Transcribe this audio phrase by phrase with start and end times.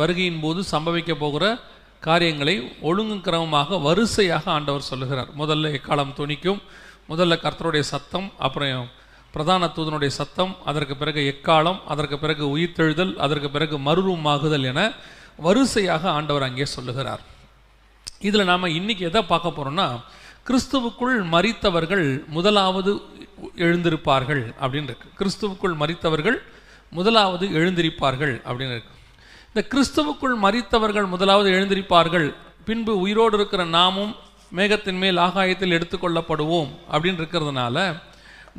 [0.00, 1.44] வருகையின் போது சம்பவிக்க போகிற
[2.06, 2.54] காரியங்களை
[2.88, 5.30] ஒழுங்கு கிரமமாக வரிசையாக ஆண்டவர் சொல்லுகிறார்.
[5.40, 6.60] முதல்ல எக்காலம் துணிக்கும்
[7.10, 8.88] முதல்ல கர்த்தருடைய சத்தம் அப்புறம்
[9.34, 14.80] பிரதான தூதனுடைய சத்தம் அதற்கு பிறகு எக்காலம் அதற்கு பிறகு உயிர்த்தெழுதல் அதற்கு பிறகு மறுரூமாகுதல் என
[15.46, 17.22] வரிசையாக ஆண்டவர் அங்கே சொல்லுகிறார்.
[18.28, 19.88] இதில் நாம் இன்னைக்கு எதை பார்க்க போகிறோம்னா
[20.48, 22.06] கிறிஸ்துவுக்குள் மறித்தவர்கள்
[22.36, 22.92] முதலாவது
[23.66, 25.08] எழுந்திருப்பார்கள் அப்படின்னு இருக்கு.
[25.20, 26.38] கிறிஸ்துவுக்குள் மறித்தவர்கள்
[26.98, 28.95] முதலாவது எழுந்திருப்பார்கள் அப்படின்னு இருக்கு.
[29.56, 32.26] இந்த கிறிஸ்துவுக்குள் மரித்தவர்கள் முதலாவது எழுந்திருப்பார்கள்.
[32.68, 34.10] பின்பு உயிரோடு இருக்கிற நாமும்
[34.56, 37.84] மேகத்தின் மேல் ஆகாயத்தில் எடுத்துக்கொள்ளப்படுவோம் அப்படின்னு இருக்கிறதுனால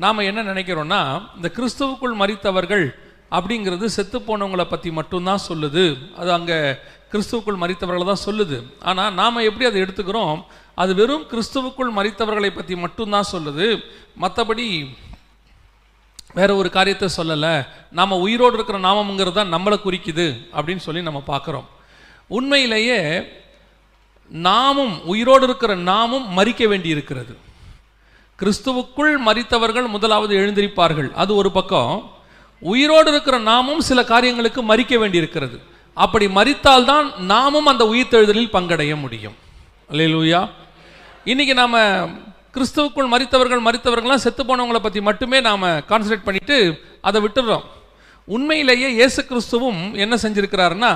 [0.03, 1.01] நாம் என்ன நினைக்கிறோம்னா
[1.35, 2.85] இந்த கிறிஸ்துவுக்குள் மரித்தவர்கள்
[3.37, 5.85] அப்படிங்கிறது செத்து போனவங்களை பற்றி மட்டும்தான் சொல்லுது.
[6.21, 6.57] அது அங்கே
[7.11, 8.59] கிறிஸ்துவுக்குள் மறித்தவர்களை தான் சொல்லுது.
[8.89, 10.41] ஆனால் நாம் எப்படி அதை எடுத்துக்கிறோம்?
[10.83, 13.67] அது வெறும் கிறிஸ்துவுக்குள் மறித்தவர்களை பற்றி மட்டும்தான் சொல்லுது.
[14.23, 14.67] மற்றபடி
[16.37, 17.53] வேற ஒரு காரியத்தை சொல்லலை.
[17.91, 21.67] நாம் உயிரோடு இருக்கிற நாமம்ங்கிறது தான் நம்மளை குறிக்குது அப்படின்னு சொல்லி நம்ம பார்க்குறோம்.
[22.27, 22.99] உண்மையிலேயே
[24.29, 27.33] நாமும் உயிரோடு இருக்கிற நாமும் மறிக்க வேண்டி இருக்கிறது.
[28.39, 31.11] கிறிஸ்துவுக்குள் மறித்தவர்கள் முதலாவது எழுந்திருப்பார்கள்.
[31.13, 32.11] அது ஒரு பக்கம்.
[32.59, 35.57] உயிரோடு இருக்கிற நாமும் சில காரியங்களுக்கு மறிக்க வேண்டியிருக்கிறது
[35.93, 39.35] அப்படி மறித்தால்தான் நாமும் அந்த உயிர்த்தெழுதலில் பங்கடைய முடியும்.
[39.91, 40.49] அல்லேலூயா.
[41.23, 46.57] இன்னைக்கு நாம் கிறிஸ்துவுக்குள் மறித்தவர்கள் மறித்தவர்கள்லாம் செத்து போனவங்களை பற்றி மட்டுமே நாம் கான்சன்ட்ரேட் பண்ணிட்டு
[47.07, 47.65] அதை விட்டுடுறோம்.
[48.27, 50.91] உண்மையிலேயே இயேசு கிறிஸ்துவும் என்ன செஞ்சிருக்கிறாருன்னா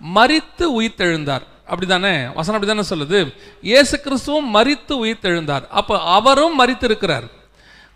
[0.00, 1.44] மரித்து உயிர்த்தெழுந்தார்.
[1.70, 2.14] அப்படிதானே?
[2.38, 3.20] வசனம் அப்படிதானே சொல்லுது?
[3.62, 5.64] இயேசு கிறிஸ்துவும் மறித்து உயிர்த்தெழுந்தார்.
[5.80, 7.26] அப்போ அவரும் மறித்திருக்கிறார்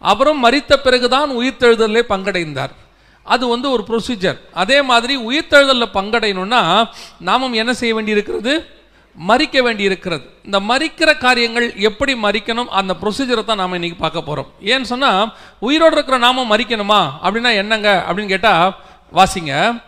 [0.03, 2.75] அவரும் மறித்த பிறகுதான் உயிர்த்தெழுதலே பங்கடைந்தார்.
[3.27, 6.63] அது வந்து ஒரு ப்ரொசீஜர் அதே மாதிரி உயிர்த்தெழுதலில் பங்கடையணும்னா
[7.29, 8.55] நாமும் என்ன செய்ய வேண்டியிருக்கிறது?
[9.29, 12.71] மறிக்க வேண்டி இருக்கிறது இந்த மறிக்கிற காரியங்கள் எப்படி மறிக்கணும்?
[12.81, 17.01] அந்த ப்ரொசீஜரை தான் நாம் இன்னைக்கு பார்க்க போகிறோம் ஏன்னு சொன்னால் உயிரோடு இருக்கிற நாமும் மறிக்கணுமா?
[17.23, 18.05] அப்படின்னா என்னங்க?
[18.09, 18.77] அப்படின்னு கேட்டால்
[19.15, 19.83] வாசிங்க.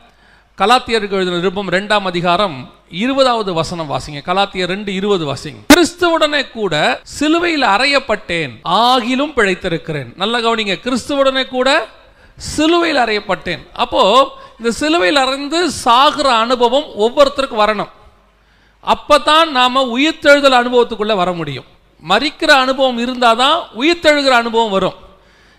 [0.58, 4.20] கலாத்தியருக்கு எழுதின விருப்பம் ரெண்டாம் அதிகாரம் இருபதாவது வசனம் வாசிங்க.
[4.26, 5.60] கலாத்தியர் ரெண்டு இருபது வாசிங்க.
[5.74, 10.12] கிறிஸ்துவுடனே கூட சிலுவையில் அறையப்பட்டேன் ஆகிலும் பிழைத்திருக்கிறேன்.
[10.16, 10.76] நல்ல கவனிங்க.
[10.86, 11.88] கிறிஸ்துவுடனே கூட
[12.36, 13.64] சிலுவையில் அறையப்பட்டேன்.
[13.72, 14.28] அப்போ
[14.58, 17.92] இந்த சிலுவையில் அறைந்து சாகிற அனுபவம் ஒவ்வொருத்தருக்கும் வரணும்.
[18.86, 21.64] அப்பதான் நாம உயிர்த்தெழுதல் அனுபவத்துக்குள்ள வர முடியும்.
[22.08, 24.94] மறிக்கிற அனுபவம் இருந்தால் தான் உயிர்த்தெழுகிற அனுபவம் வரும்.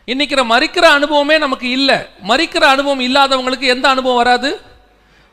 [0.08, 1.96] இன்னைக்கிற மறிக்கிற அனுபவமே நமக்கு இல்லை.
[2.28, 4.62] மறிக்கிற அனுபவம் இல்லாதவங்களுக்கு எந்த அனுபவம் வராது?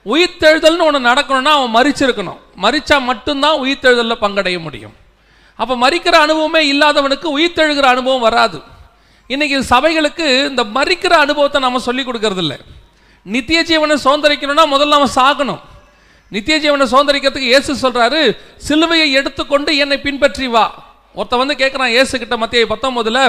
[0.06, 2.38] உயிர்த்தெழுதல்னு ஒன்று நடக்கணும்னா அவன் மறிச்சிருக்கணும்.
[2.62, 4.92] மறிச்சா மட்டும்தான் உயிர்த்தெழுதலில் பங்கடைய முடியும்.
[5.56, 8.60] அப்போ மறிக்கிற அனுபவமே இல்லாதவனுக்கு உயிர்த்தெழுகிற அனுபவம் வராது.
[9.26, 12.58] இன்னைக்கு சபைகளுக்கு இந்த மறிக்கிற அனுபவத்தை நம்ம சொல்லி கொடுக்கறதில்ல.
[13.22, 15.60] நித்திய ஜீவனை சுதந்திரிக்கணும்னா முதல்ல அவன் சாகணும்.
[16.32, 18.20] நித்திய ஜீவனை சுதந்திரிக்கிறதுக்கு இயேசு சொல்றாரு
[18.68, 20.64] சிலுவையை எடுத்துக்கொண்டு என்னை பின்பற்றி வா.
[21.14, 23.20] ஒருத்த வந்து கேட்குறான் இயேசு கிட்ட மத்திய பத்தொன்பதுல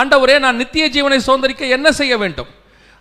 [0.00, 2.50] ஆண்டவரே நான் நித்திய ஜீவனை சுதந்திரிக்க என்ன செய்ய வேண்டும்?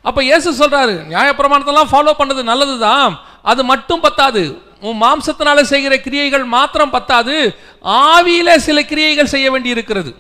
[0.06, 3.14] அப்ப இயேசு சொல்றாரு நியாயப்பிரமாணத்தெல்லாம் ஃபாலோ பண்ணது நல்லதுதான்
[3.52, 4.44] அது மட்டும் பத்தாது.
[4.88, 7.36] உன் மாம்சத்தினால செய்கிற கிரியைகள் மாத்திரம் பத்தாது
[8.08, 10.12] ஆவியில சில கிரியைகள் செய்ய வேண்டி இருக்கிறது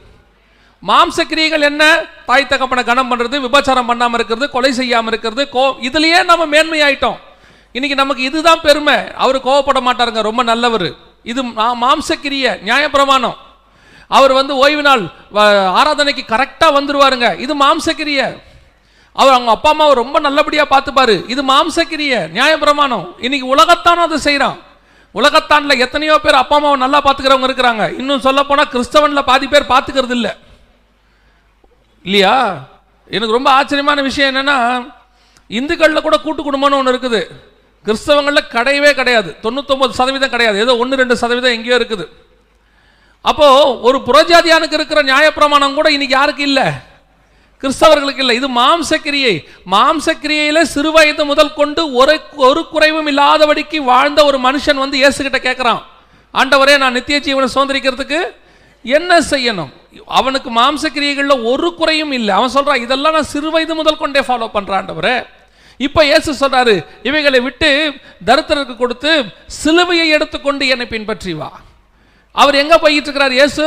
[0.84, 1.84] மாம்ச கிரியைகள் என்ன?
[2.30, 7.19] தாய் தகப்பனை கனம் பண்றது விபச்சாரம் பண்ணாம இருக்கிறது கொலை செய்யாம இருக்கிறது கோ இதுலயே நம்ம மேன்மையாயிட்டோம்.
[7.72, 9.14] இன்னைக்கு நமக்கு இதுதான் பெருமை.
[9.14, 10.94] அவர் கோவப்பட மாட்டாருங்க ரொம்ப நல்லவர்.
[11.24, 13.36] இது மாம்சக்கிரிய நியாயப்பிரமாணம்
[14.08, 15.02] அவர் வந்து ஓய்வு நாள்
[15.34, 17.40] வ- ஆராதனைக்கு கரெக்டாக வந்துருவாருங்க.
[17.40, 18.42] இது மாம்சக்கிரிய.
[19.14, 21.30] அவர் அவங்க அப்பா அம்மாவை ரொம்ப நல்லபடியாக பார்த்துப்பாரு.
[21.30, 24.58] இது மாம்சக்கிரிய நியாயப்பிரமாணம் இன்னைக்கு உலகத்தான் அதை செய்கிறான்
[25.16, 28.00] உலகத்தான்ல எத்தனையோ பேர் அப்பா அம்மாவை நல்லா பார்த்துக்கிறவங்க இருக்கிறாங்க.
[28.00, 30.31] இன்னும் சொல்ல போனால் கிறிஸ்தவனில் பாதி பேர் பார்த்துக்கிறது இல்லை.
[32.04, 32.58] இல்லையா?
[33.08, 34.92] எனக்கு ரொம்ப ஆச்சரியமான விஷயம் என்னன்னா
[35.48, 37.50] இந்துக்களில் கூட கூட்டு குடும்பம்னு ஒன்று இருக்குது.
[37.86, 39.30] கிறிஸ்தவங்களில் கிடையவே கிடையாது.
[39.44, 40.58] தொண்ணூத்தொம்பது சதவீதம் கிடையாது.
[40.66, 42.06] ஏதோ ஒன்று ரெண்டு சதவீதம் எங்கேயோ இருக்குது.
[43.30, 46.68] அப்போது ஒரு புறஜாதியானுக்கு இருக்கிற நியாயப்பிரமாணம் கூட இன்னைக்கு யாருக்கு இல்லை?
[47.64, 48.36] கிறிஸ்தவர்களுக்கு இல்லை.
[48.40, 49.34] இது மாம்சக்கிரியை.
[49.74, 52.16] மாம்சக்கிரியையில் சிறு வயது முதல் கொண்டு ஒரு
[52.50, 55.81] ஒரு குறைவும் இல்லாதபடிக்கு வாழ்ந்த ஒரு மனுஷன் வந்து இயேசுகிட்ட கேட்குறான்
[56.34, 58.19] ஆண்டவரே நான் நித்திய ஜீவனை சுதந்திரிக்கிறதுக்கு
[58.86, 59.72] என்ன செய்யணும்?
[60.19, 62.31] அவனுக்கு மாம்சக்கிரியைகளில் ஒரு குறையும் இல்லை.
[62.40, 65.16] அவன் சொல்கிறான் இதெல்லாம் நான் சிறு வயது முதல் கொண்டே ஃபாலோ பண்ணுறான் ஆண்டவரே.
[65.88, 66.74] இப்போ இயேசு சொல்றாரு
[67.09, 67.69] இவைகளை விட்டு
[68.28, 69.12] தரித்திரருக்கு கொடுத்து
[69.62, 71.50] சிலுவையை எடுத்துக்கொண்டு என்னை பின்பற்றி வா.
[72.36, 73.66] அவர் எங்க போயிட்டு இருக்கிறார் இயேசு?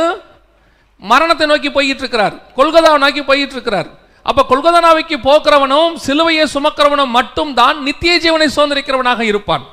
[1.01, 3.89] மரணத்தை நோக்கி போயிட்டு இருக்கிறார் கொல்கதாவை நோக்கி போயிட்டு இருக்கிறார்
[4.25, 9.65] அப்ப கொல்கதானாவைக்கு போக்குறவனும் சிலுவையை சுமக்கிறவனும் மட்டும் தான் நித்திய ஜீவனை சுதந்திரிக்கிறவனாக இருப்பான்.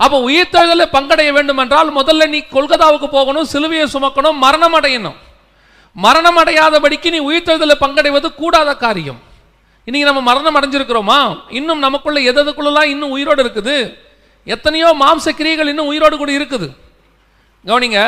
[0.00, 5.16] அப்ப உயிர்த்தெழுதல பங்கடைய வேண்டும் என்றால் முதல்ல நீ கொல்கதாவுக்கு போகணும் சிலுவையை சுமக்கணும் மரணம் அடையணும்.
[5.96, 9.18] மரணம் அடையாதபடிக்கு நீ உயிர்த்தெழுதல பங்கடைவது கூடாத காரியம்.
[9.88, 11.18] இன்னைக்கு நம்ம மரணம் அடைஞ்சிருக்கிறோமா?
[11.58, 12.40] இன்னும் நமக்குள்ள எது
[12.94, 13.76] இன்னும் உயிரோடு இருக்குது?
[14.44, 16.66] எத்தனையோ மாம்ச கிரியைகள் இன்னும் உயிரோடு கூட இருக்குது.
[17.66, 18.00] கவனிங்க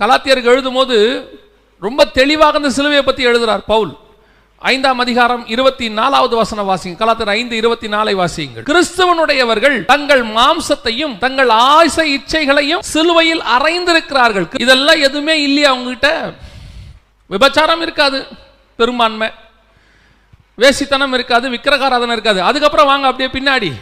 [0.00, 0.96] கலாத்தியருக்கு எழுதும்போது
[1.86, 3.90] ரொம்ப தெளிவாக இந்த சிலுவையை பற்றி எழுதுறார் பவுல்.
[4.58, 8.66] ஐந்தாம் அதிகாரம் இருபத்தி நாலாவது வசனம் வாசிங்க கலாத்தர் ஐந்து இருபத்தி நாலை வாசியுங்கள்.
[8.70, 16.10] கிறிஸ்தவனுடையவர்கள் தங்கள் மாம்சத்தையும் தங்கள் ஆசை இச்சைகளையும் சிலுவையில் அரைந்திருக்கிறார்கள் இதெல்லாம் எதுவுமே இல்லையா அவங்ககிட்ட
[17.34, 18.20] விபச்சாரம் இருக்காது.
[18.76, 19.30] பெரும்பான்மை.
[20.58, 22.42] வேசித்தனம் இருக்காது விக்கிரகாராதனை இருக்காது.
[22.42, 23.72] அதுக்கப்புறம் வாங்க அப்படியே பின்னாடி.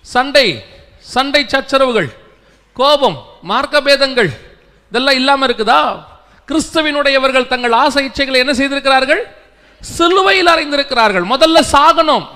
[0.00, 0.64] சண்டை
[0.98, 2.08] சண்டை சச்சரவுகள்
[2.74, 4.30] கோபம் மார்க்க பேதங்கள்
[4.88, 6.04] இதெல்லாம் இல்லாமல் இருக்குதா?
[6.48, 9.22] கிறிஸ்தவினுடையவர்கள் தங்கள் ஆசை இச்சைகளை என்ன செய்திருக்கிறார்கள்?
[9.80, 11.24] சிலுவையில் அறிந்திருக்கிறார்கள்.
[11.24, 12.26] முதல்ல சாகணும்.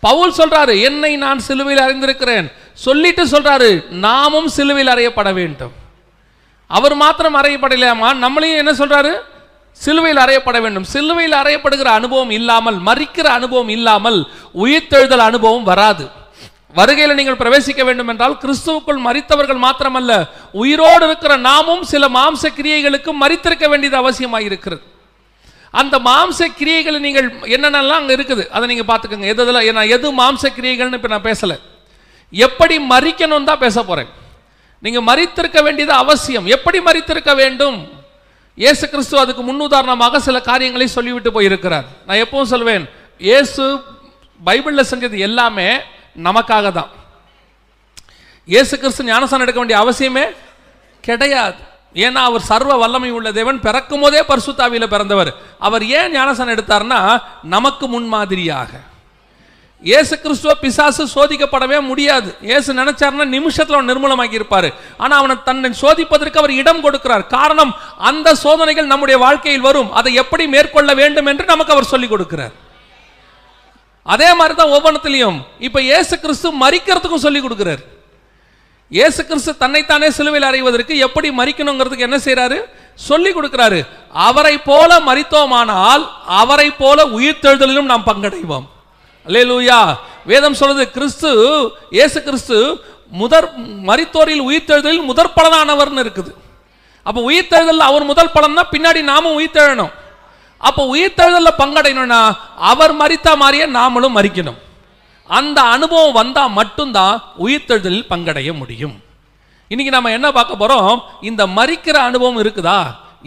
[0.00, 2.52] பவுல் சொல்றாரு என்னை நான் சிலுவையில் அறிந்திருக்கிறேன்.
[2.74, 5.72] சொல்லிட்டு சொல்றாரு நாமும் சிலுவையில் அறையப்பட வேண்டும்.
[6.66, 8.08] அவர் மாத்திரம் அறையப்படலையாமா?
[8.24, 9.12] நம்மளையும் என்ன சொல்றாரு?
[9.80, 10.86] சிலுவையில் அறையப்பட வேண்டும்.
[10.94, 14.18] சிலுவையில் அறையப்படுகிற அனுபவம் இல்லாமல் மறிக்கிற அனுபவம் இல்லாமல்
[14.64, 16.04] உயிர்த்தெழுதல் அனுபவம் வராது.
[16.78, 20.12] வருகையில் நீங்கள் பிரவேசிக்க வேண்டும் என்றால் கிறிஸ்துவுக்குள் மறித்தவர்கள் மாத்திரமல்ல
[20.62, 24.82] உயிரோடு இருக்கிற நாமும் சில மாம்ச கிரியைகளுக்கு மறித்திருக்க வேண்டியது அவசியமாக இருக்கிறது.
[25.80, 28.44] அந்த மாம்ச கிரியைகள் நீங்கள் என்னென்னலாம் அங்கே இருக்குது?
[28.54, 29.28] அதை நீங்கள் பார்த்துக்கோங்க.
[29.32, 31.56] எது இதில் நான் எது மாம்ச கிரியைகள்னு இப்போ நான் பேசலை.
[32.32, 34.10] எப்படி மறிக்கணும் தான் பேச போகிறேன்
[34.84, 36.46] நீங்கள் மறித்திருக்க வேண்டியது அவசியம்.
[36.56, 37.78] எப்படி மறித்திருக்க வேண்டும்?
[38.58, 41.86] இயேசு கிறிஸ்து அதுக்கு முன்னுதாரணமாக சில காரியங்களை சொல்லிவிட்டு போயிருக்கிறார்.
[42.06, 42.84] நான் எப்பவும் சொல்வேன்
[43.28, 43.64] இயேசு
[44.46, 45.68] பைபிளில் செஞ்சது எல்லாமே
[46.26, 46.90] நமக்காக தான்.
[48.52, 50.24] இயேசு கிறிஸ்து ஞானசானம் எடுக்க வேண்டிய அவசியமே
[51.08, 51.60] கிடையாது.
[52.04, 55.30] ஏன்னா அவர் சர்வ வல்லமை உள்ள தேவன் பிறக்கும் போதே பரிசுத்தாவியில பிறந்தவர்.
[55.66, 57.00] அவர் ஏன் ஞானசானம் எடுத்தார்னா
[57.54, 58.72] நமக்கு முன்மாதிரியாக.
[59.90, 62.28] இயேசு கிறிஸ்துவ பிசாசு சோதிக்கப்படவே முடியாது.
[62.48, 64.68] இயேசு நினைச்சாருன்னா நிமிஷத்தில் அவன் நிர்மூலமாக்கி இருப்பார்
[65.02, 67.24] ஆனால் அவனை தன்னை சோதிப்பதற்கு அவர் இடம் கொடுக்கிறார்.
[67.36, 67.72] காரணம்
[68.10, 69.88] அந்த சோதனைகள் நம்முடைய வாழ்க்கையில் வரும்.
[70.00, 72.54] அதை எப்படி மேற்கொள்ள வேண்டும் என்று நமக்கு அவர் சொல்லிக் கொடுக்கிறார்.
[74.14, 75.38] அதே மாதிரி தான் ஒவ்வொன்றத்திலையும்.
[75.66, 77.82] இப்போ இயேசு கிறிஸ்து மறிக்கிறதுக்கும் சொல்லி கொடுக்குறார்.
[78.96, 82.58] இயேசு கிறிஸ்து தன்னைத்தானே சிலுவையில் அறைவதற்கு எப்படி மறிக்கணுங்கிறதுக்கு என்ன செய்கிறாரு
[83.08, 83.80] சொல்லி கொடுக்கிறாரு.
[84.28, 86.04] அவரை போல மறித்தோமானால்
[86.42, 88.66] அவரை போல உயிர்த்தெழுதலிலும் நாம் பங்கடைவோம்.
[89.26, 89.80] அல்லேலூயா.
[90.30, 91.30] வேதம் சொல்றது கிறிஸ்து
[91.96, 92.56] இயேசு கிறிஸ்து
[93.20, 93.48] முதற்
[93.88, 96.32] மரித்தோரில் உயிர்த்தெழுதலில் முதற் பலனானவர்னு இருக்குது.
[97.06, 99.92] அப்போ உயிர்த்தெழுதல் அவர் முதல் பலன்னா பின்னாடி நாமும் உயிர்த்தெழணும்.
[100.68, 102.20] அப்போ உயிர்த்தெழுதலில் பங்கடையணும்னா
[102.72, 104.58] அவர் மறித்த மாதிரியே நாமளும் மறிக்கணும்
[105.38, 107.14] அந்த அனுபவம் வந்தால் மட்டும்தான்
[107.44, 108.96] உயிர்த்தெழுதலில் பங்கடைய முடியும்.
[109.70, 110.96] இன்னைக்கு நம்ம என்ன பார்க்க போகிறோம்
[111.28, 112.80] இந்த மறிக்கிற அனுபவம் இருக்குதா?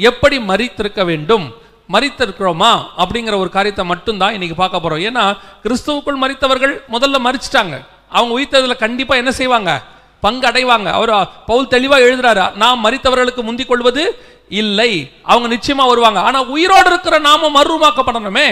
[0.10, 1.46] எப்படி மறித்திருக்க வேண்டும்?
[1.94, 5.04] மறித்திருக்கிறோமா அப்படிங்கிற ஒரு காரியத்தை மட்டும்தான் இன்னைக்கு பார்க்க போறோம்.
[5.10, 5.24] ஏன்னா
[5.64, 7.76] கிறிஸ்துவுக்குள் மறித்தவர்கள் முதல்ல மறிச்சிட்டாங்க
[8.10, 9.72] அவங்க உயிர்த்தெழுதல கண்டிப்பா என்ன செய்வாங்க?
[10.20, 11.12] பங்கு அடைவாங்க அவர்
[11.46, 14.04] பவுல் தெளிவா எழுதுறாரு நாம் மறித்தவர்களுக்கு முந்திக் கொள்வது
[14.50, 15.12] இல்லை.
[15.24, 16.20] அவங்க நிச்சயமா வருவாங்க.
[16.20, 18.48] ஆனா உயிரோடு இருக்கிற நாம மறுரூமாக்கப்படணுமே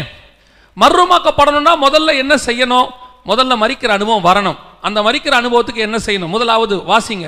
[0.77, 2.88] மறுரூமாக்கப்படணும்னா முதல்ல என்ன செய்யணும்?
[3.25, 4.57] முதல்ல மறிக்கிற அனுபவம் வரணும்.
[4.81, 6.33] அந்த மறிக்கிற அனுபவத்துக்கு என்ன செய்யணும்?
[6.35, 7.27] முதலாவது வாசிங்க.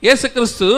[0.00, 0.68] இயேசு கிறிஸ்து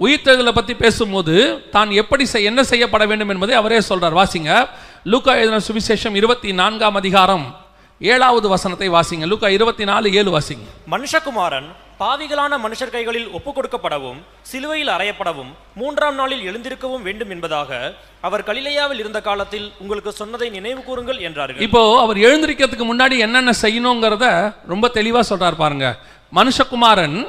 [0.00, 4.22] உயிர்த்தெழுதலை பத்தி பேசும்போது தான் எப்படி செய்- என்ன செய்யப்பட வேண்டும் என்பதை அவரே சொல்றார்.
[4.22, 4.68] வாசிங்க.
[5.04, 7.56] லூக்கா எழுதின சுவிசேஷம் இருபத்தி நான்காம் அதிகாரம்
[8.00, 9.26] ஏழாவது வசனத்தை வாசிங்க.
[9.26, 10.66] லூக்கா இருபத்தி நாலு ஏழு வாசிங்க.
[10.90, 11.64] மனுஷகுமாரன்
[12.00, 19.20] பாவிகளான மனுஷர் கைகளில் ஒப்புக் கொடுக்கப்படவும் சிலுவையில் அறையப்படவும் மூன்றாம் நாளில் எழுந்திருக்கவும் வேண்டும் என்பதாக அவர் கலிலேயாவில் இருந்த
[19.20, 21.62] காலத்தில் உங்களுக்கு சொன்னதை நினைவு கூறுங்கள் என்றார்கள்.
[21.62, 25.98] இப்போ அவர் எழுந்திருக்கிறதுக்கு முன்னாடி என்னென்ன செய்யணுங்கிறத ரொம்ப தெளிவா சொல்றார் பாருங்க.
[26.34, 27.26] மனுஷகுமாரன்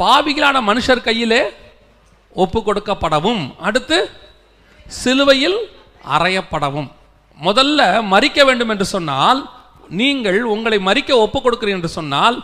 [0.00, 1.42] பாவிகளான மனுஷர் கையிலே
[2.42, 3.98] ஒப்பு கொடுக்கப்படவும் அடுத்து
[4.86, 5.58] சிலுவையில்
[6.16, 6.88] அறையப்படவும்.
[7.46, 7.80] முதல்ல
[8.12, 9.40] மறிக்க வேண்டும் என்று சொன்னால்
[10.00, 12.36] நீங்கள் உங்களை மறிக்க ஒப்பு கொடுக்கிறீர்கள் என்று சொன்னால்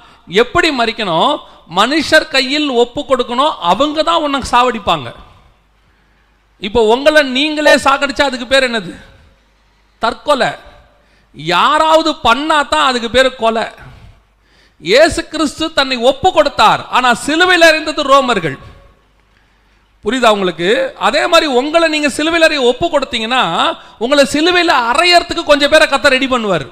[0.42, 1.32] எப்படி மறிக்கணும்?
[1.78, 5.08] மனுஷர் கையில் ஒப்பு கொடுக்கணும் அவங்க தான் உன்னை சாவடிப்பாங்க.
[6.66, 8.92] இப்போ உங்களை நீங்களே சாகடிச்சா அதுக்கு பேர் என்னது?
[10.02, 10.50] தற்கொலை.
[11.34, 13.64] யாராவது பண்ணா தான் அதுக்கு பேர் கொலை.
[14.80, 16.82] இயேசு கிறிஸ்து தன்னை ஒப்பு கொடுத்தார்.
[16.96, 18.56] ஆனால் சிலுவையில் அறிந்தது ரோமர்கள்.
[20.04, 20.70] புரியுதா உங்களுக்கு?
[21.06, 23.42] அதே மாதிரி உங்களை நீங்கள் சிலுவையில் அறிய ஒப்பு கொடுத்தீங்கன்னா
[24.04, 26.66] உங்களை சிலுவையில் அறையறதுக்கு கொஞ்சம் பேரை கத்த ரெடி பண்ணுவார்.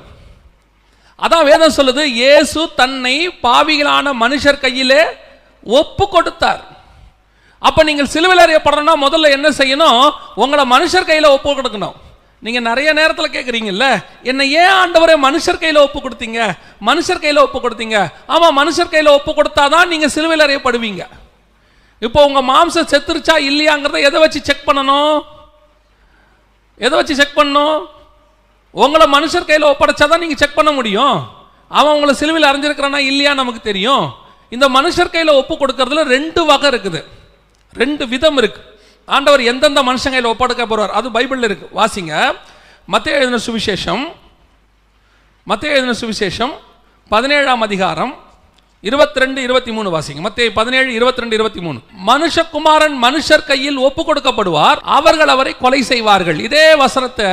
[1.24, 3.16] அதான் வேதம் சொல்லுது இயேசு தன்னை
[3.46, 5.02] பாவிகளான மனுஷர் கையிலே
[5.80, 6.62] ஒப்பு கொடுத்தார்.
[7.62, 10.00] அப்போ நீங்கள் சிலுவையில் அறியப்படணும்னா முதல்ல என்ன செய்யணும்?
[10.42, 11.96] உங்களை மனுஷர் கையில் ஒப்பு கொடுக்கணும்.
[12.44, 13.86] நீங்க நிறைய நேரத்தில் கேட்குறீங்கல்ல
[14.30, 16.38] என்னை ஏன் ஆண்டவரே மனுஷர் கையில் ஒப்பு கொடுத்தீங்க?
[16.88, 17.98] மனுஷர் கையில் ஒப்பு கொடுத்தீங்க.
[18.34, 21.02] ஆமாம் மனுஷர் கையில் ஒப்பு கொடுத்தாதான் நீங்க சிலுவையில் அறியப்படுவீங்க.
[22.06, 25.18] இப்போ உங்க மாம்சம் செத்துருச்சா இல்லையாங்கிறத எதை வச்சு செக் பண்ணணும்?
[26.86, 27.78] எதை வச்சு செக் பண்ணணும்?
[28.84, 31.16] உங்களை மனுஷர் கையில் ஒப்படைச்சாதான் நீங்க செக் பண்ண முடியும்.
[31.78, 34.04] அவன் உங்களை சிலுவையில் அறிஞ்சிருக்கிறானா இல்லையா நமக்கு தெரியும்.
[34.54, 37.02] இந்த மனுஷர் கையில் ஒப்பு கொடுக்கறதுல ரெண்டு வகை இருக்குது.
[37.82, 38.68] ரெண்டு விதம் இருக்குது
[39.06, 40.88] ஆண்டவர் எந்தெந்த மனுஷன் கையில் ஒப்படைக்க போறார்?
[40.88, 41.84] அது பைபிள்ல இருக்கு.
[41.84, 42.36] வாசிங்க.
[42.86, 44.12] மத்திய எழுதின சுவிசேஷம்
[45.44, 46.52] மத்திய எழுதின சுவிசேஷம்
[47.08, 48.16] பதினேழாம் அதிகாரம்
[48.80, 50.14] இருபத்தி ரெண்டு இருபத்தி மூணு வாசிங்க.
[50.14, 54.76] மத்திய பதினேழு இருபத்தி ரெண்டு இருபத்தி மூணு மனுஷகுமாரன் மனுஷர் கையில் ஒப்பு கொடுக்கப்படுவார்.
[54.82, 56.40] அவர்கள் அவரை கொலை செய்வார்கள்.
[56.40, 57.26] இதே வசனத்தை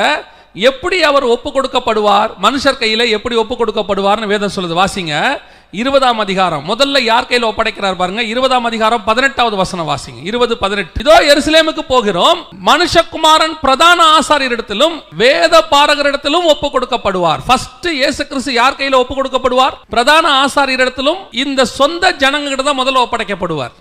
[0.54, 2.30] எப்படி அவர் ஒப்பு கொடுக்கப்படுவார்?
[2.42, 4.84] மனுஷர் கையில் எப்படி ஒப்பு கொடுக்கப்படுவார்னு வேதம் சொல்லுது.
[4.84, 5.42] வாசிங்க.
[5.74, 6.64] இருபதாம் அதிகாரம்.
[6.70, 8.22] முதல்ல யார் கையில் ஒப்படைக்கிறார் பாருங்க.
[8.34, 10.22] இருபதாம் அதிகாரம் பதினெட்டாவது வசனம் வாசிங்க.
[10.30, 11.02] இருபது பதினெட்டு.
[11.04, 12.40] இதோ எருசலேமுக்கு போகிறோம்.
[12.70, 20.32] மனுஷகுமாரன் பிரதான ஆசாரியரிடத்திலும் வேத பாரகரிடத்திலும் ஒப்பு கொடுக்கப்படுவார் ஃபர்ஸ்ட் இயேசு கிறிஸ்து யார் கையில் ஒப்பு கொடுக்கப்படுவார் பிரதான
[20.44, 23.76] ஆசாரியர் இடத்திலும் இந்த சொந்த ஜனங்கிட்ட தான் முதல்ல ஒப்படைக்கப்படுவார்.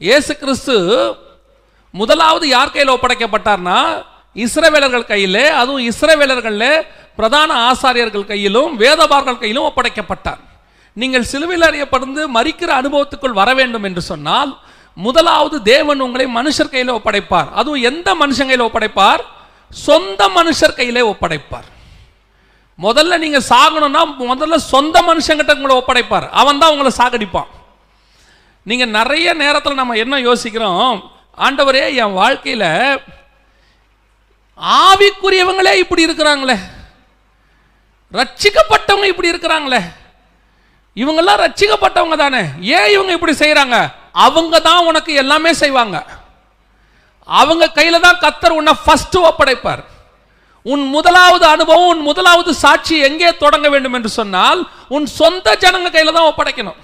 [0.00, 0.76] இயேசு கிறிஸ்து
[1.94, 3.78] முதலாவது யார் கையில் ஒப்படைக்கப்பட்டார்னா
[4.44, 6.70] இஸ்ரவேலர்கள் கையிலே அதுவும் இஸ்ரவேலர்களில்
[7.20, 10.42] பிரதான ஆசாரியர்கள் கையிலும் வேதபார்கள் கையிலும் ஒப்படைக்கப்பட்டார்.
[11.00, 14.58] நீங்கள் சிலுவையில் அறியப்படுந்து மறிக்கிற அனுபவத்துக்குள் வர வேண்டும் என்று சொன்னால்
[14.94, 17.48] முதலாவது தேவன் உங்களை மனுஷர் கையில் ஒப்படைப்பார்.
[17.60, 19.22] அதுவும் எந்த மனுஷன் கையில் ஒப்படைப்பார்?
[19.70, 21.66] சொந்த மனுஷர் கையிலே ஒப்படைப்பார்.
[22.82, 26.28] முதல்ல நீங்க சாகணும்னா முதல்ல சொந்த மனுஷங்கிட்ட உங்களை ஒப்படைப்பார்.
[26.30, 27.50] அவன் தான் உங்களை சாகடிப்பான்.
[28.62, 31.12] நீங்க நிறைய நேரத்தில் நம்ம என்ன யோசிக்கிறோம்?
[31.38, 32.68] ஆண்டவரே என் வாழ்க்கையில்
[34.86, 36.56] ஆவிக்குரியவங்களே இப்படி இருக்கிறாங்களே.
[38.12, 39.80] ரட்சிக்கப்பட்டவங்க இப்படி இருக்கிறாங்களே.
[41.00, 42.42] இவங்கெல்லாம் ரட்சிக்கப்பட்டவங்க தானே.
[42.76, 43.76] ஏன் இவங்க இப்படி செய்கிறாங்க
[44.26, 45.96] அவங்க தான் உனக்கு எல்லாமே செய்வாங்க.
[47.40, 49.82] அவங்க கையில் தான் கத்தர் உன்னை ஃபஸ்ட்டு ஒப்படைப்பார்.
[50.72, 54.60] உன் முதலாவது அனுபவம் உன் முதலாவது சாட்சி எங்கே தொடங்க வேண்டும் என்று சொன்னால்
[54.96, 56.78] உன் சொந்த ஜனங்க கையில் தான் ஒப்படைக்கணும்.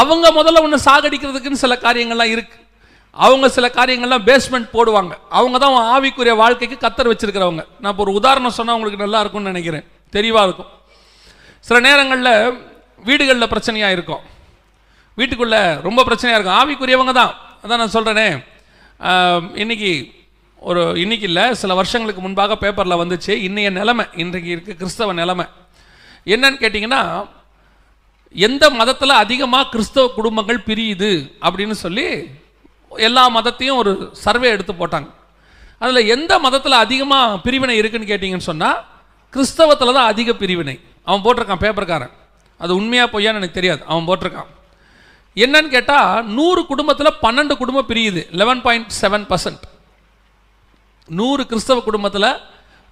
[0.00, 2.56] அவங்க முதல்ல உன்னை சாகடிக்கிறதுக்குன்னு சில காரியங்கள்லாம் இருக்கு.
[3.16, 5.12] அவங்க சில காரியங்கள்லாம் பேஸ்மெண்ட் போடுவாங்க.
[5.38, 7.62] அவங்க தான் ஆவிக்குரிய வாழ்க்கைக்கு கத்தர் வச்சிருக்கிறவங்க.
[7.80, 9.84] நான் இப்போ ஒரு உதாரணம் சொன்னால் உங்களுக்கு நல்லா இருக்கும்னு நினைக்கிறேன்.
[10.16, 10.72] தெளிவாக இருக்கும்.
[11.68, 12.34] சில நேரங்களில்
[13.08, 14.22] வீடுகளில் பிரச்சனையாக இருக்கும்.
[15.18, 16.58] வீட்டுக்குள்ளே ரொம்ப பிரச்சனையாக இருக்கும்.
[16.60, 17.32] ஆவிக்குரியவங்க தான்.
[17.62, 18.28] அதான் நான் சொல்கிறேனே
[19.62, 19.90] இன்றைக்கி இன்னைக்கு
[20.68, 25.46] ஒரு இன்னைக்கு இல்லை சில வருஷங்களுக்கு முன்பாக பேப்பரில் வந்துச்சு இன்றைய நிலமை இன்றைக்கு இருக்க கிறிஸ்தவ நிலமை.
[26.34, 27.02] என்னன்னு கேட்டிங்கன்னா
[28.46, 31.12] எந்த மதத்தில் அதிகமாக கிறிஸ்தவ குடும்பங்கள் பிரியுது
[31.46, 32.06] அப்படின்னு சொல்லி
[33.08, 33.92] எல்லா மதத்தையும் ஒரு
[34.24, 35.08] சர்வே எடுத்து போட்டாங்க.
[35.82, 38.78] அதில் எந்த மதத்தில் அதிகமாக பிரிவினை இருக்குன்னு கேட்டிங்கன்னு சொன்னால்
[39.34, 40.76] கிறிஸ்தவத்தில் தான் அதிக பிரிவினை.
[41.08, 42.14] அவன் போட்டிருக்கான் பேப்பர்காரன்
[42.62, 43.82] அது உண்மையாக பொய்யான்னு எனக்கு தெரியாது.
[43.90, 44.50] அவன் போட்டிருக்கான்.
[45.36, 48.22] என்னன்னு கேட்டால் நூறு குடும்பத்தில் பன்னெண்டு குடும்பம் பிரியுது.
[48.40, 49.64] லெவன் பாயிண்ட் செவன் பர்சன்ட்
[51.18, 52.30] நூறு கிறிஸ்தவ குடும்பத்தில்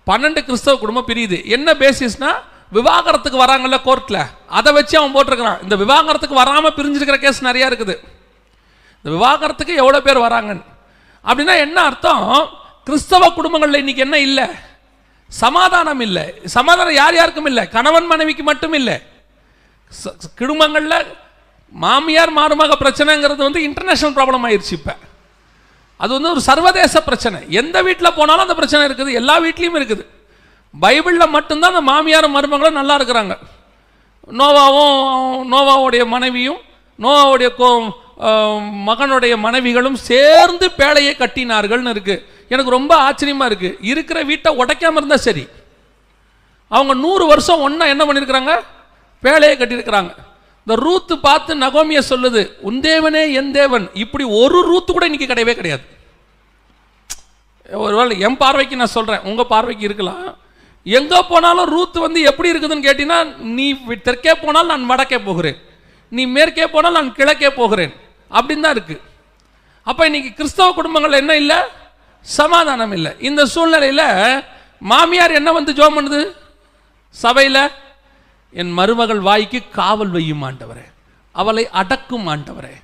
[0.06, 1.38] பன்னெண்டு கிறிஸ்தவ குடும்பம் பிரியுது.
[1.56, 2.40] என்ன பேசிஸ்னால்
[2.76, 4.20] விவாகரத்துக்கு வராங்கல்ல கோர்ட்டில்
[4.58, 5.62] அதை வச்சு அவன் போட்டிருக்கிறான்.
[5.64, 7.94] இந்த விவாகரத்துக்கு வராமல் பிரிஞ்சிருக்கிற கேஸ் நிறையா இருக்குது.
[8.98, 10.64] இந்த விவாகரத்துக்கு எவ்வளோ பேர் வராங்கன்னு.
[11.28, 12.22] அப்படின்னா என்ன அர்த்தம்?
[12.86, 14.46] கிறிஸ்தவ குடும்பங்களில் இன்னைக்கு என்ன இல்லை?
[15.32, 16.24] சமாதானம் இல்லை.
[16.56, 17.62] சமாதானம் யார் யாருக்கும் இல்லை?
[17.76, 18.96] கணவன் மனைவிக்கு மட்டும் இல்லை.
[20.40, 20.98] குடும்பங்களில்
[21.84, 24.94] மாமியார் மாறுமாக பிரச்சனைங்கிறது வந்து இன்டர்நேஷ்னல் ப்ராப்ளம் ஆயிடுச்சு இப்போ.
[26.00, 27.38] அது வந்து ஒரு சர்வதேச பிரச்சனை.
[27.60, 30.04] எந்த வீட்டில் போனாலும் அந்த பிரச்சனை இருக்குது எல்லா வீட்லேயும் இருக்குது.
[30.74, 33.34] பைபிளில் மட்டும்தான் அந்த மாமியார் மருமகளும் நல்லா இருக்கிறாங்க.
[34.40, 34.98] நோவாவும்
[35.52, 36.60] நோவாவுடைய மனைவியும்
[36.98, 37.68] நோவாவுடைய கோ
[38.88, 42.22] மகனுடைய மனைவிகளும் சேர்ந்து பேழையை கட்டினார்கள்னு இருக்குது
[42.52, 45.44] எனக்கு ரொம்ப ஆச்சரியமாக இருக்குது இருக்கிற வீட்டை உடைக்காமல் இருந்தால் சரி.
[46.70, 48.52] அவங்க நூறு வருஷம் ஒன்றா என்ன பண்ணியிருக்கிறாங்க
[49.24, 50.12] பேழையை கட்டியிருக்கிறாங்க.
[50.66, 53.86] இந்த ரூத்து பார்த்து நகோமிய சொல்லுது உன் தேவனே என் தேவன்.
[54.04, 55.84] இப்படி ஒரு ரூத்து கூட இன்னைக்கு கிடையவே கிடையாது.
[57.84, 60.24] ஒருவேளை என் பார்வைக்கு நான் சொல்கிறேன் உங்கள் பார்வைக்கு இருக்கலாம்.
[60.86, 63.20] எங்கே போனாலும் ரூத்து வந்து எப்படி இருக்குதுன்னு கேட்டீங்கன்னா
[63.58, 63.66] நீ
[64.06, 65.58] தெற்கே போனால் நான் வடக்கே போகிறேன்.
[66.16, 67.92] நீ மேற்கே போனால் நான் கிழக்கே போகிறேன்.
[68.38, 69.02] அப்படின்னு தான் இருக்குது
[69.90, 71.58] அப்போ இன்னைக்கு கிறிஸ்தவ குடும்பங்கள் என்ன இல்லை?
[72.26, 73.10] சமாதானம் இல்லை.
[73.28, 74.06] இந்த சூழ்நிலையில்
[74.90, 76.20] மாமியார் என்ன வந்து ஜோம் பண்ணுது?
[77.22, 77.60] சபையில்
[78.60, 80.84] என் மருமகள் வாய்க்கு காவல் வையும் ஆண்டவரே.
[81.40, 82.74] அவளை அடக்கும் ஆண்டவரே.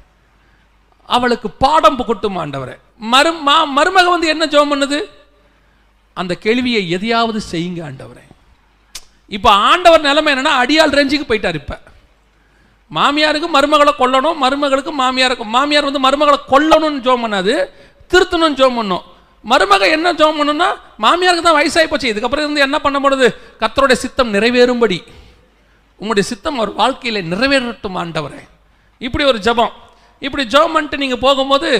[1.16, 2.74] அவளுக்கு பாடம் புகட்டும் ஆண்டவரே.
[3.12, 4.98] மரு மா மருமக வந்து என்ன ஜோம் பண்ணுது?
[6.16, 8.24] அந்த கேள்வியை எதையாவது செய்யுங்க ஆண்டவரே.
[9.36, 11.76] இப்போ ஆண்டவர் நிலைமை என்னன்னா அடியாள் ரேஞ்சுக்கு போயிட்டார் இப்போ.
[12.96, 17.54] மாமியாருக்கு மருமகளை கொல்லணும் மருமகளுக்கு மாமியாருக்கு மாமியார் வந்து மருமகளை கொல்லணும்னு ஜோம் பண்ணாது
[18.12, 19.04] திருத்தணும்னு ஜோம் பண்ணும்.
[19.50, 20.68] மருமக என்ன ஜோம் பண்ணுன்னா
[21.04, 22.12] மாமியாருக்கு தான் வயசாகி போச்சு.
[22.12, 23.28] இதுக்கப்புறம் இருந்து என்ன பண்ண போடுது
[23.62, 24.98] கத்தருடைய சித்தம் நிறைவேறும்படி.
[26.00, 28.42] உங்களுடைய சித்தம் அவர் வாழ்க்கையில் நிறைவேறட்டும் ஆண்டவரே.
[29.06, 29.74] இப்படி ஒரு ஜெபம்.
[30.26, 31.70] இப்படி ஜபம் பண்ணிட்டு நீங்கள் போகும்போது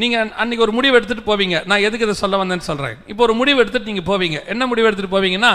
[0.00, 1.56] நீங்கள் அன்றைக்கி ஒரு முடிவு எடுத்துகிட்டு போவீங்க.
[1.70, 4.38] நான் எதுக்கு இதை சொல்ல வந்தேன்னு சொல்கிறேன் இப்போ ஒரு முடிவு எடுத்துகிட்டு நீங்கள் போவீங்க.
[4.52, 5.52] என்ன முடிவு எடுத்துகிட்டு போவீங்கன்னா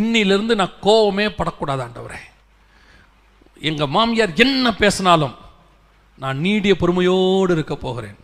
[0.00, 2.20] இன்னிலிருந்து நான் கோவமே படக்கூடாது ஆண்டவரே.
[3.96, 5.34] மாமியார் என்ன பேசினாலும்
[6.22, 8.16] நான் நீடிய பொறுமையோடு இருக்க போகிறேன்.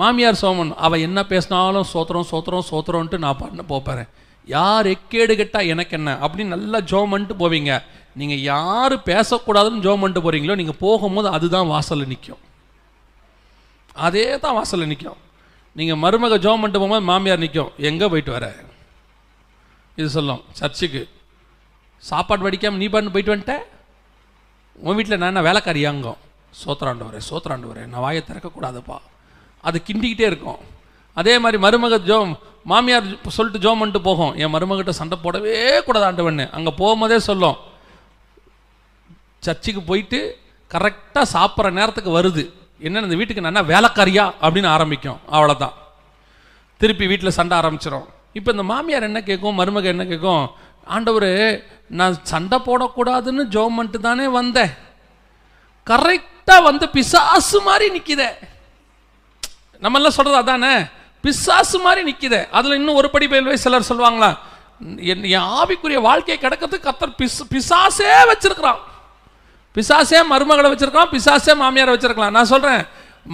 [0.00, 4.10] மாமியார் சோமன் அவள் என்ன பேசினாலும் சோத்திரம் சோத்திரம் சோத்திரம்ன்ட்டு நான் பண்ண போப்பேறேன்
[4.44, 6.10] யார் எக்கேடு கெட்டா எனக்கு என்ன?
[6.22, 7.82] அப்படின்னு நல்லா ஜோம் பண்ணிட்டு போவீங்க.
[8.14, 12.42] நீங்கள் யார் பேசக்கூடாதுன்னு ஜோம் பண்ணிட்டு போறீங்களோ நீங்கள் போகும்போது அதுதான் வாசலில் நிற்கும்
[13.94, 15.20] அதே தான் வாசலில் நிற்கும்
[15.76, 18.54] நீங்கள் மருமக ஜோம் பண்ணிட்டு போகும்போது மாமியார் நிற்கும் எங்கே போயிட்டு வர?
[19.96, 20.42] இது சொல்லும்.
[20.50, 21.08] சர்ச்சுக்கு.
[21.98, 23.56] சாப்பாடு படிக்காமல் நீ பண்ணு போயிட்டு வந்துட்ட?
[24.78, 26.20] உன் வீட்டில் நான் என்ன வேலைக்காரியாங்கும்?
[26.64, 28.98] சோத்திராண்டு வரேன் நான் வாயை திறக்கக்கூடாதுப்பா.
[29.60, 30.58] அது கிண்டிக்கிட்டே இருக்கும்.
[31.14, 32.38] அதே மாதிரி மருமக ஜோம்
[32.70, 34.32] மாமியார் சொல்லிட்டு ஜோம் பண்ணிட்டு போகும்.
[34.42, 35.54] என் மருமகிட்ட சண்டை போடவே
[35.86, 37.56] கூடாது ஆண்டவன்னு அங்கே போகும்போதே சொல்லும்.
[39.46, 40.18] சர்ச்சுக்கு போயிட்டு
[40.74, 42.44] கரெக்டாக சாப்பிட்ற நேரத்துக்கு வருது.
[42.86, 44.24] என்னென்ன இந்த வீட்டுக்கு நான் வேலைக்காரியா?
[44.44, 45.18] அப்படின்னு ஆரம்பிக்கும்.
[45.34, 45.74] அவ்வளோதான்
[46.80, 48.06] திருப்பி வீட்டில் சண்டை ஆரம்பிச்சிடும்
[48.38, 50.44] இப்போ இந்த மாமியார் என்ன கேட்கும் மருமக என்ன கேட்கும்
[50.94, 51.30] ஆண்டவர்
[51.98, 54.72] நான் சண்டை போடக்கூடாதுன்னு ஜோம் பண்ணிட்டு தானே வந்தேன்.
[55.86, 58.30] கரெக்டாக வந்து பிசாசு மாதிரி நிற்கிதே
[59.82, 60.74] நம்மெல்லாம் சொல்கிறது அதானே?
[61.24, 64.30] பிசாசு மாதிரி நிற்கிது அதில் இன்னும் ஒரு படி மேல் சிலர் சொல்லுவாங்களா
[65.12, 68.80] என் என் ஆவிக்குரிய வாழ்க்கையை கிடக்கிறதுக்கு கத்தர் பிஸ் பிசாசே வச்சிருக்கிறான்.
[69.76, 72.34] பிசாசே மருமகளை வச்சிருக்கான் பிசாசே மாமியாரை வச்சிருக்கலாம்.
[72.38, 72.82] நான் சொல்கிறேன்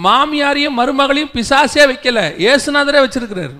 [0.05, 2.19] மாமியாரையும் மருமகளையும் பிசாசே வைக்கல.
[2.51, 3.55] ஏசுநாதரே வச்சிருக்கிறார்.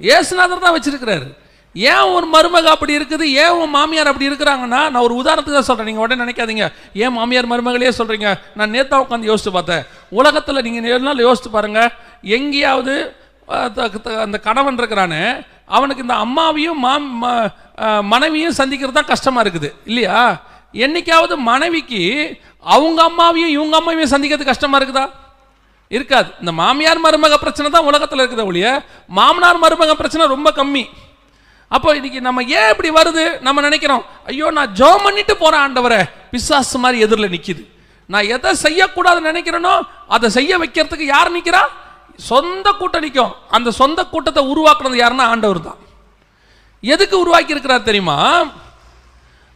[0.00, 1.26] ஏசுநாதர் தான் வச்சிருக்கிறார்.
[1.74, 3.24] ஏன் ஒரு மருமக அப்படி இருக்குது?
[3.42, 6.66] ஏன் உன் மாமியார் அப்படி இருக்கிறாங்கன்னா நான் ஒரு உதாரணத்துக்கு தான் சொல்கிறேன் நீங்கள் உடனே நினைக்காதீங்க.
[7.02, 8.28] ஏன் மாமியார் மருமகளே சொல்கிறீங்க
[8.58, 9.84] நான் நேத்தா உட்காந்து யோசித்து பார்த்தேன்.
[10.20, 11.90] உலகத்தில் நீங்கள் ஏழு நாள் யோசித்து பாருங்கள்
[12.26, 12.94] எங்கேயாவது
[14.24, 15.22] அந்த கணவன் இருக்கிறானே
[15.68, 17.50] அவனுக்கு இந்த அம்மாவையும் மாம் ம-
[18.04, 19.68] மனைவியும் சந்திக்கிறது தான் கஷ்டமாக இருக்குது.
[19.84, 20.18] இல்லையா?
[20.74, 22.00] என்னைக்காவது மனைவிக்கு
[22.66, 25.06] அவங்க அம்மாவையும் இவங்க அம்மாவையும் சந்திக்கிறது கஷ்டமாக இருக்குதா?
[25.90, 26.28] இருக்காது.
[26.40, 28.66] இந்த மாமியார் மருமக பிரச்சனை தான் உலகத்தில் இருக்குது ஒழிய
[29.08, 30.84] மாமனார் மருமக பிரச்சனை ரொம்ப கம்மி.
[31.70, 33.24] அப்போ இன்னைக்கு நம்ம ஏன் இப்படி வருது?
[33.40, 36.00] நம்ம நினைக்கிறோம் ஐயோ நான் ஜோம் பண்ணிட்டு போகிறேன் ஆண்டவரை.
[36.30, 37.62] பிசாசு மாதிரி எதிரில் நிற்கிது
[38.10, 39.74] நான் எதை செய்யக்கூடாதுன்னு நினைக்கிறேனோ
[40.08, 41.62] அதை செய்ய வைக்கிறதுக்கு யார் நிற்கிறா
[42.16, 45.78] சொந்த கூட்டணிக்கும் அந்த சொந்த கூட்டத்தை உருவாக்குறது யாருன்னா ஆண்டவர் தான்
[46.80, 48.46] எதுக்கு உருவாக்கி இருக்கிறார் தெரியுமா?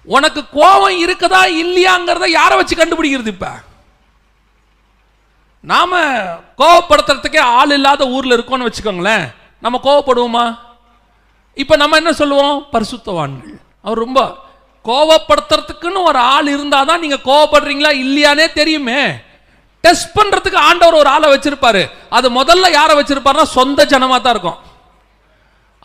[0.05, 3.49] உனக்கு கோபம் இருக்குதா இல்லையாங்கிறத யாரை வச்சு கண்டுபிடிக்கிறது இப்ப?
[5.61, 5.99] நாம
[6.59, 9.35] கோவப்படுத்துறதுக்கே ஆள் இல்லாத ஊர்ல இருக்கோம்னு வச்சுக்கோங்களேன்.
[9.61, 10.59] நம்ம கோவப்படுவோமா
[11.55, 12.67] இப்ப நம்ம என்ன சொல்லுவோம்?
[12.73, 13.61] பரிசுத்தவான்கள்.
[13.83, 14.37] அவர் ரொம்ப
[14.85, 19.21] கோவப்படுத்துறதுக்குன்னு ஒரு ஆள் இருந்தாதான் நீங்க கோவப்படுறீங்களா இல்லையானே தெரியுமே.
[19.85, 21.83] டெஸ்ட் பண்றதுக்கு ஆண்டவர் ஒரு ஆளை வச்சிருப்பாரு.
[22.17, 24.59] அது முதல்ல யாரை வச்சிருப்பாருன்னா சொந்த ஜனமா தான் இருக்கும்.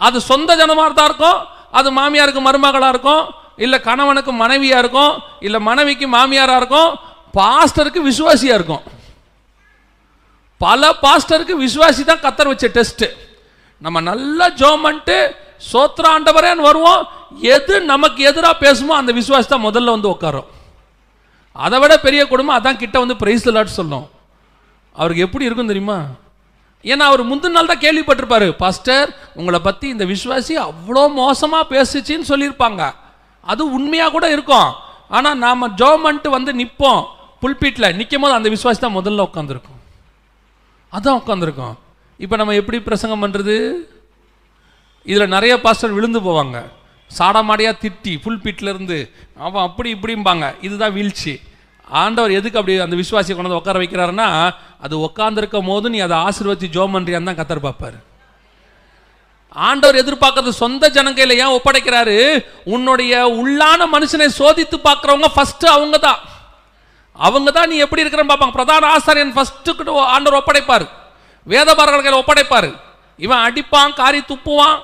[0.08, 1.40] அது சொந்த ஜனமா தான் இருக்கும்.
[1.80, 3.24] அது மாமியாருக்கு மருமகளா இருக்கும்.
[3.66, 5.14] இல்ல கணவனுக்கு மனைவியா இருக்கும்.
[5.48, 6.92] இல்ல மனைவிக்கு மாமியாரா இருக்கும்.
[7.38, 8.84] பாஸ்டருக்கு விசுவாசியா இருக்கும்.
[10.62, 13.06] பல பாஸ்டருக்கு விசுவாசி தான் கத்தர் வச்ச டெஸ்ட்.
[13.86, 15.18] நம்ம நல்லா ஜோம் பண்ணிட்டு
[15.72, 17.02] சோத்ரா ஆண்டவரேன்னு வருவோம்.
[17.56, 20.48] எது நமக்கு எதிராக பேசுமோ அந்த விசுவாசி தான் முதல்ல வந்து உட்காரும்.
[21.56, 24.08] அதை விட பெரிய குடும்பம் அதான் கிட்ட வந்து பிரைஸ் லாட் சொல்லும்
[24.96, 25.98] அவருக்கு எப்படி இருக்கும் தெரியுமா?
[26.92, 28.48] ஏன்னா அவர் முந்தின நாள் தான் கேள்விப்பட்டிருப்பாரு.
[28.64, 32.82] பாஸ்டர் உங்களை பற்றி இந்த விசுவாசி அவ்வளோ மோசமாக பேசுச்சின்னு சொல்லியிருப்பாங்க.
[33.52, 34.70] அது உண்மையாக கூட இருக்கும்.
[35.16, 37.02] ஆனால் நாம் ஜோமன்ட்டு வந்து நிற்போம்
[37.42, 39.82] புல்பீட்டில் நிற்கும் போது அந்த விசுவாசி தான் முதல்ல உட்காந்துருக்கும்
[40.94, 41.76] அதான் உட்காந்துருக்கோம்
[42.20, 43.56] இப்போ நம்ம எப்படி பிரசங்கம் பண்ணுறது
[45.06, 46.58] இதில் நிறைய பாஸ்டர் விழுந்து போவாங்க.
[47.18, 49.00] சாடமாடியாக திட்டி ஃபுல் இருந்து
[49.48, 50.48] அவன் அப்படி இப்படிம்பாங்க.
[50.68, 51.36] இதுதான் வீழ்ச்சி.
[52.02, 54.28] ஆண்டவர் எதுக்கு அப்படி அந்த விசுவாசியை கொண்டு வந்து உட்கார வைக்கிறாருன்னா
[54.86, 57.98] அது உட்காந்துருக்கும் போது நீ அதை ஆசீர்வதி ஜோம் தான் கத்தர் பார்ப்பாரு.
[59.68, 62.46] ஆண்டவர் எதிர்பார்க்கறது சொந்த ஜனங்கையில் ஏன் ஒப்படைக்கிறாரு?
[62.76, 66.20] உன்னுடைய உள்ளான மனுஷனை சோதித்து பார்க்குறவங்க ஃபஸ்ட்டு அவங்க தான்.
[67.28, 68.58] அவங்க தான் நீ எப்படி இருக்கிறன்னு பார்ப்பாங்க.
[68.58, 70.86] பிரதான ஆசாரியன் ஃபர்ஸ்ட்டு ஆண்டவர் ஒப்படைப்பார்.
[71.48, 72.70] வேதபாரர்கள் ஒப்படைப்பார்.
[73.18, 74.78] இவன் அடிப்பான் காரி துப்புவான்.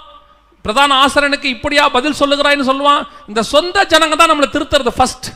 [0.66, 3.02] பிரதான ஆசிரியனுக்கு இப்படியா பதில் சொல்லுகிறாய்ன்னு சொல்லுவான்.
[3.30, 5.28] இந்த சொந்த ஜனங்க தான் நம்மளை திருத்துறது ஃபர்ஸ்ட்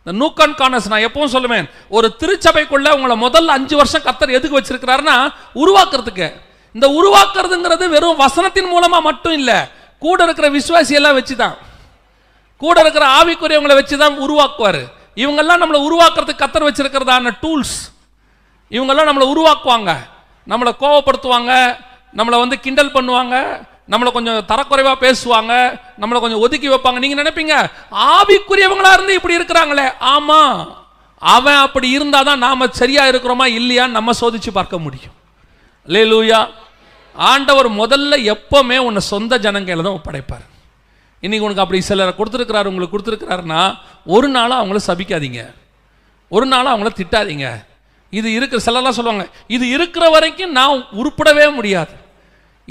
[0.00, 5.16] இந்த நூக்கன் கானஸ் நான் எப்பவும் சொல்லுவேன் ஒரு திருச்சபைக்குள்ள உங்களை முதல்ல அஞ்சு வருஷம் கத்தர் எதுக்கு வச்சிருக்கிறாருன்னா
[5.62, 6.28] உருவாக்குறதுக்கு.
[6.76, 9.58] இந்த உருவாக்குறதுங்கிறது வெறும் வசனத்தின் மூலமா மட்டும் இல்லை
[10.02, 11.56] கூட இருக்கிற விசுவாசி எல்லாம் வச்சுதான்.
[12.62, 14.80] கூட இருக்கிற ஆவிக்குரியவங்களை வச்சு தான் உருவாக்குவார்.
[15.22, 17.76] இவங்கெல்லாம் நம்மளை உருவாக்குறதுக்கு கத்தர் வச்சிருக்கிறதான டூல்ஸ்
[18.76, 19.90] இவங்கெல்லாம் நம்மளை உருவாக்குவாங்க.
[20.50, 21.52] நம்மளை கோவப்படுத்துவாங்க
[22.18, 23.34] நம்மளை வந்து கிண்டல் பண்ணுவாங்க
[23.90, 26.98] நம்மளை கொஞ்சம் தரக்குறைவா பேசுவாங்க நம்மளை கொஞ்சம் ஒதுக்கி வைப்பாங்க.
[26.98, 29.86] நீங்க நினைப்பீங்க ஆவிக்குரியவங்களா இருந்து இப்படி இருக்கிறாங்களே?
[30.00, 30.68] ஆமா.
[31.18, 35.14] அவன் அப்படி இருந்தாதான் நாம சரியா இருக்கிறோமா இல்லையான்னு நம்ம சோதிச்சு பார்க்க முடியும்.
[35.86, 36.48] லேலூயா
[37.14, 40.44] ஆண்டவர் முதல்ல எப்பவுமே உன்னை சொந்த ஜனங்கையில தான் ஒப்படைப்பார்.
[41.20, 45.54] இன்னைக்கு உனக்கு அப்படி சிலரை கொடுத்துருக்கிறாரு உங்களுக்கு கொடுத்துருக்கிறாருன்னா ஒரு நாளும் அவங்கள சபிக்காதீங்க.
[46.28, 47.64] ஒரு நாளும் அவங்கள திட்டாதீங்க.
[48.10, 52.06] இது இருக்கிற சிலர்லாம் சொல்லுவாங்க இது இருக்கிற வரைக்கும் நான் உருப்படவே முடியாது.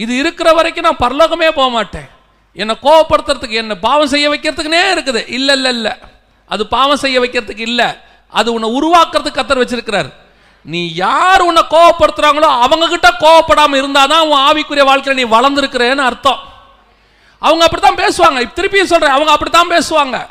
[0.04, 2.10] இது இருக்கிற வரைக்கும் நான் பரலோகமே போக மாட்டேன்.
[2.54, 5.22] என்னை கோவப்படுத்துறதுக்கு என்னை பாவம் செய்ய வைக்கிறதுக்குனே இருக்குது.
[5.28, 5.92] இல்லை இல்லை இல்லை.
[6.46, 7.86] அது பாவம் செய்ய வைக்கிறதுக்கு இல்லை.
[8.30, 10.10] அது உன்னை உருவாக்குறதுக்கு கத்தர் வச்சிருக்கிறார்.
[10.62, 16.40] நீ யார் உன்னை கோவப்படுத்துறாங்களோ அவங்க கிட்ட கோவப்படாமல் இருந்தாதான் உன் ஆவிக்குரிய வாழ்க்கையில் நீ வளர்ந்துருக்கிறேன்னு அர்த்தம்.
[17.40, 18.52] அவங்க அப்படித்தான் பேசுவாங்க.
[18.56, 19.12] திருப்பியும் சொல்றேன்.
[19.12, 20.28] அவங்க அப்படித்தான் பேசுவாங்க.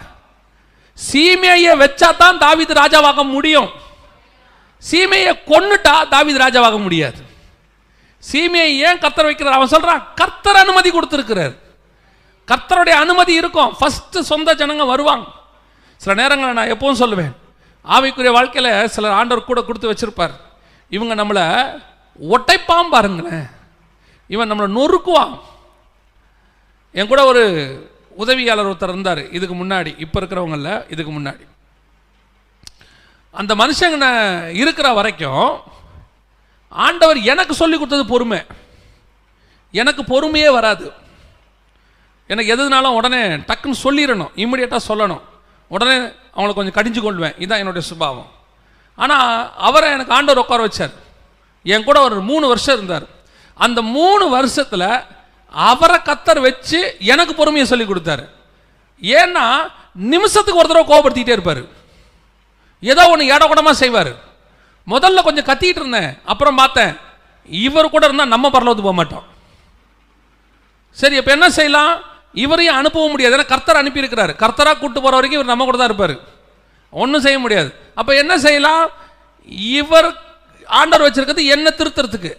[1.13, 3.71] சீமையை வச்சா தான் தாவீது ராஜாவாக முடியும்.
[4.91, 7.26] சீமையை கொன்னுட்டா தாவீது ராஜாவாக முடியாது.
[8.33, 9.59] சீமையை ஏன் கர்த்தர் வைக்கிறார்?
[9.59, 11.55] அவன் சொல்கிறான் கர்த்தர் அனுமதி கொடுத்துருக்கிறார்.
[12.47, 13.75] கர்த்தருடைய அனுமதி இருக்கும்.
[13.81, 15.29] ஃபஸ்ட்டு சொந்த ஜனங்க வருவாங்க.
[15.97, 17.35] சில நேரங்களில் நான் எப்பவும் சொல்லுவேன்.
[17.89, 20.35] ஆவிக்குரிய வாழ்க்கையில் சிலர் ஆண்டவர் கூட கொடுத்து வச்சிருப்பார்.
[20.91, 21.45] இவங்க நம்மளை
[22.31, 23.47] ஒட்டைப்பான் பாருங்களேன்.
[24.29, 25.41] இவன் நம்மளை நொறுக்குவான்.
[26.93, 27.43] என் கூட ஒரு
[28.09, 29.31] உதவியாளர் ஒருத்தர் இருந்தார்.
[29.31, 29.95] இதுக்கு முன்னாடி.
[29.99, 31.47] இப்போ இருக்கிறவங்கள இதுக்கு முன்னாடி.
[33.31, 35.61] அந்த மனுஷங்க இருக்கிற வரைக்கும்
[36.77, 38.43] ஆண்டவர் எனக்கு சொல்லி கொடுத்தது பொறுமை.
[39.73, 40.93] எனக்கு பொறுமையே வராது.
[42.27, 45.21] எனக்கு எதுனாலும் உடனே டக்குன்னு சொல்லிடணும் இம்மிடியட்டாக சொல்லணும்.
[45.69, 47.35] உடனே அவங்கள கொஞ்சம் கடிஞ்சு கொள்வேன்.
[47.37, 48.31] இதுதான் என்னுடைய சுபாவம்.
[48.97, 50.93] ஆனால் அவரை எனக்கு ஆண்டவர் உட்கார வச்சார்.
[51.63, 53.07] என் கூட ஒரு மூணு வருஷம் இருந்தார்.
[53.55, 55.01] அந்த மூணு வருஷத்தில்
[55.51, 58.29] அவரை கத்தர் வச்சு எனக்கு பொறுமையை சொல்லி கொடுத்தாரு.
[59.03, 61.63] ஏன்னா நிமிஷத்துக்கு ஒரு தடவை கோபப்படுத்திக்கிட்டே இருப்பார்.
[62.81, 64.26] ஏதோ ஒன்று ஏடகுடமாக செய்வார்.
[64.91, 66.19] முதல்ல கொஞ்சம் கத்திட்டு இருந்தேன்.
[66.25, 66.97] அப்புறம் பார்த்தேன்
[67.47, 69.25] இவர் கூட இருந்தால் நம்ம பரலோகத்துக்கு போக மாட்டோம்.
[70.91, 72.03] சரி இப்போ என்ன செய்யலாம்?
[72.33, 73.37] இவரையும் அனுப்பவும் முடியாது.
[73.37, 74.33] ஏன்னா கர்த்தர் அனுப்பியிருக்கிறாரு.
[74.43, 76.17] கர்த்தராக கூட்டு போகிற வரைக்கும் இவர் நம்ம கூட தான் இருப்பார்.
[76.91, 77.71] ஒன்றும் செய்ய முடியாது.
[77.95, 78.91] அப்போ என்ன செய்யலாம்?
[79.47, 80.09] இவர்
[80.67, 82.33] ஆண்டவர் வச்சிருக்கிறது என்ன திருத்துறதுக்கு.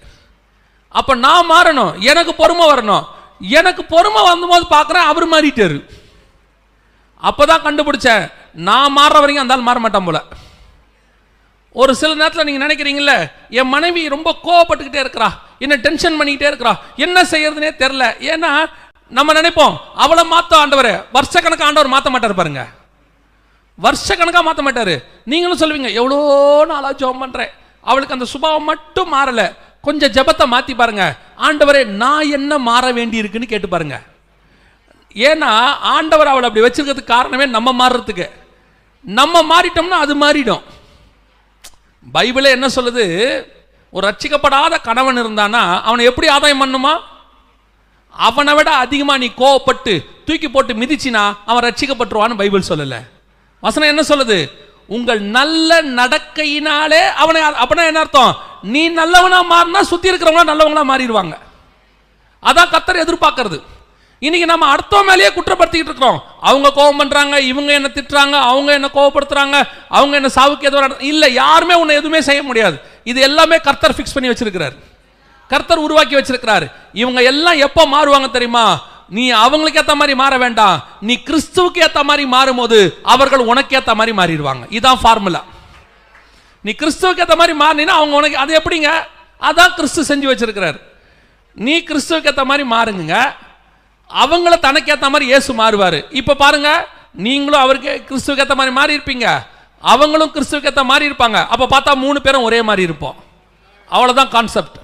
[0.90, 2.00] அப்போ நான் மாறணும்.
[2.00, 3.06] எனக்கு பொறுமை வரணும்.
[3.40, 5.90] எனக்கு பொறுமை வந்தபோது பார்க்குறேன் அவர் மாறிட்டாரு.
[7.24, 8.32] அப்பதான் கண்டுபிடிச்சேன்.
[8.54, 10.24] நான் மாறுற வரைக்கும் அந்த ஆள் மாற மாட்டான் போல.
[11.82, 13.14] ஒரு சில நேரத்தில் நீங்கள் நினைக்கிறீங்கல்ல
[13.60, 15.30] என் மனைவி ரொம்ப கோவப்பட்டுக்கிட்டே இருக்கிறா
[15.64, 16.74] என்ன டென்ஷன் பண்ணிக்கிட்டே இருக்கிறா
[17.06, 18.52] என்ன செய்யறதுனே தெரில ஏன்னா
[19.18, 22.64] நம்ம நினைப்போம் அவளை மாத்த ஆண்டவர் வருஷக்கணக்கு ஆண்டவர் மாற்ற மாட்டார் பாருங்க.
[24.20, 24.94] கணக்காக மாற்ற மாட்டார்.
[25.32, 26.18] நீங்களும் சொல்லுவீங்க எவ்வளோ
[26.72, 27.52] நாளாக ஜெபம் பண்ணுறேன்
[27.90, 29.46] அவளுக்கு அந்த சுபாவம் மட்டும் மாறலை.
[29.88, 31.04] கொஞ்சம் ஜெபத்தை மாற்றி பாருங்க.
[31.48, 33.98] ஆண்டவரே நான் என்ன மாற வேண்டி இருக்குன்னு கேட்டு பாருங்க.
[35.30, 35.52] ஏன்னா
[35.96, 38.28] ஆண்டவர் அவளை அப்படி வச்சிருக்கிறதுக்கு காரணமே நம்ம மாறுறதுக்கு.
[39.20, 40.64] நம்ம மாறிட்டோம்னா அது மாறிடும்.
[42.16, 43.06] பைபிளே என்ன சொல்லுது?
[43.96, 46.94] ஒரு ரட்சிக்கப்படாத கணவன் இருந்தானா அவனை எப்படி ஆதாயம் பண்ணுமா?
[48.14, 49.94] அவனை விட அதிகமாக நீ கோவப்பட்டு
[50.28, 53.00] தூக்கி போட்டு மிதிச்சினா அவன் ரட்சிக்கப்பட்டுருவான்னு பைபிள் சொல்லலை.
[53.60, 54.38] வசனம் என்ன சொல்லுது?
[54.96, 58.34] உங்கள் நல்ல நடக்கையினாலே அவனை அப்படின்னா என்ன அர்த்தம்?
[58.74, 61.36] நீ நல்லவனா மாறினா சுத்தி இருக்கிறவங்களா நல்லவங்களா மாறிடுவாங்க.
[62.48, 63.60] அதான் கத்தர் எதிர்பார்க்கறது.
[64.26, 66.20] இன்னைக்கு நம்ம அடுத்தவ மேலேயே குற்றப்படுத்திக்கிட்டு இருக்கிறோம்.
[66.50, 69.58] அவங்க கோபம் பண்றாங்க இவங்க என்ன திட்டுறாங்க அவங்க என்ன கோவப்படுத்துறாங்க
[69.98, 72.78] அவங்க என்ன சாவுக்கு எதுவும் இல்லை யாருமே உன்னை எதுவுமே செய்ய முடியாது.
[73.04, 74.76] இது எல்லாமே கர்த்தர் ஃபிக்ஸ் பண்ணி வச்சிருக்கிறார்.
[75.48, 76.66] கர்த்தர் உருவாக்கி வச்சிருக்கிறார்.
[76.94, 78.66] இவங்க எல்லாம் எப்போ மாறுவாங்க தெரியுமா?
[79.10, 80.78] நீ அவங்களுக்கு ஏற்ற மாதிரி மாற வேண்டாம்.
[81.02, 84.64] நீ கிறிஸ்துவுக்கு ஏற்ற மாதிரி மாறும்போது அவர்கள் உனக்கு ஏற்ற மாதிரி மாறிடுவாங்க.
[84.78, 85.42] இதான் ஃபார்முலா
[86.66, 88.92] நீ கிறிஸ்துவுக்கு ஏற்ற மாதிரி மாறினா அவங்க உனக்கு அது எப்படிங்க?
[89.42, 90.78] அதான் கிறிஸ்து செஞ்சு வச்சிருக்கிறார்.
[91.54, 93.16] நீ கிறிஸ்துவுக்கு ஏற்ற மாதிரி மாறுங்க.
[94.10, 96.00] அவங்கள தனக்கு மாதிரி இயேசு மாறுவார்.
[96.20, 96.70] இப்போ பாருங்க
[97.26, 99.28] நீங்களும் அவருக்கு கிறிஸ்துவுக்கு ஏற்ற மாதிரி மாறி இருப்பீங்க.
[99.84, 101.38] அவங்களும் கிறிஸ்துவுக்கு ஏற்ற மாதிரி இருப்பாங்க.
[101.54, 103.18] அப்போ பார்த்தா மூணு பேரும் ஒரே மாதிரி இருப்போம்.
[103.96, 104.78] அவ்வளோதான் கான்செப்ட்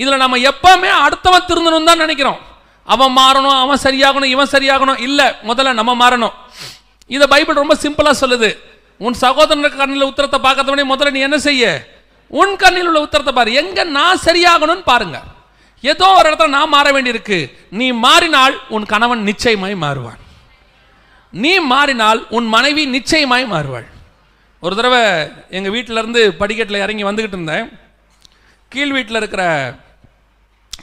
[0.00, 2.40] இதில் நம்ம எப்பவுமே அடுத்தவன் திருந்தணும் தான் நினைக்கிறோம்.
[2.94, 4.98] அவன் மாறணும் அவன் சரியாகணும் இவன் சரியாகணும்.
[5.06, 6.34] இல்லை முதல்ல நம்ம மாறணும்.
[7.14, 8.50] இதை பைபிள் ரொம்ப சிம்பிளாக சொல்லுது.
[9.06, 11.64] உன் சகோதரன் கண்ணில் உத்தரத்தை பார்க்கறவனே முதல்ல நீ என்ன செய்ய?
[12.40, 13.50] உன் கண்ணில் உள்ள உத்தரத்தை பாரு.
[13.62, 15.26] எங்க நான் சரியாகணும்னு பாருங்கள்
[15.90, 17.38] ஏதோ ஒரு இடத்துல நான் மாற வேண்டியிருக்கு.
[17.78, 20.20] நீ மாறினால் உன் கணவன் நிச்சயமாய் மாறுவான்.
[21.42, 23.88] நீ மாறினால் உன் மனைவி நிச்சயமாய் மாறுவாள்.
[24.64, 25.02] ஒரு தடவை
[25.56, 27.66] எங்கள் வீட்டிலேருந்து படிக்கட்டில் இறங்கி வந்துக்கிட்டு இருந்தேன்.
[28.72, 29.42] கீழ் வீட்டில் இருக்கிற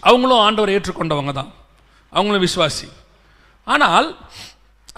[0.10, 1.52] அவங்களும் ஆண்டவர் ஏற்றுக்கொண்டவங்க தான்
[2.14, 2.88] அவங்களும் விசுவாசி.
[3.74, 4.08] ஆனால்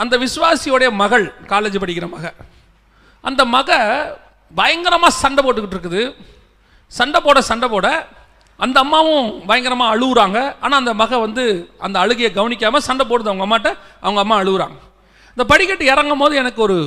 [0.03, 2.33] அந்த விஸ்வாசியோடைய மகள் காலேஜ் படிக்கிற மக
[3.23, 3.69] அந்த மக
[4.59, 6.03] பயங்கரமாக சண்டை போட்டுக்கிட்டு இருக்குது.
[6.97, 7.87] சண்டை போட சண்டை போட
[8.63, 11.43] அந்த அம்மாவும் பயங்கரமாக அழுகுறாங்க ஆனால் அந்த மக வந்து
[11.85, 13.29] அந்த அழுகையை கவனிக்காமல் சண்டை போடுது.
[13.31, 13.69] அவங்க அம்மாட்ட
[14.05, 14.77] அவங்க அம்மா அழுகுறாங்க
[15.33, 16.77] இந்த படிக்கட்டு இறங்கும் போது எனக்கு ஒரு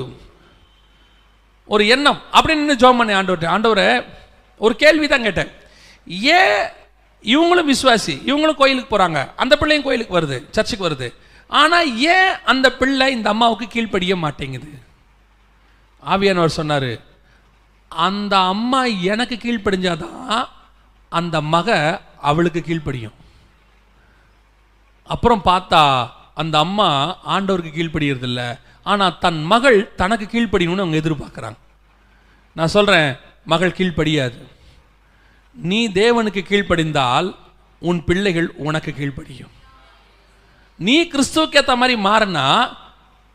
[1.75, 2.19] ஒரு எண்ணம்.
[2.37, 3.49] அப்படின்னு நின்று ஜோம் பண்ணி ஆண்டவர்கிட்ட.
[3.55, 3.89] ஆண்டவரை
[4.65, 5.51] ஒரு கேள்வி தான் கேட்டேன்.
[6.39, 6.59] ஏன்
[7.35, 8.15] இவங்களும் விசுவாசி?
[8.31, 11.09] இவங்களும் கோயிலுக்கு போகிறாங்க அந்த பிள்ளையும் கோயிலுக்கு வருது சர்ச்சுக்கு வருது.
[11.61, 14.71] ஆனால் ஏன் அந்த பிள்ளை இந்த அம்மாவுக்கு கீழ்ப்படிய மாட்டேங்குது?
[16.13, 16.93] ஆவியானவர் சொன்னார்
[17.91, 18.81] அந்த அம்மா
[19.13, 20.47] எனக்கு கீழ்ப்படிஞ்சாதான்
[21.09, 23.17] அந்த மக அவளுக்கு கீழ்ப்படியும்.
[25.05, 31.59] அப்புறம் பார்த்தா அந்த அம்மா ஆண்டவருக்கு கீழ்ப்படுகிறதில்ல ஆனால் தன் மகள் தனக்கு கீழ்ப்படியணும்னு அவங்க எதிர்பார்க்குறாங்க.
[32.55, 34.39] நான் சொல்கிறேன் மகள் கீழ்ப்படியாது.
[35.55, 37.35] நீ தேவனுக்கு கீழ்ப்படிந்தால்
[37.79, 39.55] உன் பிள்ளைகள் உனக்கு கீழ்ப்படியும்.
[40.77, 42.77] நீ கிறிஸ்துவுக்கு ஏற்ற மாதிரி மாறினா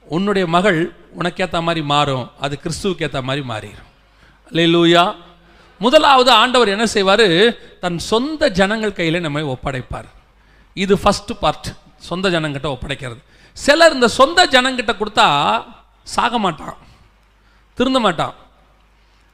[0.03, 2.31] உன்னுடைய மகள் உனக்கு ஏற்ற மாதிரி மாறும்.
[2.39, 3.91] அது கிறிஸ்துவுக்கு ஏற்ற மாதிரி மாறிடும்
[4.51, 5.15] லூயா
[5.79, 7.27] முதலாவது ஆண்டவர் என்ன செய்வார்?
[7.83, 10.09] தன் சொந்த ஜனங்கள் கையில் நம்மை ஒப்படைப்பார்.
[10.75, 11.69] இது ஃபஸ்ட்டு பார்ட்
[12.09, 13.19] சொந்த ஜனங்கிட்ட ஒப்படைக்கிறது.
[13.57, 15.27] சிலர் இந்த சொந்த ஜனங்கிட்ட கொடுத்தா
[16.15, 16.77] சாக மாட்டான்.
[17.77, 18.33] திருந்த மாட்டான்.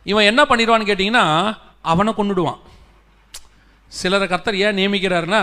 [0.05, 1.25] இவன் என்ன பண்ணிடுவான்னு கேட்டிங்கன்னா
[1.91, 2.59] அவனை கொண்டுடுவான்
[3.91, 5.41] சிலரை கர்த்தர் ஏன் நியமிக்கிறாருன்னா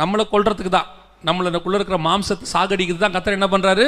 [0.00, 0.88] நம்மளை கொள்றதுக்கு தான்.
[1.28, 3.84] நம்மளுக்குள்ளே இருக்கிற மாம்சத்தை சாகடிக்கிறது தான் கர்த்தர் என்ன பண்ணுறாரு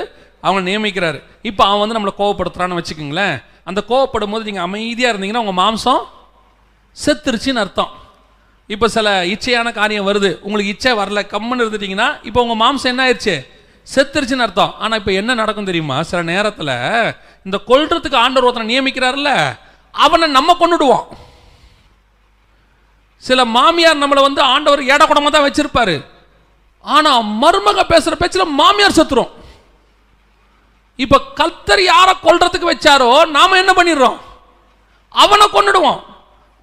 [0.47, 1.19] அவனை நியமிக்கிறாரு.
[1.51, 3.37] இப்போ அவன் வந்து நம்மளை கோவப்படுத்துறான்னு வச்சுக்கோங்களேன்.
[3.69, 6.03] அந்த கோவப்படும் போது நீங்கள் அமைதியாக இருந்தீங்கன்னா உங்கள் மாம்சம்
[7.03, 7.93] செத்துருச்சின்னு அர்த்தம்.
[8.75, 10.31] இப்போ சில இச்சையான காரியம் வருது.
[10.45, 13.35] உங்களுக்கு இச்சை வரல கம்முன்னு இருந்துட்டீங்கன்னா இப்போ உங்கள் மாம்சம் என்ன ஆயிடுச்சு
[13.87, 14.73] செத்துருச்சுன்னு அர்த்தம்.
[14.83, 15.97] ஆனால் இப்போ என்ன நடக்கும் தெரியுமா?
[16.11, 16.73] சில நேரத்தில்
[17.47, 19.31] இந்த கொல்றதுக்கு ஆண்டவர் ஒருத்தனை நியமிக்கிறாருல்ல
[19.95, 21.05] அவனை நம்ம கொண்டுடுவோம்
[23.29, 25.97] சில மாமியார் நம்மளை வந்து ஆண்டவர் ஏடக்குடமாக தான் வச்சிருப்பாரு.
[26.85, 29.31] ஆனால் மருமக பேசுகிற பேச்சில் மாமியார் செத்துரும்.
[31.05, 34.19] இப்போ கல்தர் யாரை கொல்றதுக்கு வச்சாரோ நாம் என்ன பண்ணிடுறோம்?
[35.23, 36.01] அவனை கொண்டுடுவோம்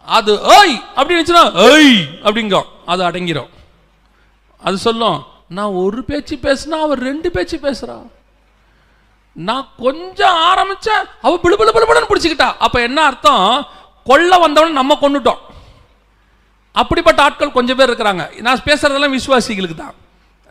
[0.05, 3.49] அது ஏய் அப்படின்னு இருந்துச்சுன்னா ஏய் அப்படிங்கும் அது அடங்கிரும்.
[4.61, 7.95] அது சொல்லும் நான் ஒரு பேச்சு பேசினா அவர் ரெண்டு பேச்சு பேசுறா.
[9.33, 12.49] நான் கொஞ்சம் ஆரம்பிச்சேன் அவ பிளு பிளு பிளு பிடிச்சிக்கிட்டா.
[12.65, 13.67] அப்ப என்ன அர்த்தம்?
[14.05, 15.41] கொல்ல வந்தவன நம்ம கொண்டுட்டோம்
[16.71, 18.41] அப்படிப்பட்ட ஆட்கள் கொஞ்சம் பேர் இருக்கிறாங்க.
[18.41, 19.95] நான் பேசுறதெல்லாம் விசுவாசிகளுக்கு தான்.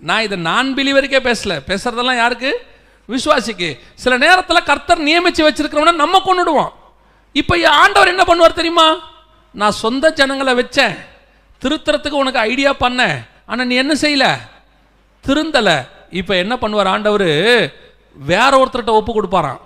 [0.01, 1.53] நான் இதை நான் பிலிவருக்கே பேசல.
[1.71, 2.67] பேசுறதெல்லாம் யாருக்கு?
[3.09, 3.79] விசுவாசிக்கு.
[3.95, 6.73] சில நேரத்தில் கர்த்தர் நியமிச்சு வச்சிருக்கிறவன நம்ம கொண்டுடுவோம்
[7.33, 8.89] இப்போ ஆண்டவர் என்ன பண்ணுவார் தெரியுமா?
[9.53, 10.99] நான் சொந்த ஜனங்களை வச்சேன்.
[11.61, 13.27] திருத்துறதுக்கு உனக்கு ஐடியா பண்ணேன்.
[13.47, 14.39] ஆனால் நீ என்ன செய்யல?
[15.21, 15.75] திருந்தலை.
[16.11, 17.29] இப்போ என்ன பண்ணுவார் ஆண்டவர்?
[18.15, 19.61] வேற ஒருத்தர்கிட்ட ஒப்பு கொடுப்பாராம்.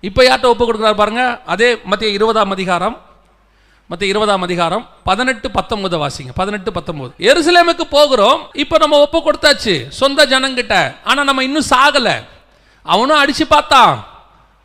[0.00, 1.40] இப்போ யார்கிட்ட ஒப்பு கொடுக்குறாரு பாருங்க?
[1.46, 3.02] அதே மத்திய இருபதாம் அதிகாரம்.
[3.86, 6.32] மற்ற இருபதாம் அதிகாரம் பதினெட்டு பத்தொன்பது வாசிங்க.
[6.34, 7.12] பதினெட்டு பத்தொன்பது.
[7.18, 8.50] எருசலேமுக்கு போகிறோம்.
[8.52, 9.88] இப்போ நம்ம ஒப்பு கொடுத்தாச்சு.
[9.88, 10.96] சொந்த ஜனங்கிட்ட.
[11.04, 12.24] ஆனால் நம்ம இன்னும் சாகலை.
[12.82, 14.06] அவனும் அடித்து பார்த்தான்.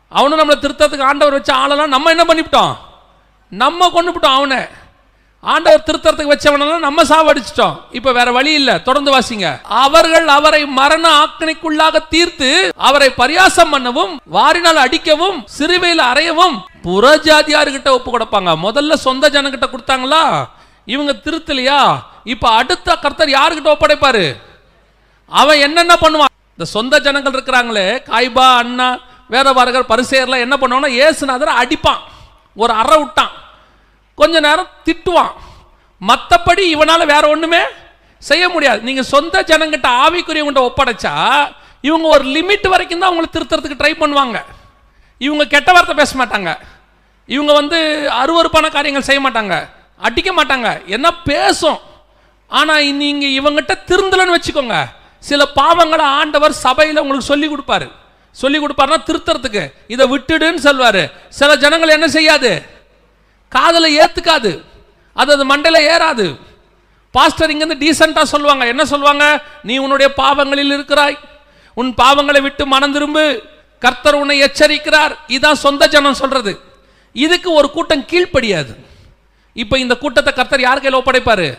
[0.08, 2.76] அவனும் நம்மளை திருத்தத்துக்கு ஆண்டவர் வச்ச ஆளெல்லாம் நம்ம என்ன பண்ணிவிட்டோம்?
[3.50, 4.58] நம்ம கொண்டு விட்டோம் அவனை.
[5.40, 7.76] ஆண்டவர் திருத்தறதுக்கு வச்சவனெல்லாம் நம்ம சாவடிச்சிட்டோம்.
[7.90, 8.78] இப்ப வேற வழி இல்ல.
[8.78, 9.60] தொடர்ந்து வாசிங்க.
[9.68, 18.50] அவர்கள் அவரை மரண ஆக்கணிக்குள்ளாக தீர்த்து அவரை பரியாசம் பண்ணவும் வாரினால் அடிக்கவும் சிறுவையில் அறையவும் புறஜாதியார்கிட்ட ஒப்பு கொடுப்பாங்க.
[18.62, 20.44] முதல்ல சொந்த ஜனங்கிட்ட கொடுத்தாங்களா?
[20.84, 21.98] இவங்க திருத்தலையா?
[22.24, 24.36] இப்ப அடுத்த கர்த்தர் யாருக்கிட்ட ஒப்படைப்பாரு?
[25.28, 26.34] அவன் என்னென்ன பண்ணுவான்?
[26.50, 28.98] இந்த சொந்த ஜனங்கள் இருக்கிறாங்களே காய்பா அண்ணா
[29.30, 31.98] வேதபாரகர் பரிசேர்லாம் என்ன பண்ணுவாங்கன்னா ஏசுநாதரை அடிப்பான்.
[32.54, 33.32] ஒரு அற விட்டான்.
[34.14, 35.32] கொஞ்ச நேரம் திட்டுவான்.
[36.00, 37.62] மற்றபடி இவனால் வேற ஒன்றுமே
[38.18, 38.80] செய்ய முடியாது.
[38.82, 41.14] நீங்கள் சொந்த ஜனங்கிட்ட ஆவிக்குரியவங்கிட்ட ஒப்படைச்சா
[41.88, 44.38] இவங்க ஒரு லிமிட் வரைக்கும் தான் அவங்களை திருத்துறதுக்கு ட்ரை பண்ணுவாங்க.
[45.18, 46.50] இவங்க கெட்ட வார்த்தை பேச மாட்டாங்க.
[47.26, 47.78] இவங்க வந்து
[48.22, 49.68] அருவருப்பான காரியங்கள் செய்ய மாட்டாங்க.
[49.98, 50.86] அடிக்க மாட்டாங்க.
[50.86, 51.80] என்ன பேசும்.
[52.46, 54.76] ஆனால் நீங்கள் இவங்ககிட்ட திருந்தலன்னு வச்சுக்கோங்க.
[55.18, 57.88] சில பாவங்களை ஆண்டவர் சபையில் உங்களுக்கு சொல்லி கொடுப்பாரு.
[58.32, 59.72] சொல்லி கொடுப்பாருனா திருத்தறதுக்கு.
[59.86, 61.12] இதை விட்டுடுன்னு சொல்வாரு.
[61.28, 62.62] சில ஜனங்கள் என்ன செய்யாது?
[63.48, 64.64] காதல ஏத்துக்காது.
[65.14, 66.40] அது அது மண்டையில ஏறாது.
[67.10, 68.66] பாஸ்டர் இங்கிருந்து டீசெண்டா சொல்லுவாங்க.
[68.66, 69.42] என்ன சொல்லுவாங்க?
[69.62, 71.18] நீ உன்னுடைய பாவங்களில் இருக்கிறாய்.
[71.74, 73.42] உன் பாவங்களை விட்டு மனம் திரும்பு.
[73.78, 75.16] கர்த்தர் உன்னை எச்சரிக்கிறார்.
[75.28, 76.60] இதான் சொந்த ஜனம் சொல்றது.
[77.12, 78.76] இதுக்கு ஒரு கூட்டம் கீழ்ப்படியாது.
[79.52, 81.58] இப்போ இந்த கூட்டத்தை கர்த்தர் யார் கையில் ஒப்படைப்பாரு?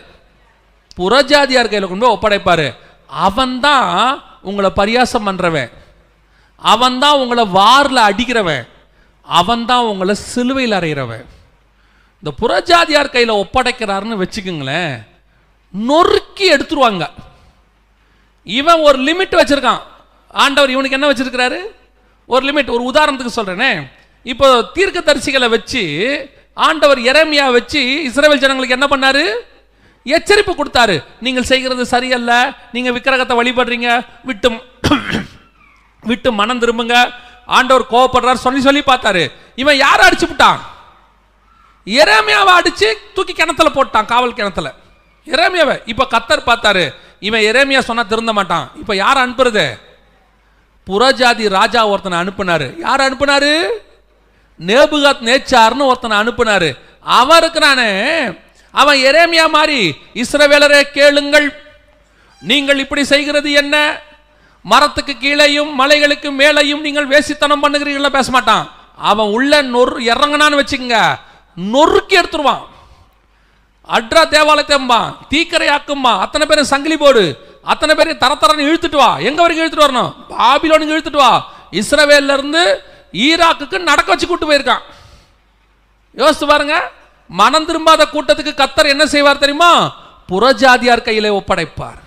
[0.98, 2.74] புறஜாதியார் கையில் கொண்டு போய் ஒப்படைப்பாரு.
[3.06, 5.81] அவன்தான் உங்களை பரியாசம்
[6.70, 8.64] அவன் தான் உங்களை வாரில் அடிக்கிறவன்.
[9.26, 11.24] அவன் தான் உங்களை சிலுவையில் அறையிறவன்.
[12.22, 14.92] இந்த புறஜாதியார் கையில் ஒப்படைக்கிறாருன்னு வச்சுக்கோங்களேன்
[15.74, 17.04] நொறுக்கி எடுத்துருவாங்க.
[18.46, 19.82] இவன் ஒரு லிமிட் வச்சுருக்கான்.
[20.44, 21.60] ஆண்டவர் இவனுக்கு என்ன வச்சுருக்கிறாரு?
[22.32, 23.72] ஒரு லிமிட் ஒரு உதாரணத்துக்கு சொல்கிறேனே
[24.32, 25.82] இப்போ தீர்க்க தரிசிகளை வச்சு
[26.66, 29.24] ஆண்டவர் எரேமியா வச்சு இஸ்ரேல் ஜனங்களுக்கு என்ன பண்ணாரு?
[30.16, 30.96] எச்சரிப்பு கொடுத்தாரு.
[31.24, 32.32] நீங்கள் செய்கிறது சரியல்ல
[32.74, 33.88] நீங்கள் விக்கிரகத்தை வழிபடுறீங்க
[34.30, 34.58] விட்டும்.
[36.02, 37.14] விட்டு மனம் திரும்புங்க.
[37.46, 38.44] ஆண்டவர் கோவப்படுறார்.
[38.44, 39.32] சொல்லி சொல்லி பார்த்தாரு.
[39.54, 40.60] இவன் யாரை அடிச்சு விட்டான்?
[41.86, 44.74] எரேமியாவை அடிச்சு தூக்கி கிணத்துல போட்டான் காவல் கிணத்துல.
[45.26, 45.82] எரேமியாவை.
[45.86, 46.94] இப்போ கத்தர் பார்த்தாரு.
[47.20, 48.70] இவன் எரேமியா சொன்னா திருந்த மாட்டான்.
[48.74, 49.78] இப்போ யார் அனுப்புறது?
[50.86, 52.78] புறஜாதி ராஜா ஒருத்தனை அனுப்புனாரு.
[52.78, 53.66] யார் அனுப்புனாரு?
[54.60, 56.78] நேபுகாத் நேச்சார்னு ஒருத்தனை அனுப்புனாரு.
[57.00, 57.90] அவன் இருக்கிறானே
[58.70, 61.62] அவன் எரேமியா மாதிரி இஸ்ரவேலரே கேளுங்கள்.
[62.40, 64.02] நீங்கள் இப்படி செய்கிறது என்ன?
[64.70, 68.70] மரத்துக்கு கீழேயும் மலைகளுக்கு மேலேயும் நீங்கள் வேசித்தனம் பண்ணுகிறீங்களா பேச மாட்டான்
[69.10, 70.98] அவன் உள்ள நொறு இறங்கினான்னு வச்சுக்கோங்க.
[71.56, 72.62] நொறுக்கி எடுத்துருவான்.
[73.96, 74.98] அட்ரா தேவாலயத்தம்பா
[75.30, 77.24] தீக்கரையாக்கும்பா அத்தனை பேரும் சங்கிலி போடு.
[77.62, 79.18] அத்தனை பேரையும் தர தரன்னு இழுத்துட்டு வா.
[79.28, 80.12] எங்க வரைக்கும் இழுத்துட்டு வரணும்?
[80.30, 81.32] பாபிலோனுக்கு இழுத்துட்டு வா.
[81.80, 82.62] இஸ்ரவேல்ல இருந்து
[83.12, 84.82] ஈராக்குக்கு நடக்க வச்சு கூட்டு போயிருக்கான்.
[86.12, 86.76] யோசித்து பாருங்க.
[87.28, 89.72] மனம் திரும்பாத கூட்டத்துக்கு கத்தர் என்ன செய்வார் தெரியுமா?
[90.28, 92.00] புறஜாதியார் கையிலே ஒப்படைப்பார்.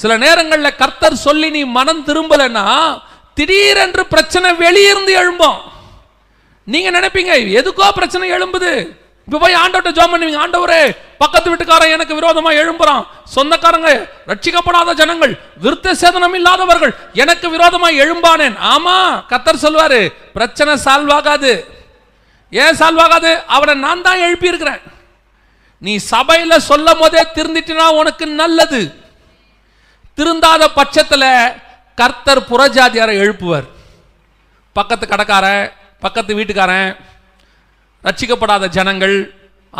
[0.00, 2.66] சில நேரங்களில் கர்த்தர் சொல்லி நீ மனம் திரும்பலைன்னா
[3.38, 5.58] திடீரென்று பிரச்சனை வெளியிருந்து எழும்போம்.
[6.72, 8.70] நீங்க நினைப்பீங்க எதுக்கோ பிரச்சனை எழும்புது?
[9.28, 10.40] இப்ப போய் ஆண்டவர்கிட்ட ஜோம் பண்ணுவீங்க.
[10.44, 10.80] ஆண்டவரே
[11.22, 13.02] பக்கத்து வீட்டுக்காரன் எனக்கு விரோதமா எழும்புறான்.
[13.34, 13.90] சொந்தக்காரங்க
[14.30, 15.32] ரட்சிக்கப்படாத ஜனங்கள்
[15.64, 18.56] விருத்த சேதனம் இல்லாதவர்கள் எனக்கு விரோதமா எழும்பானேன்.
[18.72, 18.96] ஆமா
[19.32, 20.00] கத்தர் சொல்வாரு
[20.36, 21.52] பிரச்சனை சால்வ் ஆகாது.
[22.52, 23.32] ஏன் சால்வ் ஆகாது?
[23.56, 24.82] அவனை நான் தான் எழுப்பி இருக்கிறேன்
[25.82, 28.80] நீ சபையில சொல்லும் போதே திருந்திட்டுனா உனக்கு நல்லது.
[30.16, 31.30] திருந்தாத பட்சத்தில்
[32.00, 33.66] கர்த்தர் புறஜாதியாரை எழுப்புவர்.
[34.76, 35.72] பக்கத்து கடைக்காரன்
[36.04, 36.90] பக்கத்து வீட்டுக்காரன்
[38.06, 39.16] ரட்சிக்கப்படாத ஜனங்கள்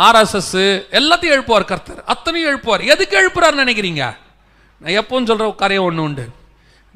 [0.07, 0.55] ஆர்எஸ்எஸ்
[0.97, 2.03] எல்லாத்தையும் எழுப்புவார் கர்த்தர்.
[2.13, 2.83] அத்தனையும் எழுப்புவார்.
[2.93, 4.03] எதுக்கு எழுப்புறாருன்னு நினைக்கிறீங்க?
[4.81, 6.25] நான் எப்பவும் சொல்கிற காரியம் ஒன்று உண்டு.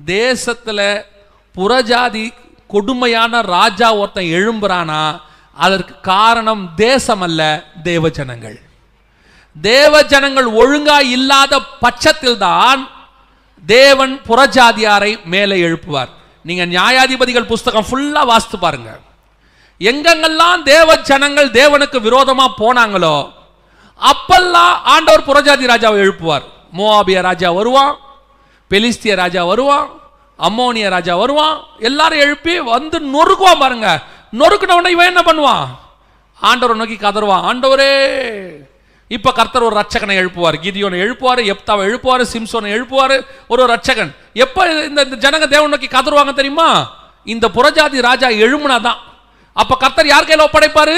[0.06, 0.86] தேசத்தில்
[1.56, 2.26] புறஜாதி
[2.74, 5.04] கொடுமையான ராஜா ஒருத்தன் எழும்புறானா
[5.66, 7.42] அதற்கு காரணம் தேசம் அல்ல
[7.84, 8.58] தேவ ஜனங்கள்
[9.62, 12.82] தேவ ஜனங்கள் ஒழுங்கா இல்லாத பட்சத்தில் தான்
[13.66, 16.12] தேவன் புறஜாதியாரை மேலே எழுப்புவார்.
[16.44, 19.00] நீங்கள் நியாயாதிபதிகள் புஸ்தகம் ஃபுல்லாக வாசித்து பாருங்க.
[19.80, 23.16] எங்கெங்கெல்லாம் தேவ ஜனங்கள் தேவனுக்கு விரோதமாக போனாங்களோ
[24.00, 26.46] அப்பெல்லாம் ஆண்டவர் புறஜாதி ராஜாவை எழுப்புவார்.
[26.78, 27.98] மோவாபிய ராஜா வருவான்
[28.72, 29.88] பெலிஸ்திய ராஜா வருவான்
[30.40, 34.04] அம்மோனிய ராஜா வருவான் எல்லாரும் எழுப்பி வந்து நொறுக்குவான் பாருங்க.
[34.40, 35.66] நொறுக்குன உடனே இவன் என்ன பண்ணுவான்?
[36.42, 37.44] ஆண்டவரை நோக்கி கதறுவான்.
[37.50, 37.92] ஆண்டவரே
[39.16, 40.58] இப்போ கர்த்தர் ஒரு ரட்சகனை எழுப்புவார்.
[40.64, 43.16] கிதியோனை எழுப்புவார் எப்தாவை எழுப்புவார் சிம்சோனை எழுப்புவார்
[43.54, 44.12] ஒரு ரட்சகன்
[44.44, 46.68] எப்போ இந்த இந்த ஜனங்க தேவன் நோக்கி கதறுவாங்க தெரியுமா?
[47.34, 49.00] இந்த புறஜாதி ராஜா எழுமுனாதான்
[49.62, 50.96] அப்போ கர்த்தர் யார் கையில ஒப்படைப்பாரு?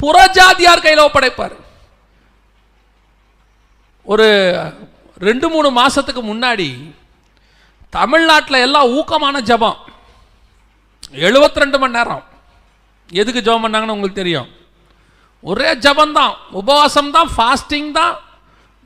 [0.00, 1.56] புறஜாதியார் கையில் ஒப்படைப்பாரு?
[4.12, 4.28] ஒரு
[5.28, 6.68] ரெண்டு மூணு மாதத்துக்கு முன்னாடி
[7.96, 9.78] தமிழ்நாட்டில் எல்லாம் ஊக்கமான ஜெபம்.
[11.26, 12.22] 72 ரெண்டு மணி நேரம்.
[13.20, 14.48] எதுக்கு ஜெபம் பண்ணாங்கன்னு உங்களுக்கு தெரியும்?
[15.42, 18.14] ஒரே ஜபந்தான் உபவாசம் தான் ஃபாஸ்டிங் தான்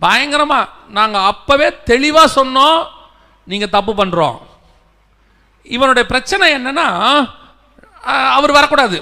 [0.04, 2.80] பயங்கரமாக நாங்கள் அப்போவே தெளிவாக சொன்னோம்
[3.50, 4.38] நீங்கள் தப்பு பண்ணுறோம்
[5.76, 6.86] இவனுடைய பிரச்சனை என்னென்னா
[8.36, 8.96] அவர் வரக்கூடாது.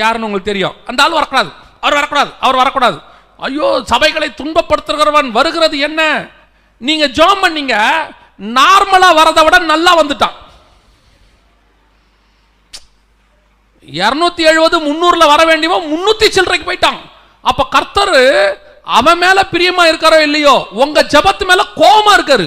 [0.00, 0.74] யாருன்னு உங்களுக்கு தெரியும்.
[0.88, 1.50] அந்த ஆள் வரக்கூடாது.
[1.84, 2.30] அவர் வரக்கூடாது.
[2.44, 2.98] அவர் வரக்கூடாது.
[3.46, 6.00] ஐயோ சபைகளை துன்பப்படுத்துகிறவன் வருகிறது என்ன?
[6.80, 7.76] நீங்கள் ஜோம் பண்ணீங்க
[8.58, 10.36] நார்மலாக வரதை விட நல்லா வந்துட்டான்.
[13.86, 17.00] இருநூத்தி எழுபது முந்நூறில் வர வேண்டியவன் முன்னூத்தி சில்லறைக்கு போயிட்டான்.
[17.40, 18.16] அப்போ கர்த்தர்
[18.82, 22.46] அவன் மேல பிரியமா இருக்காரோ இல்லையோ உங்க ஜெபத்து மேல கோபமா இருக்காரு.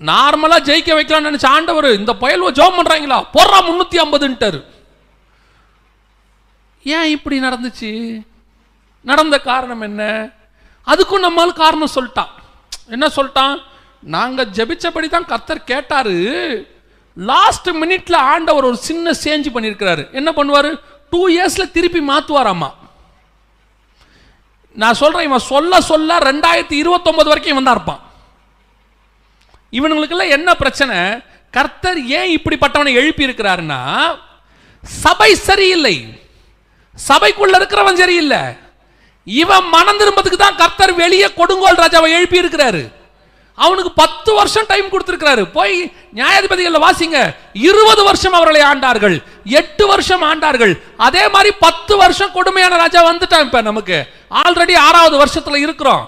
[0.00, 3.18] நார்மலா ஜெயிக்க வைக்கலாம்னு நினச்ச ஆண்டவர் இந்த பயல்வ ஜெபம் பண்றாங்களா?
[3.32, 4.64] போடுறா முன்னூத்தி ஐம்பதுன்ட்டார்.
[6.84, 8.22] ஏன் இப்படி நடந்துச்சு?
[9.02, 10.02] நடந்த காரணம் என்ன?
[10.86, 12.32] அதுக்கும் நம்மால் காரணம் சொல்லிட்டான்.
[12.88, 13.62] என்ன சொல்லிட்டான்?
[14.00, 16.16] நாங்க ஜெபிச்சபடி தான் கர்த்தர் கேட்டாரு.
[17.16, 20.12] லாஸ்ட் மினிட்ல ஆண்டவர் ஒரு சின்ன சேஞ்ச் பண்ணியிருக்கிறாரு.
[20.12, 20.80] என்ன பண்ணுவாரு?
[21.10, 22.72] டூ இயர்ஸ்ல திருப்பி மாத்துவாராமா?
[24.72, 28.02] நான் சொல்றேன் இவன் சொல்ல சொல்ல ரெண்டாயிரத்தி இருபத்தொன்பது வரைக்கும் இவன் தான் இருப்பான்.
[29.72, 31.20] இவனுங்களுக்கெல்லாம் என்ன பிரச்சனை?
[31.50, 33.80] கர்த்தர் ஏன் இப்படிப்பட்டவனை எழுப்பி இருக்கிறாருன்னா
[34.82, 36.20] சபை சரியில்லை.
[37.08, 38.42] சபைக்குள்ள இருக்கிறவன் சரியில்லை.
[39.24, 42.90] இவன் மனம் திரும்பத்துக்கு தான் கர்த்தர் வெளியே கொடுங்கோல் ராஜாவை எழுப்பி இருக்கிறாரு
[43.64, 45.44] அவனுக்கு பத்து வருஷம் டைம் கொடுத்திருக்கிறாரு.
[45.52, 47.18] போய் நியாயாதிபதிகளில் வாசிங்க.
[47.52, 49.16] இருபது வருஷம் அவர்களை ஆண்டார்கள்.
[49.44, 50.74] எட்டு வருஷம் ஆண்டார்கள்.
[50.96, 53.98] அதே மாதிரி பத்து வருஷம் கொடுமையான ராஜா வந்துட்டான் இப்போ நமக்கு.
[54.42, 56.04] ஆல்ரெடி ஆறாவது வருஷத்துல இருக்கிறோம்.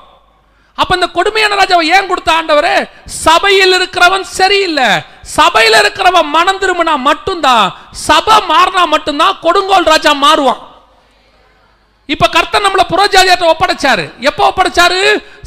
[0.74, 2.90] அப்ப இந்த கொடுமையான ராஜாவை ஏன் கொடுத்த ஆண்டவர்?
[3.04, 4.90] சபையில் இருக்கிறவன் சரியில்லை.
[5.22, 7.74] சபையில் இருக்கிறவன் மனம் திரும்பினா மட்டும்தான்.
[7.90, 10.60] சபை மாறினா மட்டும்தான் கொடுங்கோல் ராஜா மாறுவான்.
[12.06, 14.04] இப்ப கர்த்தன் நம்மள புறஜாதியாட்ட ஒப்படைச்சாரு.
[14.20, 15.00] எப்போ ஒப்படைச்சாரு?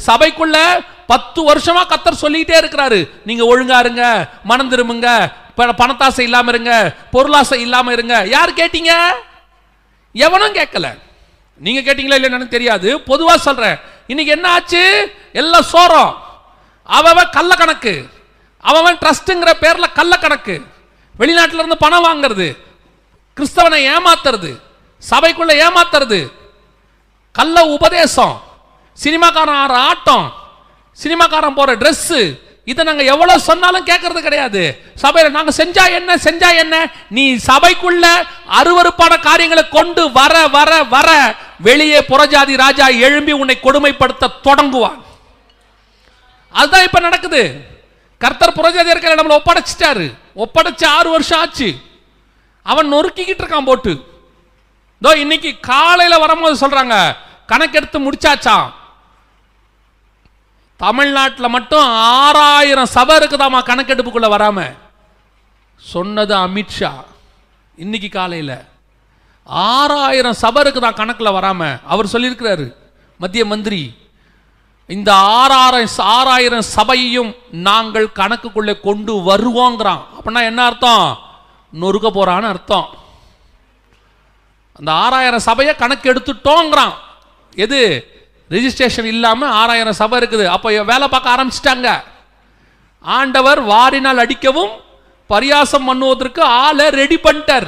[0.06, 0.58] சபைக்குள்ள
[1.06, 3.10] பத்து வருஷமா கத்தர் சொல்லிக்கிட்டே இருக்கிறாரு.
[3.24, 8.22] நீங்க ஒழுங்கா இருங்க மனம் திரும்புங்க பணத்தாசை இல்லாம இருங்க பொருளாசை இல்லாம இருங்க.
[8.26, 9.12] யார் கேட்டீங்க?
[10.12, 10.98] எவனும் கேட்கல.
[11.58, 12.98] நீங்க கேட்டீங்களா இல்லையா எனக்கு தெரியாது.
[12.98, 13.78] பொதுவா சொல்றேன்.
[14.06, 15.14] இன்னைக்கு என்ன ஆச்சு?
[15.32, 16.16] எல்லாம் சோரம்.
[16.84, 18.08] அவன் கள்ள கணக்கு
[18.60, 20.62] அவன் ட்ரஸ்ட்டுங்கிற பேர்ல கள்ள கணக்கு
[21.18, 22.56] வெளிநாட்டுல இருந்து பணம் வாங்குறது.
[23.36, 24.60] கிறிஸ்தவனை ஏமாத்துறது.
[25.10, 26.32] சபைக்குள்ள ஏமாத்துறது.
[27.32, 28.42] கள்ள உபதேசம்.
[29.04, 30.32] சினிமாக்காரன் ஆடுற ஆட்டம்.
[31.00, 32.20] சினிமாக்காரன் போற ட்ரெஸ்ஸு
[32.70, 34.60] இதை நாங்கள் எவ்வளோ சொன்னாலும் கேட்கறது கிடையாது.
[35.02, 36.74] சபையில் நாங்கள் செஞ்சா என்ன செஞ்சா என்ன?
[37.16, 38.04] நீ சபைக்குள்ள
[38.58, 41.08] அருவருப்பான காரியங்களை கொண்டு வர வர வர
[41.68, 45.00] வெளியே புறஜாதி ராஜா எழும்பி உன்னை கொடுமைப்படுத்த தொடங்குவான்.
[46.52, 47.42] அதுதான் இப்போ நடக்குது.
[48.20, 50.06] கர்த்தர் புறஜாதியர்களை நம்மளை ஒப்படைச்சிட்டாரு.
[50.44, 51.68] ஒப்படைச்சு ஆறு வருஷம் ஆச்சு.
[52.62, 53.92] அவன் நொறுக்கிக்கிட்டு இருக்கான் போட்டு.
[55.02, 56.96] இதோ இன்னைக்கு காலையில் வரும்போது சொல்கிறாங்க
[57.52, 58.66] கணக்கெடுத்து முடிச்சாச்சான்
[60.82, 64.76] தமிழ்நாட்டில் மட்டும் ஆறாயிரம் சபை இருக்குதாமா கணக்கெடுப்புக்குள்ளே வராம?
[65.76, 66.92] சொன்னது அமித்ஷா
[67.76, 68.56] இன்னைக்கு காலையில்
[69.44, 72.76] ஆறாயிரம் சபை இருக்குதான் கணக்கில் வராமல் அவர் சொல்லியிருக்கிறாரு
[73.18, 73.82] மத்திய மந்திரி
[74.86, 80.02] இந்த ஆறாயிரம் ஆறாயிரம் சபையையும் நாங்கள் கணக்குக்குள்ளே கொண்டு வருவோங்கிறான்.
[80.14, 81.18] அப்படின்னா என்ன அர்த்தம்?
[81.80, 82.88] நொறுக்க போகிறான்னு அர்த்தம்.
[84.72, 86.94] அந்த ஆறாயிரம் சபையை கணக்கு எடுத்துட்டோங்கிறான்.
[87.54, 87.80] எது?
[88.54, 90.46] ரிஜிஸ்ட்ரேஷன் இல்லாமல் ஆறாயிரம் சபை இருக்குது.
[90.54, 91.88] அப்போ வேலை பார்க்க ஆரம்பிச்சிட்டாங்க.
[93.04, 94.72] ஆண்டவர் வாரினால் அடிக்கவும்
[95.30, 97.66] பரியாசம் பண்ணுவதற்கு ஆளை ரெடி பண்ணிட்டார்.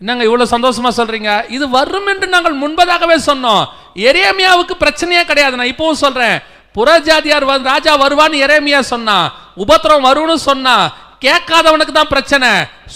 [0.00, 3.62] என்னங்க இவ்வளோ சந்தோஷமாக சொல்கிறீங்க இது வரும் என்று நாங்கள் முன்பதாகவே சொன்னோம்.
[4.08, 5.58] எரேமியாவுக்கு பிரச்சனையே கிடையாது.
[5.58, 6.36] நான் இப்போவும் சொல்கிறேன்
[6.76, 9.16] புறஜாதியார் ராஜா வருவான்னு எரேமியா சொன்னா
[9.64, 10.76] உபத்திரம் வரும்னு சொன்னா
[11.24, 12.48] கேட்காதவனுக்கு தான் பிரச்சனை.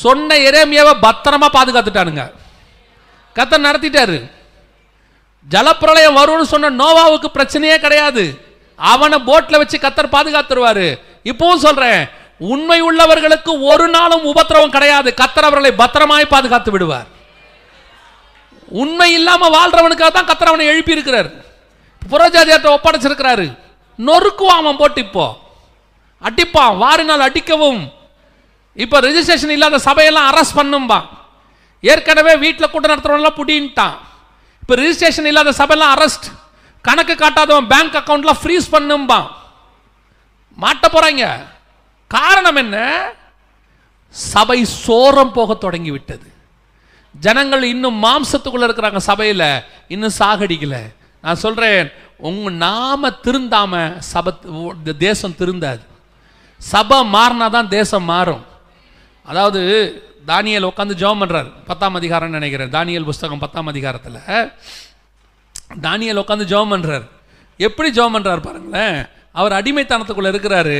[0.05, 2.25] சொன்ன எரேமியாவை பத்திரமா பாதுகாத்துட்டானுங்க.
[3.37, 4.19] கத்தை நடத்திட்டாரு.
[5.53, 8.25] ஜலப்பிரளயம் வரும்னு சொன்ன நோவாவுக்கு பிரச்சனையே கிடையாது.
[8.77, 10.87] அவனை போட்டில் வச்சு கத்தர் பாதுகாத்துருவாரு.
[11.31, 12.01] இப்பவும் சொல்றேன்
[12.53, 15.11] உண்மை உள்ளவர்களுக்கு ஒரு நாளும் உபத்திரவம் கிடையாது.
[15.21, 17.07] கத்தர் அவர்களை பத்திரமாய் பாதுகாத்து விடுவார்.
[18.83, 21.29] உண்மை இல்லாம வாழ்றவனுக்காக தான் கத்தர் அவனை எழுப்பி இருக்கிறார்
[22.11, 23.47] புறஜாதியத்தை ஒப்படைச்சிருக்கிறாரு.
[23.99, 25.27] நொறுக்குவான் அவன் போட்டு இப்போ.
[26.27, 27.81] அடிப்பான் வாரினால் அடிக்கவும்.
[28.85, 31.07] இப்போ ரெஜிஸ்ட்ரேஷன் இல்லாத சபையெல்லாம் அரெஸ்ட் பண்ணும்பான்.
[31.81, 33.97] ஏற்கனவே வீட்டில் கூட்டம் நடத்துறவன்லாம் புடின்ட்டான்.
[34.67, 36.25] இப்போ ரிஜிஸ்ட்ரேஷன் இல்லாத சபைலாம் அரெஸ்ட்
[36.87, 39.19] கணக்கு காட்டாதவன் பேங்க் அக்கவுண்ட்லாம் ஃப்ரீஸ் பண்ணும்பா
[40.63, 41.25] மாட்ட போகிறாங்க
[42.11, 42.79] காரணம் என்ன?
[44.15, 46.29] சபை சோரம் போக தொடங்கி விட்டது
[47.25, 49.47] ஜனங்கள் இன்னும் மாம்சத்துக்குள்ளே இருக்கிறாங்க சபையில்.
[49.95, 50.77] இன்னும் சாகடிக்கல.
[51.25, 51.93] நான் சொல்கிறேன்
[52.29, 53.73] உங்கள் நாம திருந்தாம
[54.13, 54.33] சபை
[55.07, 55.83] தேசம் திருந்தாது.
[56.61, 58.45] சபை மாறினா தான் தேசம் மாறும்.
[59.27, 59.63] அதாவது
[60.31, 62.71] தானியல் உட்காந்து ஜெபம் பண்ணுறாரு பத்தாம் அதிகாரம்னு நினைக்கிறேன்.
[62.77, 64.19] தானியல் புஸ்தகம் பத்தாம் அதிகாரத்தில்.
[65.87, 67.07] தானியல் உட்காந்து ஜெபம் பண்ணுறார்
[67.61, 68.99] எப்படி ஜெபம் பண்ணுறாரு பாருங்களேன்.
[69.41, 70.79] அவர் அடிமைத்தனத்துக்குள்ளே இருக்கிறாரு.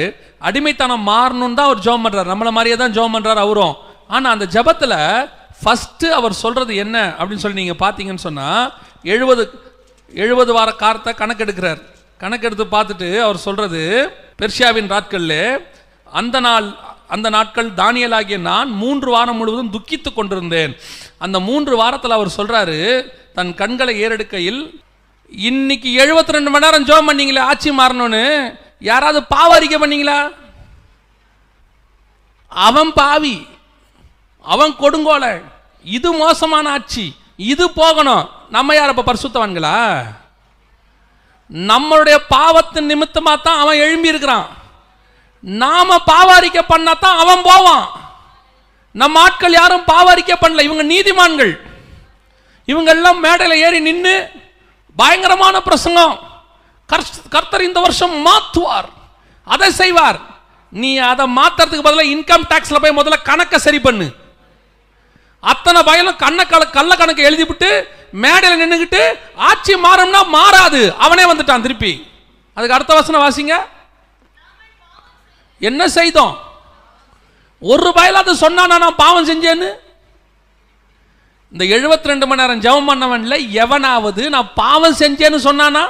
[0.49, 3.75] அடிமைத்தனம் மாறணும்னு தான் அவர் ஜெபம் பண்ணுறாரு நம்மளை மாதிரியே தான் ஜெபம் பண்ணுறாரு அவரும்.
[4.15, 4.99] ஆனால் அந்த ஜபத்தில்
[5.61, 8.67] ஃபஸ்ட்டு அவர் சொல்கிறது என்ன அப்படின்னு சொல்லி நீங்கள் பார்த்தீங்கன்னு சொன்னால்
[9.15, 9.45] எழுபது
[10.25, 11.81] எழுபது வார காரத்தை கணக்கெடுக்கிறார்.
[12.23, 13.81] கணக்கெடுத்து பார்த்துட்டு அவர் சொல்கிறது
[14.41, 15.35] பெர்ஷியாவின் நாட்கள்ல
[16.21, 16.67] அந்த நாள்
[17.09, 20.77] அந்த நாட்கள் தானியலாகிய நான் மூன்று வாரம் முழுவதும் துக்கித்து கொண்டிருந்தேன்.
[21.19, 24.81] அந்த மூன்று வாரத்தில் அவர் சொல்றாரு தன் கண்களை ஏறெடுக்கையில்
[25.31, 28.55] இன்னைக்கு 72 ரெண்டு மணி நேரம் ஜோம் பண்ணீங்களே ஆட்சி மாறணும்னு.
[28.81, 30.29] யாராவது பாவ அறிக்கை பண்ணீங்களா?
[32.49, 33.47] அவன் பாவி.
[34.43, 35.43] அவன் கொடுங்கோலை.
[35.85, 37.15] இது மோசமான ஆட்சி.
[37.37, 38.29] இது போகணும்.
[38.51, 40.05] நம்ம யார் அப்போ பரிசுத்தவான்களா?
[41.51, 44.47] நம்மளுடைய பாவத்தின் நிமித்தமாக தான் அவன் எழும்பி இருக்கிறான்
[45.41, 47.89] நாம பாவாரிக்க பண்ணா தான் அவன் போவான்.
[48.93, 50.61] நம்ம ஆட்கள் யாரும் பாவாரிக்க பண்ணல.
[50.61, 51.53] இவங்க நீதிமான்கள்.
[52.65, 54.31] இவங்க எல்லாம் மேடையில் ஏறி நின்று
[54.97, 56.19] பயங்கரமான பிரசங்கம்.
[57.29, 58.89] கர்த்தர் இந்த வருஷம் மாத்துவார்.
[59.45, 60.21] அதை செய்வார்.
[60.71, 64.11] நீ அதை மாத்துறதுக்கு பதிலாக இன்கம் டேக்ஸில் போய் முதல்ல கணக்கை சரி பண்ணு.
[65.41, 69.03] அத்தனை பயலும் கண்ண கல கள்ள கணக்கு எழுதிவிட்டு மேடையில் நின்றுக்கிட்டு
[69.37, 70.95] ஆட்சி மாறும்னா மாறாது.
[70.99, 72.11] அவனே வந்துட்டான் திருப்பி.
[72.55, 73.55] அதுக்கு அடுத்த வசனம் வாசிங்க.
[75.61, 76.35] என்ன செய்தோம்?
[77.63, 79.69] ஒரு பயலாவது சொன்னானா நான் பாவம் செஞ்சேன்னு?
[81.53, 85.85] இந்த 72 ரெண்டு மணி நேரம் ஜெபம் பண்ணவன்ல எவனாவது நான் பாவம் செஞ்சேன்னு சொன்னானா?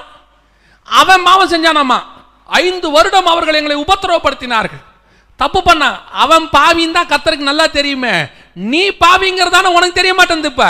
[0.86, 1.98] அவன் பாவம் செஞ்சானாமா?
[2.46, 4.82] ஐந்து வருடம் அவர்கள் எங்களை உபத்திரவப்படுத்தினார்கள்.
[5.40, 5.88] தப்பு பண்ணா
[6.24, 8.14] அவன் பாவின்னு தான் கத்தருக்கு நல்லா தெரியுமே.
[8.54, 10.66] நீ பாவிங்கிறதான உனக்கு தெரிய மாட்டேங்குது இப்ப.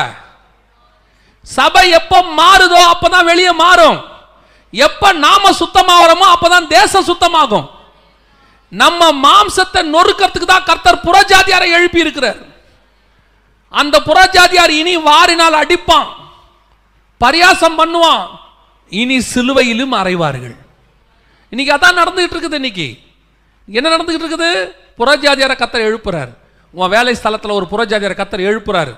[1.46, 3.98] சபை எப்போ மாறுதோ அப்பதான் வெளியே மாறும்.
[4.72, 7.66] எப்ப நாம சுத்தமாகறோமோ அப்பதான் தேசம் சுத்தமாகும்.
[8.68, 12.36] நம்ம மாம்சத்தை நொறுக்கிறதுக்கு தான் கர்த்தர் புறஜாதியாரை எழுப்பி இருக்கிறார்
[13.70, 16.08] அந்த புறஜாதியார் இனி வாரினால் அடிப்பான்.
[17.20, 18.26] பரியாசம் பண்ணுவான்.
[18.88, 20.56] இனி சிலுவையிலும் அறைவார்கள்.
[21.48, 22.98] இன்னைக்கு அதான் நடந்துகிட்டு இருக்குது இன்னைக்கு.
[23.68, 24.50] என்ன நடந்துகிட்டு இருக்குது
[24.98, 26.32] புறஜாதியாரை கத்தர் எழுப்புறாரு.
[26.72, 28.96] உன் வேலை ஸ்தலத்தில் ஒரு புறஜாதியாரை கத்தர் எழுப்புறாரு.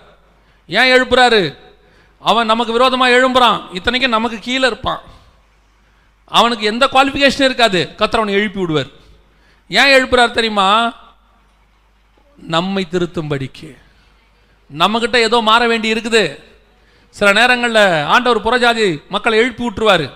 [0.66, 1.56] ஏன் எழுப்புறாரு?
[2.18, 3.60] அவன் நமக்கு விரோதமாக எழும்புறான்.
[3.72, 5.00] இத்தனைக்கும் நமக்கு கீழே இருப்பான்.
[6.24, 7.94] அவனுக்கு எந்த குவாலிஃபிகேஷனும் இருக்காது.
[7.98, 8.90] கத்தர் அவனை எழுப்பி விடுவார்
[9.68, 10.94] ஏன் எழுப்புறார் தெரியுமா?
[12.36, 13.76] நம்மை திருத்தும்படிக்கு.
[14.78, 16.42] நம்மக்கிட்ட ஏதோ மாற வேண்டி இருக்குது.
[17.10, 20.10] சில நேரங்களில் ஆண்டவர் புறஜாதி மக்களை எழுப்பி விட்டுருவார்.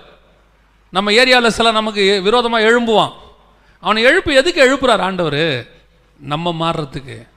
[0.89, 3.13] நம்ம ஏரியாவில் சில நமக்கு விரோதமாக எழும்புவான்.
[3.79, 5.67] அவனை எழுப்பு எதுக்கு எழுப்புறார் ஆண்டவர்?
[6.19, 7.27] நம்ம மாறுறதுக்கு.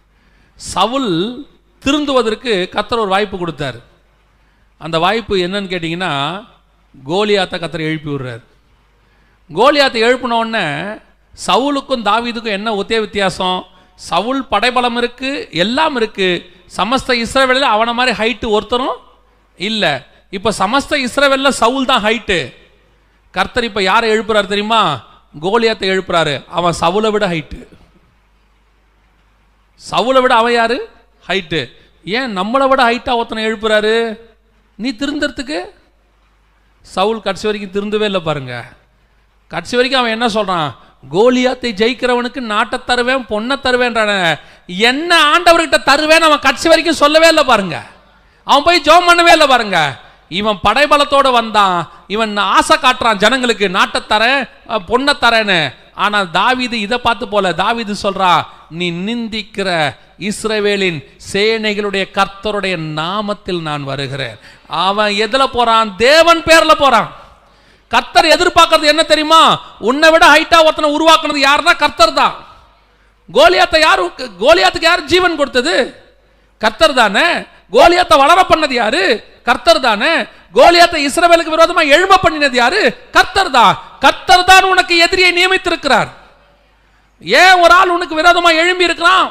[0.55, 1.47] சவுல்
[1.85, 3.83] திருந்துவதற்கு கத்தர் ஒரு வாய்ப்பு கொடுத்தாரு.
[4.79, 6.47] அந்த வாய்ப்பு என்னன்னு கேட்டிங்கன்னா
[7.07, 8.43] கோலியாத்தை கத்தரை எழுப்பி விடுறார்.
[9.55, 10.99] கோலியாத்தை எழுப்பின உடனே
[11.45, 13.59] சவுலுக்கும் தாவீதுக்கும் என்ன ஒத்தே வித்தியாசம்?
[14.09, 15.31] சவுல் படைபலம் இருக்கு
[15.65, 16.29] எல்லாம் இருக்கு.
[16.77, 18.97] சமஸ்த இஸ்ரேவேலில் அவனை மாதிரி ஹைட்டு ஒருத்தரும்
[19.59, 19.93] இல்லை.
[20.37, 22.39] இப்போ சமஸ்த இஸ்ரேவேலில் சவுல் தான் ஹைட்டு
[23.35, 24.83] கர்த்தர் இப்போ யாரை எழுப்புறாரு தெரியுமா?
[25.45, 26.35] கோலியாத்தை எழுப்புறாரு.
[26.59, 27.61] அவன் சவுலை விட ஹைட்டு
[29.91, 30.79] சவுலை விட அவன் யாரு?
[31.29, 31.61] ஹைட்டு
[32.07, 33.95] ஏன் நம்மளை விட ஹைட்டாக ஒருத்தனை எழுப்புறாரு?
[34.79, 35.59] நீ திருந்துறதுக்கு?
[36.85, 38.55] சவுல் கடைசி வரைக்கும் திருந்தவே இல்லை பாருங்க.
[39.51, 40.69] கடைசி வரைக்கும் அவன் என்ன சொல்றான்?
[41.11, 44.39] கோலியாத்தை ஜெயிக்கிறவனுக்கு நாட்டை தருவேன் பொண்ணை தருவேன்றான.
[44.67, 47.87] என்ன ஆண்டவர்கிட்ட தருவேன் அவன் கட்சி வரைக்கும் சொல்லவே இல்லை பாருங்க.
[48.45, 50.05] அவன் போய் ஜோம் பண்ணவே இல்லை பாருங்க.
[50.29, 51.91] இவன் படைபலத்தோடு வந்தான்.
[52.07, 55.75] இவன் ஆசை காட்டுறான் ஜனங்களுக்கு நாட்டை தரேன் பொண்ணை தரேன்னு.
[55.95, 57.53] ஆனால் தாவிது இதை பார்த்து போல.
[57.53, 60.99] தாவிது சொல்றா நீ நிந்திக்கிற இஸ்ரவேலின்
[61.33, 64.39] சேனைகளுடைய கர்த்தருடைய நாமத்தில் நான் வருகிறேன்.
[64.67, 65.97] அவன் எதில் போறான்?
[65.97, 67.09] தேவன் பேரில் போறான்.
[67.95, 69.43] கர்த்தர் எதிர்பார்க்கறது என்ன தெரியுமா?
[69.89, 72.35] உன்னை விட ஹைட்டா ஒருத்தனை உருவாக்குனது யாருன்னா கர்த்தர் தான்.
[73.37, 74.03] கோலியாத்தை யார்
[74.45, 75.77] கோலியாத்துக்கு யார் ஜீவன் கொடுத்தது?
[76.63, 77.27] கர்த்தர் தானே.
[77.77, 79.05] கோலியாத்தை வளர பண்ணது யாரு?
[79.49, 80.13] கர்த்தர் தானே.
[80.59, 82.83] கோலியாத்தை இஸ்ரவேலுக்கு விரோதமா எழும்ப பண்ணினது யாரு?
[83.17, 83.75] கர்த்தர் தான்.
[84.05, 86.11] கர்த்தர் தான் உனக்கு எதிரியை நியமித்திருக்கிறார்.
[87.23, 89.27] ஏன் ஒரு ஆள் உனக்கு விரோதமா எழும்பி இருக்கிறான்?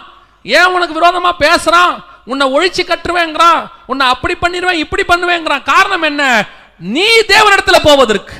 [0.46, 1.96] ஏன் உனக்கு விரோதமா பேசுறான்?
[2.32, 3.60] உன்னை ஒழிச்சு கட்டுவேங்கிறான்.
[3.92, 5.64] உன்னை அப்படி பண்ணிடுவேன் இப்படி பண்ணுவேங்கிறான்.
[5.74, 6.24] காரணம் என்ன?
[6.80, 8.36] நீ தேவனிடத்துல போவதற்கு.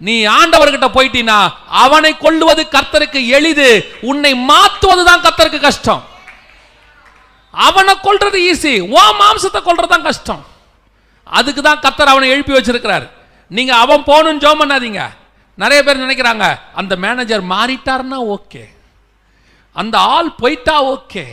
[0.00, 1.36] நீ ஆண்டவர்கிட்ட போயிட்டீனா
[1.82, 3.68] அவனை கொள்ளுவது கர்த்தருக்கு எளிது.
[4.10, 6.02] உன்னை மாத்துவது தான் கர்த்தருக்கு கஷ்டம்.
[7.54, 10.42] அவனை கொள்றது ஈஸி ஓ மாம்சத்தை கொள்றது தான் கஷ்டம்.
[11.38, 13.06] அதுக்கு தான் கர்த்தர் அவனை எழுப்பி வச்சிருக்கிறார்.
[13.50, 15.02] நீங்க அவன் போகணும்னு ஜோம் பண்ணாதீங்க.
[15.62, 16.44] நிறைய பேர் நினைக்கிறாங்க
[16.80, 18.64] அந்த மேனேஜர் மாறிட்டாருன்னா ஓகே
[19.76, 21.24] அந்த ஆள் போயிட்டா ஓகே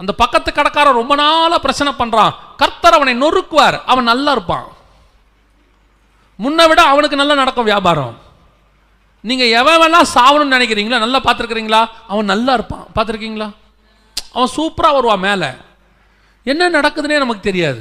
[0.00, 3.78] அந்த பக்கத்து கடைக்காரன் ரொம்ப நாளாக பிரச்சனை பண்ணுறான் கர்த்தர் அவனை நொறுக்குவார்.
[3.92, 4.66] அவன் நல்லா இருப்பான்.
[6.38, 8.16] முன்னை விட அவனுக்கு நல்லா நடக்கும் வியாபாரம்.
[9.28, 11.04] நீங்கள் எவன் சாவணும்னு நினைக்கிறீங்களா?
[11.04, 11.80] நல்லா பார்த்துருக்கிறீங்களா?
[12.12, 12.86] அவன் நல்லா இருப்பான்.
[12.96, 13.48] பார்த்துருக்கீங்களா?
[14.36, 15.50] அவன் சூப்பராக வருவான் மேலே.
[16.52, 17.80] என்ன நடக்குதுன்னே நமக்கு தெரியாது.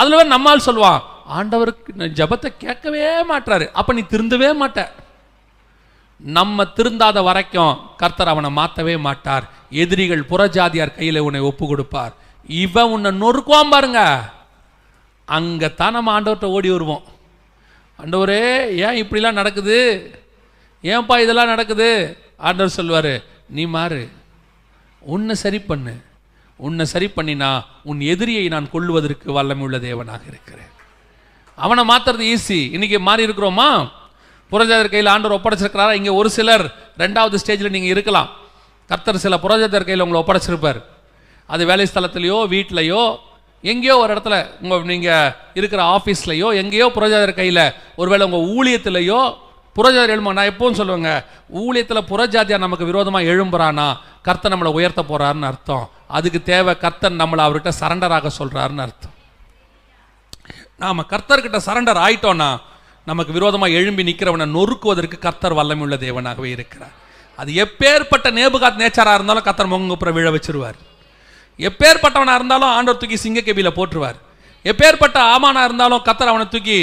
[0.00, 1.00] அதில் வேறு நம்மால் சொல்லுவான்
[1.36, 4.80] ஆண்டவருக்கு ஜபத்தை கேட்கவே மாட்டாரு அப்போ நீ திருந்தவே மாட்ட.
[6.20, 9.44] நம்ம திருந்தாத வரைக்கும் கர்த்தர் அவனை மாற்றவே மாட்டார்.
[9.82, 12.12] எதிரிகள் புறஜாதியார் கையில் உன்னை ஒப்பு கொடுப்பார்.
[12.48, 14.00] இவன் உன்னை நொறுக்குவான் பாருங்க.
[15.36, 17.04] அங்கே தான் நம்ம ஆண்டவர்கிட்ட ஓடி வருவோம்.
[17.98, 18.42] ஆண்டவரே
[18.84, 19.78] ஏன் இப்படிலாம் நடக்குது?
[20.82, 21.88] ஏன்பா இதெல்லாம் நடக்குது?
[22.36, 23.12] ஆண்டவர் சொல்வார்
[23.48, 24.08] நீ மாறு.
[25.00, 25.94] உன்னை சரி பண்ணு.
[26.56, 30.70] உன்னை சரி பண்ணினா உன் எதிரியை நான் கொள்ளுவதற்கு வல்லமையுள்ள தேவனாக இருக்கிறேன்.
[31.54, 33.68] அவனை மாத்துறது ஈஸி இன்னைக்கு மாறி இருக்கிறோமா?
[34.52, 35.94] புரஜாதர் கையில் ஆண்டவர் ஒப்படைச்சிருக்கிறாரா?
[35.98, 36.64] இங்கே ஒரு சிலர்
[36.98, 38.30] ரெண்டாவது ஸ்டேஜில் நீங்கள் இருக்கலாம்.
[38.86, 40.80] கர்த்தர் சில புரஜாதர் கையில் உங்களை ஒப்படைச்சிருப்பார்.
[41.46, 43.02] அது வேலை ஸ்தலத்திலையோ வீட்டிலையோ
[43.70, 47.66] எங்கேயோ ஒரு இடத்துல உங்கள் நீங்கள் இருக்கிற ஆஃபீஸ்லையோ எங்கேயோ புரஜாதர் கையில்
[48.00, 49.20] ஒருவேளை உங்கள் ஊழியத்திலையோ
[49.76, 51.12] புறஜாதி எழுமா நான் எப்பவும் சொல்லுவேங்க
[51.60, 53.86] ஊழியத்தில் புறஜாதியாக நமக்கு விரோதமாக எழும்புறானா
[54.26, 55.86] கர்த்தர் நம்மளை உயர்த்த போகிறாருன்னு அர்த்தம்.
[56.16, 59.14] அதுக்கு தேவை கர்த்தர் நம்மளை அவர்கிட்ட சரண்டராக சொல்கிறாருன்னு அர்த்தம்.
[60.82, 62.50] நாம் கர்த்தர்கிட்ட சரண்டர் ஆயிட்டோம்னா
[63.10, 66.94] நமக்கு விரோதமாக எழும்பி நிற்கிறவனை நொறுக்குவதற்கு கர்த்தர் வல்லமையுள்ள தேவனாகவே இருக்கிறார்.
[67.38, 70.78] அது எப்பேற்பட்ட நேபுகாத் நேச்சராக இருந்தாலும் கர்த்தர் மொங்குப்புற விழ வச்சிருவார்.
[71.58, 74.18] எப்பேற்பட்டவனாக இருந்தாலும் ஆண்டவர் தூக்கி சிங்கக்கபில போட்டுருவார்
[74.64, 76.78] எப்பேற்பட்ட ஆமானா இருந்தாலும் கத்தர் அவனை தூக்கி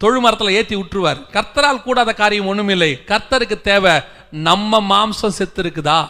[0.00, 3.94] தொழு மரத்தில் ஏற்றி விட்டுருவார் கர்த்தரால் கூடாத காரியம் ஒன்றுமில்லை கர்த்தருக்கு தேவை
[4.30, 6.00] நம்ம மாம்சம் செத்து இருக்குதா?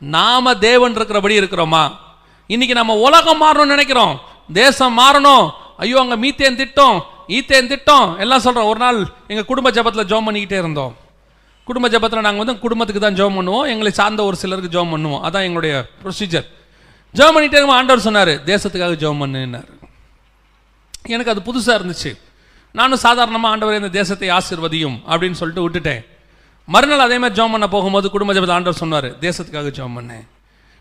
[0.00, 1.84] நாம தேவன் இருக்கிறபடி இருக்கிறோமா?
[2.46, 4.14] இன்னைக்கு நம்ம உலகம் மாறணும்னு நினைக்கிறோம்.
[4.52, 5.50] தேசம் மாறணும்.
[5.76, 6.96] ஐயோ அங்கே மீத்தேன் திட்டம்
[7.28, 10.94] ஈத்தேன் திட்டம் எல்லாம் சொல்கிறோம் ஒரு நாள் எங்கள் குடும்ப ஜபத்தில் ஜோம் பண்ணிக்கிட்டே இருந்தோம்.
[11.68, 13.66] குடும்ப ஜபத்தில் நாங்கள் வந்து குடும்பத்துக்கு தான் ஜோம் பண்ணுவோம்.
[13.72, 15.22] எங்களை சார்ந்த ஒரு சிலருக்கு ஜோம் பண்ணுவோம்.
[15.26, 16.46] அதான் எங்களுடைய ப்ரொசீஜர்
[17.14, 19.72] ஜோம் பண்ணிட்டே ஆண்டவர் சொன்னார் தேசத்துக்காக ஜோம் பண்ணுன்னாரு
[21.14, 22.12] எனக்கு அது புதுசாக இருந்துச்சு.
[22.78, 26.02] நானும் சாதாரணமாக ஆண்டவர் இந்த தேசத்தை ஆசிர்வதியும் அப்படின்னு சொல்லிட்டு விட்டுட்டேன்.
[26.68, 30.24] மறுநாள் அதே மாதிரி ஜோம் பண்ண போகும்போது குடும்ப ஜபத்தில் ஆண்டவர் சொன்னார் தேசத்துக்காக ஜோம் பண்ணேன்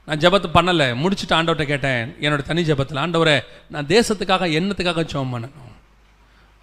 [0.07, 2.03] நான் ஜபத்தை பண்ணலை முடிச்சுட்டு ஆண்டவர்கிட்ட கேட்டேன்.
[2.25, 3.35] என்னோட தனி ஜபத்தில் ஆண்டவரை
[3.73, 5.71] நான் தேசத்துக்காக என்னத்துக்காக ஜோம் பண்ணணும்?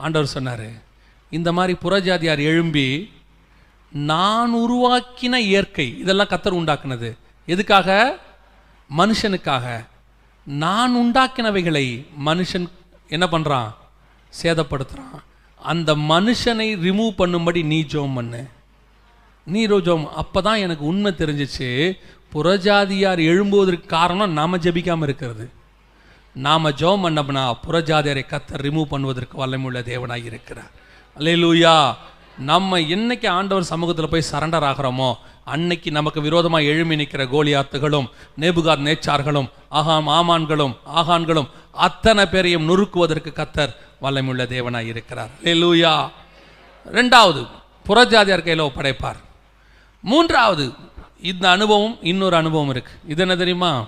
[0.04, 0.68] ஆண்டவர் சொன்னார்
[1.38, 2.86] இந்த மாதிரி புறஜாதியார் எழும்பி
[3.92, 7.16] நான் உருவாக்கின இயற்கை இதெல்லாம் கத்தர் உண்டாக்குனது.
[7.46, 8.18] எதுக்காக?
[8.96, 9.86] மனுஷனுக்காக.
[10.44, 12.68] நான் உண்டாக்கினவைகளை மனுஷன்
[13.08, 13.74] என்ன பண்ணுறான்
[14.42, 15.18] சேதப்படுத்துறான்.
[15.56, 18.48] அந்த மனுஷனை ரிமூவ் பண்ணும்படி நீ ஜோம் பண்ணு.
[19.44, 21.98] நீ ஜோம் அப்பதான் எனக்கு உண்மை தெரிஞ்சிச்சு.
[22.32, 25.50] புறஜாதியார் எழும்புவதற்கு காரணம் நாம் ஜபிக்காமல் இருக்கிறது.
[26.34, 30.70] நாம் ஜோம் பண்ணோம்னா புறஜாதியாரை கத்தர் ரிமூவ் பண்ணுவதற்கு வல்லமையுள்ள தேவனாக இருக்கிறார்.
[31.18, 31.94] அல்லேலூயா.
[32.38, 35.14] நம்ம என்னைக்கு ஆண்டவர் சமூகத்தில் போய் சரண்டர் ஆகிறோமோ
[35.44, 38.06] அன்னைக்கு நமக்கு விரோதமாக எழுமி நிற்கிற கோலியாத்துகளும்
[38.40, 45.30] நேபுகாத் நேச்சார்களும் ஆகாம் ஆமான்களும் ஆகான்களும் அத்தனை பேரையும் நுறுக்குவதற்கு கத்தர் வல்லமுள்ள தேவனாய் இருக்கிறார்.
[45.42, 46.10] லூயா
[46.86, 47.46] ரெண்டாவது
[47.88, 49.16] புறஜாதியார் கையில் ஒப்படைப்பார்.
[50.00, 50.72] மூன்றாவது
[51.20, 52.92] இந்த அனுபவம் இன்னொரு அனுபவம் இருக்கு.
[53.08, 53.86] இது என்ன தெரியுமா?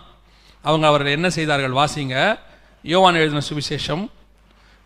[0.62, 2.38] அவங்க அவர்கள் என்ன செய்தார்கள் வாசிங்க.
[2.82, 4.08] யோவான் எழுதின சுவிசேஷம்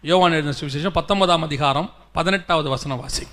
[0.02, 3.26] யோவான் எழுதின சுவிசேஷம் பத்தொன்பதாம் அதிகாரம் பதினெட்டாவது வசனம் வாசி.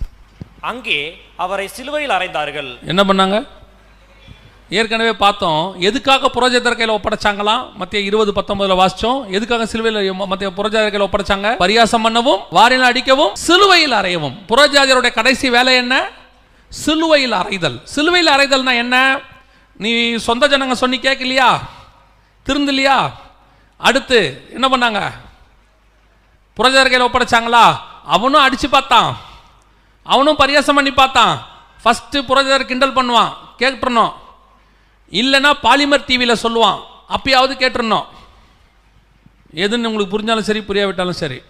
[0.61, 2.69] அங்கே அவரை சிலுவையில் அறைந்தார்கள்.
[2.87, 3.47] என்ன பண்ணாங்க?
[4.69, 5.79] ஏற்கனவே பார்த்தோம்.
[5.79, 7.73] எதுக்காக புரோஜேதர் கையில் ஒப்படைச்சாங்களாம்?
[7.75, 9.27] மத்திய இருபது பத்தொன்பதுல வாசிச்சோம்.
[9.29, 11.49] எதுக்காக சிலுவையில் மத்திய புரோஜாதர் கையில் ஒப்படைச்சாங்க?
[11.63, 14.35] பரியாசம் பண்ணவும் வாரில் அடிக்கவும் சிலுவையில் அறையவும்.
[14.47, 16.09] புரோஜாதருடைய கடைசி வேலை என்ன?
[16.69, 17.83] சிலுவையில் அறைதல்.
[17.83, 19.19] சிலுவையில் அறைதல்னா என்ன?
[19.77, 21.59] நீ சொந்த ஜனங்க சொன்னி கேட்கலையா?
[22.45, 23.11] திருந்தலையா?
[23.77, 25.11] அடுத்து என்ன பண்ணாங்க?
[26.57, 27.77] புரோஜாதர் கையில் ஒப்படைச்சாங்களா?
[28.05, 29.17] அவனும் அடிச்சு பார்த்தான்.
[30.11, 31.33] அவனும் பரியாசம் பண்ணி பார்த்தான்.
[31.83, 33.31] ஃபஸ்ட்டு புரஜர் கிண்டல் பண்ணுவான்.
[33.61, 34.13] கேட்டுறணும்.
[35.21, 36.79] இல்லைன்னா பாலிமர் டிவியில் சொல்லுவான்.
[37.15, 38.05] அப்பயாவது கேட்டிருந்தோம்
[39.63, 41.41] எதுன்னு உங்களுக்கு புரிஞ்சாலும் சரி புரியாவிட்டாலும் சரி.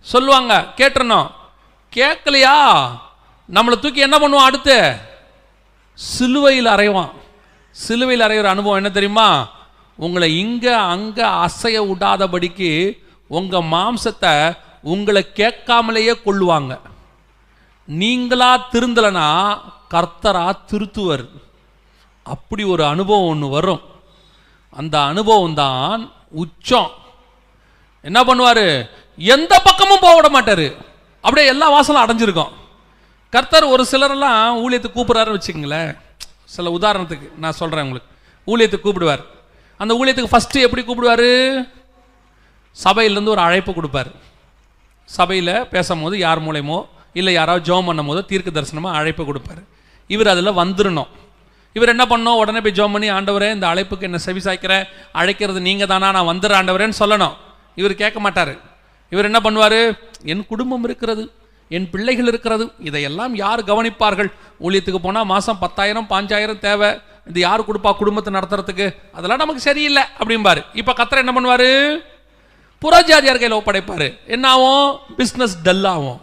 [0.00, 1.30] சொல்லுவாங்க கேட்டுறணும்.
[1.96, 2.56] கேட்கலையா?
[3.56, 4.76] நம்மளை தூக்கி என்ன பண்ணுவான் அடுத்து?
[5.94, 7.10] சிலுவையில் அறைவான்.
[7.70, 9.28] சிலுவையில் அறையிற அனுபவம் என்ன தெரியுமா?
[9.96, 12.70] உங்களை இங்கே அங்கே அசைய விடாதபடிக்கு
[13.26, 14.34] உங்கள் மாம்சத்தை
[14.82, 16.72] உங்களை கேட்காமலேயே கொள்ளுவாங்க
[17.90, 19.58] நீங்களா திருந்தலைனா
[19.90, 21.28] கர்த்தரா திருத்துவர்.
[22.22, 23.80] அப்படி ஒரு அனுபவம் ஒன்று வரும்.
[24.70, 26.90] அந்த அனுபவம் தான் உச்சம்.
[28.02, 28.88] என்ன பண்ணுவார்?
[29.16, 30.72] எந்த பக்கமும் போக விட மாட்டார்.
[31.20, 32.52] அப்படியே எல்லா வாசலும் அடைஞ்சிருக்கும்.
[33.30, 35.98] கர்த்தர் ஒரு சிலரெல்லாம் ஊழியத்தை கூப்பிட்றாருன்னு வச்சுக்கங்களேன்.
[36.44, 38.08] சில உதாரணத்துக்கு நான் சொல்கிறேன் உங்களுக்கு.
[38.46, 39.24] ஊழியத்துக்கு கூப்பிடுவார்.
[39.76, 41.62] அந்த ஊழியத்துக்கு ஃபஸ்ட்டு எப்படி கூப்பிடுவாரு?
[42.84, 44.12] சபையிலேருந்து ஒரு அழைப்பு கொடுப்பார்.
[45.04, 46.86] சபையில் பேசும்போது யார் மூலயமோ
[47.18, 49.62] இல்லை யாராவது ஜோம் பண்ணும்போது தீர்க்க தரிசனமாக அழைப்பு கொடுப்பாரு.
[50.06, 51.10] இவர் அதில் வந்துடணும்
[51.76, 52.38] இவர் என்ன பண்ணோம்?
[52.42, 54.74] உடனே போய் ஜோம் பண்ணி ஆண்டவரே இந்த அழைப்புக்கு என்ன செவி சாய்க்கிற?
[55.20, 57.34] அழைக்கிறது நீங்கள் தானா நான் வந்துடுற ஆண்டவரேன்னு சொல்லணும்.
[57.80, 58.54] இவர் கேட்க மாட்டார்.
[59.12, 59.80] இவர் என்ன பண்ணுவார்?
[60.32, 61.24] என் குடும்பம் இருக்கிறது
[61.76, 64.30] என் பிள்ளைகள் இருக்கிறது இதையெல்லாம் யார் கவனிப்பார்கள்?
[64.64, 66.90] ஊழியத்துக்கு போனால் மாதம் பத்தாயிரம் பாஞ்சாயிரம் தேவை.
[67.30, 68.86] இது யார் கொடுப்பா குடும்பத்தை நடத்துறதுக்கு?
[69.16, 70.62] அதெல்லாம் நமக்கு சரியில்லை அப்படிம்பாரு.
[70.80, 71.70] இப்போ கத்திர என்ன பண்ணுவார்?
[72.82, 74.08] புறஜாதியார் கையில் ஒப்படைப்பார்.
[74.36, 74.90] என்ன ஆகும்?
[75.20, 76.18] பிஸ்னஸ் டல்லாகும்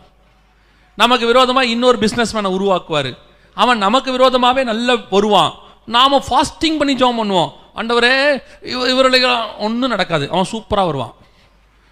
[0.98, 3.12] நமக்கு விரோதமாக இன்னொரு பிஸ்னஸ் மேனை உருவாக்குவார்.
[3.54, 5.54] அவன் நமக்கு விரோதமாகவே நல்ல வருவான்.
[5.86, 7.52] நாம் ஃபாஸ்டிங் பண்ணி ஜெபம் பண்ணுவோம்.
[7.76, 8.16] ஆண்டவரே
[8.62, 10.30] இவ இவர்களுக்கு ஒன்றும் நடக்காது.
[10.30, 11.14] அவன் சூப்பராக வருவான்.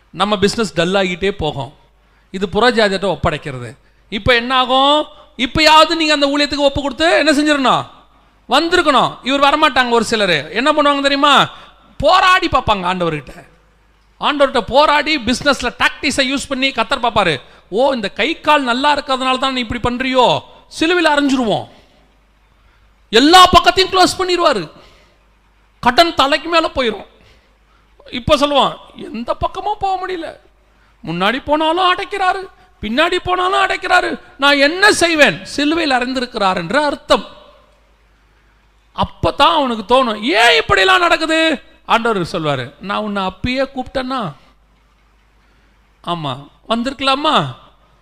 [0.10, 1.74] நம்ம பிஸ்னஸ் டல்லாகிட்டே போகும்.
[2.32, 3.70] இது புறஜாதியிட்ட ஒப்படைக்கிறது.
[4.10, 7.84] இப்போ என்ன ஆகும் இப்போயாவது நீங்கள் அந்த ஊழியத்துக்கு ஒப்பு கொடுத்து என்ன செஞ்சிடணும்?
[8.49, 9.12] வந்திருக்கணும்.
[9.24, 10.38] இவர் வரமாட்டாங்க ஒரு சிலர்.
[10.51, 11.49] என்ன பண்ணுவாங்க தெரியுமா?
[11.97, 13.34] போராடி பார்ப்பாங்க ஆண்டவர்கிட்ட.
[14.22, 17.36] ஆண்டவர்கிட்ட போராடி பிஸ்னஸில் டாக்டிஸை யூஸ் பண்ணி கத்தர் பார்ப்பாரு.
[17.78, 20.28] ஓ இந்த கை கால் நல்லா இருக்கிறதுனால தான் நீ இப்படி பண்ணுறியோ
[20.78, 21.66] சிலுவையில் அரைஞ்சிருவோம்.
[23.20, 24.63] எல்லா பக்கத்தையும் க்ளோஸ் பண்ணிடுவாரு
[25.84, 27.09] கடன் தலைக்கு மேலே போயிடும்
[28.20, 28.74] இப்போ சொல்லுவான்
[29.07, 30.28] எந்த பக்கமும் போக முடியல.
[31.03, 32.41] முன்னாடி போனாலும் அடைக்கிறாரு
[32.84, 34.09] பின்னாடி போனாலும் அடைக்கிறாரு.
[34.41, 35.38] நான் என்ன செய்வேன்?
[35.53, 37.26] சிலுவையில் அறைந்திருக்கிறார் என்ற அர்த்தம்.
[39.03, 41.39] அப்போ தான் அவனுக்கு தோணும் ஏன் இப்படிலாம் நடக்குது?
[41.94, 44.22] ஆண்டவர் சொல்வார் நான் உன்னை அப்பயே கூப்பிட்டேன்னா?
[46.04, 47.36] ஆமாம் வந்திருக்கலாமா?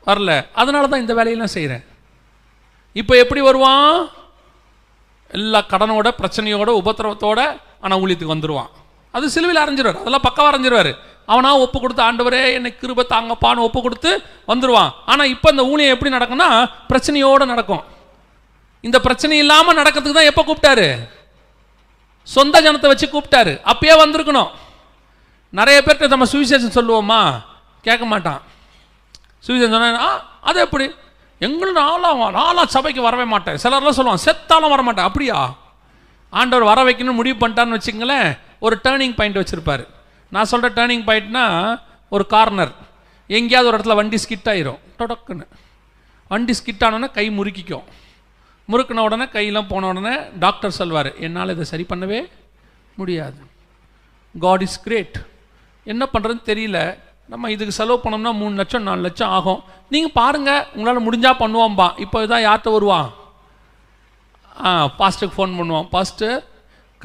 [0.08, 0.32] வரல.
[0.62, 1.84] அதனால தான் இந்த வேலையெல்லாம் செய்கிறேன்
[3.02, 3.96] இப்போ எப்படி வருவான்?
[5.38, 7.40] எல்லா கடனோட பிரச்சனையோட உபத்திரவத்தோட
[7.84, 8.72] ஆனால் ஊழியத்துக்கு வந்துடுவான்
[9.16, 10.00] அது சிலுவையில் அரைஞ்சிருவார்.
[10.02, 10.92] அதெல்லாம் பக்கவா அரைஞ்சிருவார்.
[11.32, 14.12] அவனாக ஒப்பு கொடுத்து ஆண்டவரே என்னை கிருப தாங்கப்பான்னு ஒப்பு கொடுத்து
[14.52, 16.50] வந்துடுவான் ஆனால் இப்போ இந்த ஊழியம் எப்படி நடக்கும்னா
[16.92, 17.84] பிரச்சனையோடு நடக்கும்.
[18.88, 20.88] இந்த பிரச்சனை இல்லாமல் நடக்கிறதுக்கு தான் எப்போ கூப்பிட்டாரு?
[22.24, 23.62] சொந்த ஜனத்தை வச்சு கூப்பிட்டாரு.
[23.66, 24.50] அப்பயே வந்திருக்கணும்.
[25.50, 27.42] நிறைய பேர்கிட்ட நம்ம சுவிசேஷம் சொல்லுவோமா?
[27.82, 28.42] கேட்க மாட்டான்.
[29.48, 30.92] சுவிசேஷம் சொன்னா அது எப்படி?
[31.40, 33.56] எங்களும் நாளாக நாளாக சபைக்கு வரவே மாட்டேன்.
[33.56, 35.56] சிலர்லாம் சொல்லுவான் செத்தாலும் வர மாட்டேன் அப்படியா?
[36.30, 39.88] ஆண்டவர் வர வைக்கணும்னு முடிவு பண்ணிட்டான்னு வச்சுங்களேன் ஒரு டேர்னிங் பாயிண்ட் வச்சுருப்பார்.
[40.30, 42.72] நான் சொல்கிற டேர்னிங் பாயிண்ட்னா ஒரு கார்னர்
[43.28, 44.80] எங்கேயாவது ஒரு இடத்துல வண்டி ஸ்கிட் ஆயிரும்.
[45.00, 45.48] டொடக்குன்னு.
[46.28, 47.84] வண்டி ஸ்கிட் ஆனோன்னா கை முறுக்கிக்கும்.
[48.72, 52.20] முறுக்கின உடனே கையெல்லாம் போன உடனே டாக்டர் சொல்வார் என்னால் இதை சரி பண்ணவே
[52.99, 53.39] முடியாது.
[54.36, 55.18] காட் இஸ் கிரேட்
[55.93, 56.80] என்ன பண்ணுறதுன்னு தெரியல.
[57.32, 59.61] நம்ம இதுக்கு செலவு பண்ணோம்னா மூணு லட்சம் நாலு லட்சம் ஆகும்.
[59.93, 61.88] நீங்கள் பாருங்கள் உங்களால் முடிஞ்சால் பண்ணுவோம்பா.
[62.05, 63.09] இப்போ இதான் யார்கிட்ட வருவான்?
[64.66, 65.88] ஆ பாஸ்டருக்கு ஃபோன் பண்ணுவான்.
[65.95, 66.28] பாஸ்ட்டு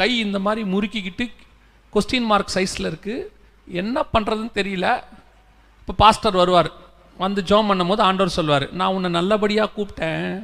[0.01, 1.27] கை இந்த மாதிரி முறுக்கிக்கிட்டு
[1.95, 3.27] கொஸ்டின் மார்க் சைஸில் இருக்குது
[3.83, 4.87] என்ன பண்ணுறதுன்னு தெரியல.
[5.81, 6.71] இப்போ பாஸ்டர் வருவார்.
[7.25, 10.35] வந்து ஜோம் பண்ணும்போது ஆண்டவர் சொல்வார் நான் உன்னை நல்லபடியாக கூப்பிட்டேன்.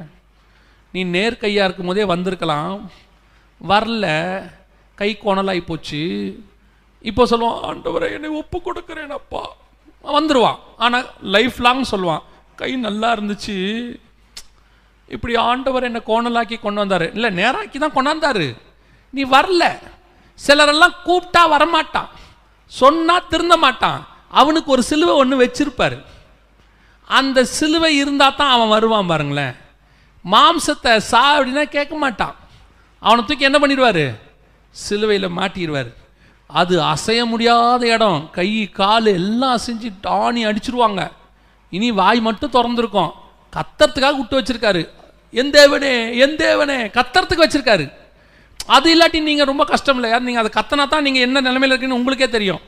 [0.95, 2.91] நீ நேர் கையாக இருக்கும் போதே வந்திருக்கலாம்.
[3.69, 4.05] வரல.
[4.95, 6.01] கை கோணலாகி போச்சு.
[7.01, 9.49] இப்போ சொல்லுவான் ஆண்டவரை என்னை ஒப்பு கொடுக்குறேன் அப்பா.
[10.03, 12.21] வந்துடுவான் ஆனால் லைஃப் லாங் சொல்லுவான்
[12.55, 13.57] கை நல்லா இருந்துச்சு.
[15.07, 17.13] இப்படி ஆண்டவர் என்னை கோணலாக்கி கொண்டு வந்தார்.
[17.13, 18.57] இல்லை நேராக்கி தான் கொண்டாந்தாரு.
[19.09, 19.79] நீ வரல.
[20.33, 22.07] சிலரெல்லாம் கூப்பிட்டா வரமாட்டான்.
[22.65, 24.07] சொன்னால் திருந்த மாட்டான்.
[24.29, 26.05] அவனுக்கு ஒரு சிலுவை ஒன்று வச்சிருப்பார்.
[27.05, 29.63] அந்த சிலுவை இருந்தால் தான் அவன் வருவான் பாருங்களேன்.
[30.33, 32.35] மாம்சத்தை சா அப்படின்னா கேட்க மாட்டான்.
[32.99, 34.05] அவனை தூக்கி என்ன பண்ணிடுவார்?
[34.69, 35.91] சிலுவையில் மாட்டிடுவார்.
[36.49, 38.29] அது அசைய முடியாத இடம்.
[38.31, 38.49] கை
[38.79, 41.11] கால் எல்லாம் அசைஞ்சு டாணி அடிச்சிருவாங்க.
[41.69, 43.11] இனி வாய் மட்டும் திறந்துருக்கும்.
[43.55, 44.89] கத்தறதுக்காக விட்டு வச்சிருக்காரு.
[45.33, 45.93] எந்தேவனே
[46.25, 47.85] எந்தேவனே தேவனே கத்தறதுக்கு வச்சிருக்காரு.
[48.75, 51.99] அது இல்லாட்டி நீங்கள் ரொம்ப கஷ்டம் இல்லை யார் நீங்கள் அதை கத்தனா தான் நீங்கள் என்ன நிலமையில் இருக்கீங்கன்னு
[52.01, 52.61] உங்களுக்கே தெரியும்.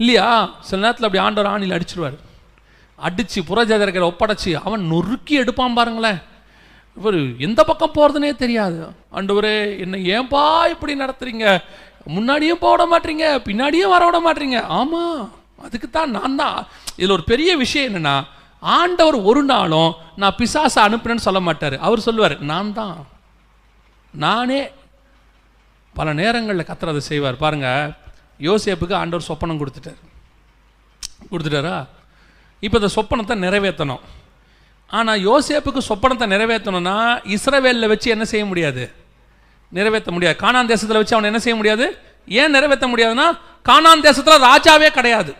[0.00, 0.28] இல்லையா?
[0.60, 2.16] சில நேரத்தில் அப்படி ஆண்டவர் ஆணியில் அடிச்சிருவார்.
[2.96, 6.20] அடித்து புறஜாதர்களை ஒப்படைச்சி அவன் நொறுக்கி எடுப்பான் பாருங்களேன்.
[6.98, 8.78] இவர் எந்த பக்கம் போகிறதுனே தெரியாது.
[9.16, 10.44] ஆண்டவரே என்னை ஏன்பா
[10.74, 11.46] இப்படி நடத்துறீங்க?
[12.14, 14.58] முன்னாடியும் போக விட மாட்டீங்க பின்னாடியும் வர விட மாட்டீங்க.
[14.78, 15.20] ஆமாம்
[15.64, 16.58] அதுக்கு தான் நான் தான்.
[16.98, 18.16] இதில் ஒரு பெரிய விஷயம் என்னென்னா
[18.78, 21.76] ஆண்டவர் ஒரு நாளும் நான் பிசாசை அனுப்புனேன்னு சொல்ல மாட்டார்.
[21.86, 22.98] அவர் சொல்லுவார் நான் தான்.
[24.24, 24.60] நானே
[25.98, 27.42] பல நேரங்களில் கத்துறதை செய்வார்.
[27.44, 27.68] பாருங்க
[28.46, 30.00] யோசேப்புக்கு ஆண்டவர் சொப்பனம் கொடுத்துட்டார்.
[31.30, 31.76] கொடுத்துட்டாரா?
[32.66, 34.04] இப்போ இந்த சொப்பனத்தை நிறைவேற்றணும்
[34.90, 36.96] ஆனால் யோசேப்புக்கு சொப்பனத்தை நிறைவேற்றணும்னா
[37.36, 38.84] இஸ்ரவேலில் வச்சு என்ன செய்ய முடியாது?
[39.72, 40.36] நிறைவேற்ற முடியாது.
[40.42, 41.86] கானான் தேசத்தில் வச்சு அவனை என்ன செய்ய முடியாது?
[42.28, 43.26] ஏன் நிறைவேற்ற முடியாதுன்னா
[43.68, 45.34] கானான் தேசத்தில் ராஜாவே கிடையாது.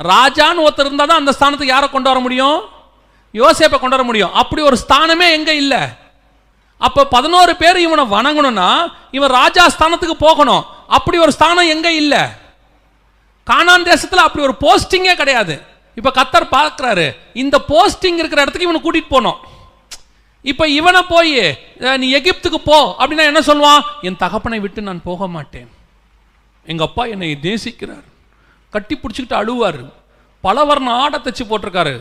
[0.00, 2.58] ராஜான்னு ஒருத்தர் இருந்தால் தான் அந்த ஸ்தானத்துக்கு யாரை கொண்டு வர முடியும்?
[3.34, 4.32] யோசேப்பை கொண்டு வர முடியும்.
[4.32, 5.82] அப்படி ஒரு ஸ்தானமே எங்கே இல்லை.
[6.80, 8.70] அப்போ பதினோரு பேர் இவனை வணங்கணும்னா
[9.10, 10.64] இவன் ராஜா ஸ்தானத்துக்கு போகணும்.
[10.88, 12.22] அப்படி ஒரு ஸ்தானம் எங்கே இல்லை?
[13.46, 15.54] கானான் தேசத்தில் அப்படி ஒரு போஸ்டிங்கே கிடையாது.
[15.98, 17.06] இப்போ கத்தர் பார்க்குறாரு.
[17.42, 19.38] இந்த போஸ்டிங் இருக்கிற இடத்துக்கு இவனை கூட்டிகிட்டு போனோம்.
[20.52, 21.34] இப்போ இவனை போய்
[22.02, 23.84] நீ எகிப்துக்கு போ அப்படின்னா என்ன சொல்லுவான்?
[24.06, 25.68] என் தகப்பனை விட்டு நான் போக மாட்டேன்.
[26.70, 28.04] எங்கள் அப்பா என்னை நேசிக்கிறார்.
[28.74, 29.80] கட்டி பிடிச்சிக்கிட்டு அழுவார்.
[30.46, 31.94] பல வர்ண ஆடை தச்சு போட்டிருக்காரு.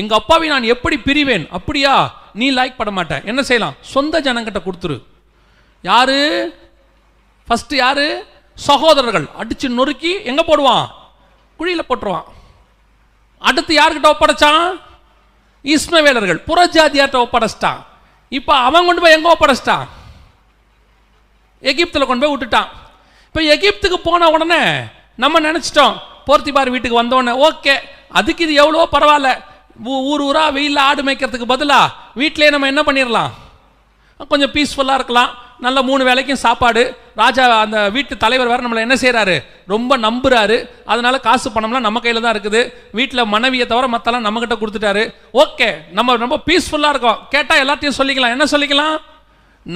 [0.00, 1.44] எங்கள் அப்பாவை நான் எப்படி பிரிவேன்?
[1.58, 1.94] அப்படியா?
[2.40, 3.16] நீ லைக் பண்ண மாட்ட.
[3.30, 3.76] என்ன செய்யலாம்?
[3.94, 4.96] சொந்த ஜனங்கிட்ட கொடுத்துரு.
[5.90, 6.18] யாரு?
[7.48, 8.06] ஃபஸ்ட்டு யாரு?
[8.68, 9.26] சகோதரர்கள்.
[9.40, 10.84] அடிச்சு நொறுக்கி எங்கே போடுவான்?
[11.60, 12.26] குழியில் போட்டுருவான்.
[13.46, 14.80] அடுத்து யாருக்கிட்ட ஒப்படைச்சான்?
[15.62, 17.84] இஸ்மவேலர்கள் புறஜாதியார்கிட்ட ஒப்படைச்சிட்டான்.
[18.28, 19.86] இப்போ அவன் கொண்டு போய் எங்கே ஒப்படைச்சிட்டான்?
[21.60, 22.66] எகிப்தில் கொண்டு போய் விட்டுட்டான்.
[23.26, 24.80] இப்போ எகிப்துக்கு போன உடனே
[25.14, 25.98] நம்ம நினச்சிட்டோம்.
[26.26, 27.78] போர்த்திபார் வீட்டுக்கு வந்தோடனே ஓகே
[28.08, 29.42] அதுக்கு இது எவ்வளோ பரவாயில்ல.
[29.84, 33.30] ஊ- ஊர் ஊராக வெயிலில் ஆடு மேய்க்கிறதுக்கு பதிலாக வீட்டிலேயே நம்ம என்ன பண்ணிடலாம்
[34.28, 35.34] கொஞ்சம் பீஸ்ஃபுல்லாக இருக்கலாம்.
[35.64, 36.82] நல்ல மூணு வேளைக்கும் சாப்பாடு.
[37.20, 39.36] ராஜா அந்த வீட்டு தலைவர் வேற நம்மளை என்ன செய்கிறாரு
[39.72, 40.56] ரொம்ப நம்புகிறாரு
[40.92, 42.60] அதனால் காசு பணம்லாம் நம்ம கையில் தான் இருக்குது.
[42.98, 45.04] வீட்டில் மனைவியை தவிர மற்றெல்லாம் நம்மக்கிட்ட கொடுத்துட்டாரு.
[45.42, 47.20] ஓகே நம்ம ரொம்ப பீஸ்ஃபுல்லாக இருக்கோம்.
[47.34, 48.34] கேட்டால் எல்லாத்தையும் சொல்லிக்கலாம்.
[48.36, 48.96] என்ன சொல்லிக்கலாம்?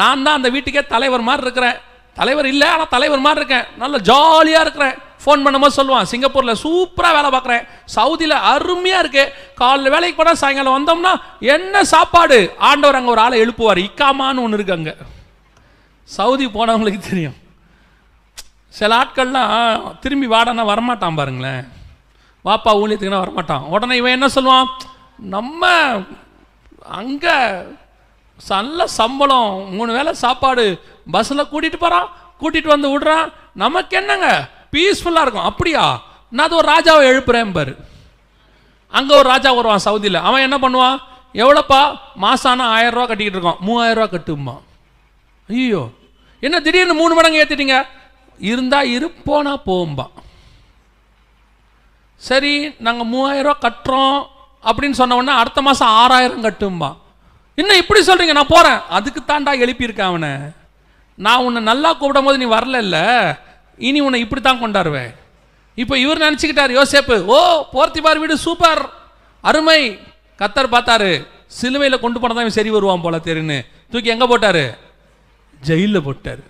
[0.01, 1.79] நான் தான் அந்த வீட்டுக்கே தலைவர் மாதிரி இருக்கிறேன்.
[2.19, 3.69] தலைவர் இல்லை ஆனால் தலைவர் மாதிரி இருக்கேன்.
[3.83, 4.97] நல்ல ஜாலியாக இருக்கிறேன்.
[5.25, 6.09] ஃபோன் பண்ணும்போது சொல்லுவான்.
[6.11, 7.65] சிங்கப்பூரில் சூப்பராக வேலை பார்க்குறேன்.
[7.95, 11.13] சவுதியில் அருமையாக இருக்குது காலைல வேலைக்கு போனால் சாயங்காலம் வந்தோம்னா
[11.55, 12.39] என்ன சாப்பாடு?
[12.71, 13.83] ஆண்டவர் அங்கே ஒரு ஆளை எழுப்புவார்.
[13.89, 14.95] இக்காமான்னு ஒன்று இருக்கு அங்கே.
[16.17, 17.37] சவுதி போனவங்களுக்கு தெரியும்.
[18.79, 21.63] சில ஆட்கள்லாம் திரும்பி வாடனா வரமாட்டான் பாருங்களேன்.
[22.45, 23.67] வாப்பா ஊழியத்துக்குன்னா வரமாட்டான்.
[23.75, 24.71] உடனே இவன் என்ன சொல்லுவான்?
[25.35, 25.69] நம்ம
[27.01, 27.37] அங்கே
[28.49, 30.65] நல்ல சம்பளம் மூணு வேளை சாப்பாடு
[31.11, 32.09] பஸ்ஸில் கூட்டிகிட்டு போகிறான்
[32.41, 33.33] கூட்டிகிட்டு வந்து விடுறான்.
[33.55, 34.29] நமக்கு என்னங்க?
[34.73, 35.49] பீஸ்ஃபுல்லாக இருக்கும்.
[35.51, 35.85] அப்படியா?
[36.29, 37.73] நான் அது ஒரு ராஜாவை எழுப்புறேன் பாரு.
[38.89, 40.27] அங்கே ஒரு ராஜா வருவான் சவுதியில்.
[40.29, 40.99] அவன் என்ன பண்ணுவான்?
[41.35, 41.83] எவ்வளோப்பா?
[42.15, 43.61] மாதம் ஆனால் ஆயிரம் ரூபா கட்டிக்கிட்டு இருக்கான்.
[43.61, 44.57] மூவாயிரம் ரூபா கட்டுமா
[45.49, 45.83] ஐயோ.
[46.47, 47.79] என்ன திடீர்னு மூணு மடங்கு ஏற்றிட்டீங்க
[48.51, 50.07] இருந்தால் இரு போகும்பா
[52.29, 52.55] சரி
[52.87, 54.19] நாங்கள் மூவாயிரம் கட்டுறோம்
[54.69, 56.89] அப்படின்னு சொன்ன உடனே அடுத்த மாதம் ஆறாயிரம் கட்டும்பா.
[57.61, 60.33] என்ன இப்படி சொல்கிறீங்க நான் போகிறேன் அதுக்கு தாண்டா எழுப்பியிருக்கேன் அவனை.
[61.25, 62.99] நான் உன்னை நல்லா கூப்பிடும் போது நீ வரல
[63.89, 65.11] இனி உன்னை இப்படி தான் கொண்டாடுவேன்.
[65.83, 67.39] இப்போ இவர் நினச்சிக்கிட்டார் யோசேப்பு ஓ
[67.75, 68.83] போர்த்திபார் வீடு சூப்பர்
[69.45, 69.81] அருமை.
[70.41, 71.11] கத்தர் பார்த்தாரு
[71.61, 73.59] சிலுவையில் கொண்டு போனதான் இவன் சரி வருவான் போல தெரியுன்னு.
[73.93, 74.65] தூக்கி எங்கே போட்டாரு?
[75.69, 76.43] ஜெயிலில் போட்டார்.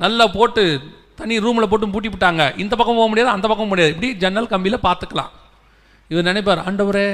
[0.00, 0.62] நல்லா போட்டு
[1.18, 2.42] தனி ரூமில் போட்டு பூட்டி விட்டாங்க.
[2.62, 3.92] இந்த பக்கம் போக முடியாது அந்த பக்கம் முடியாது.
[3.94, 5.32] இப்படி ஜன்னல் கம்பியில் பார்த்துக்கலாம்.
[6.10, 7.08] இவர் நினைப்பார் ஆண்டவரே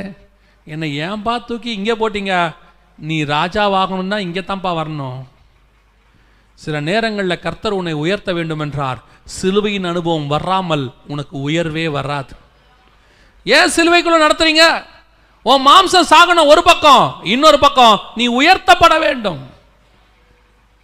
[0.67, 2.33] என்னை ஏன்பா தூக்கி இங்கே போட்டீங்க?
[2.99, 5.21] நீ ராஜாவாகணும்னா இங்கே தான்ப்பா வரணும்.
[6.59, 8.99] சில நேரங்களில் கர்த்தர் உன்னை உயர்த்த வேண்டும் என்றார்
[9.37, 12.35] சிலுவையின் அனுபவம் வராமல் உனக்கு உயர்வே வராது.
[13.47, 14.67] ஏன் சிலுவைக்குள்ள நடத்துறீங்க?
[15.43, 17.05] உன் மாம்சம் சாகணும் ஒரு பக்கம்
[17.35, 19.41] இன்னொரு பக்கம் நீ உயர்த்தப்பட வேண்டும்.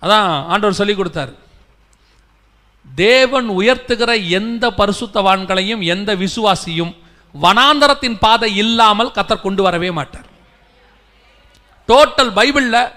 [0.02, 1.32] அதான் ஆண்டவர் சொல்லி கொடுத்தார்.
[2.86, 6.92] தேவன் உயர்த்துகிற எந்த பரிசுத்தவான்களையும் எந்த விசுவாசியும்
[7.34, 10.28] வனாந்தரத்தின் பாதை இல்லாமல் கத்தர் கொண்டு வரவே மாட்டார்.
[11.88, 12.92] டோட்டல் பைபிளில்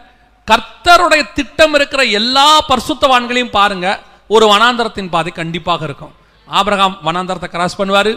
[0.47, 3.87] கர்த்தருடைய திட்டம் இருக்கிற எல்லா பரிசுத்தவான்களையும் பாருங்க
[4.35, 6.13] ஒரு வனாந்தரத்தின் பாதை கண்டிப்பாக இருக்கும்.
[6.59, 8.11] ஆபிரகாம் வனாந்தரத்தை கிராஸ் பண்ணுவார்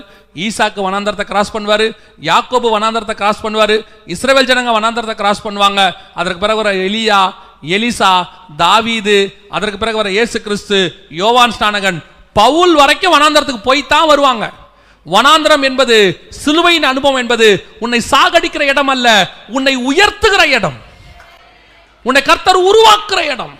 [0.46, 1.86] ஈசாக்கு வனாந்தரத்தை கிராஸ் பண்ணுவார்
[2.28, 3.74] யாக்கோபு வனாந்தரத்தை கிராஸ் பண்ணுவார்
[4.14, 5.80] இஸ்ரவேல் ஜனங்க வனாந்தரத்தை கிராஸ் பண்ணுவாங்க.
[6.20, 7.20] அதற்கு பிறகு வர எலியா
[7.76, 8.12] எலிசா
[8.62, 9.18] தாவீது
[9.56, 10.78] அதற்கு பிறகு வர இயேசு கிறிஸ்து
[11.20, 11.98] யோவான் ஸ்நானகன்
[12.40, 14.44] பவுல் வரைக்கும் வனாந்தரத்துக்கு போய் தான் வருவாங்க.
[15.06, 15.96] வனாந்தரம் என்பது
[16.42, 17.48] சிலுவையின் அனுபவம் என்பது
[17.84, 19.08] உன்னை சாகடிக்கிற இடம் அல்ல
[19.56, 20.78] உன்னை உயர்த்துகிற இடம்.
[22.04, 23.54] உன்னை கர்த்தர் உருவாக்குற இடம்.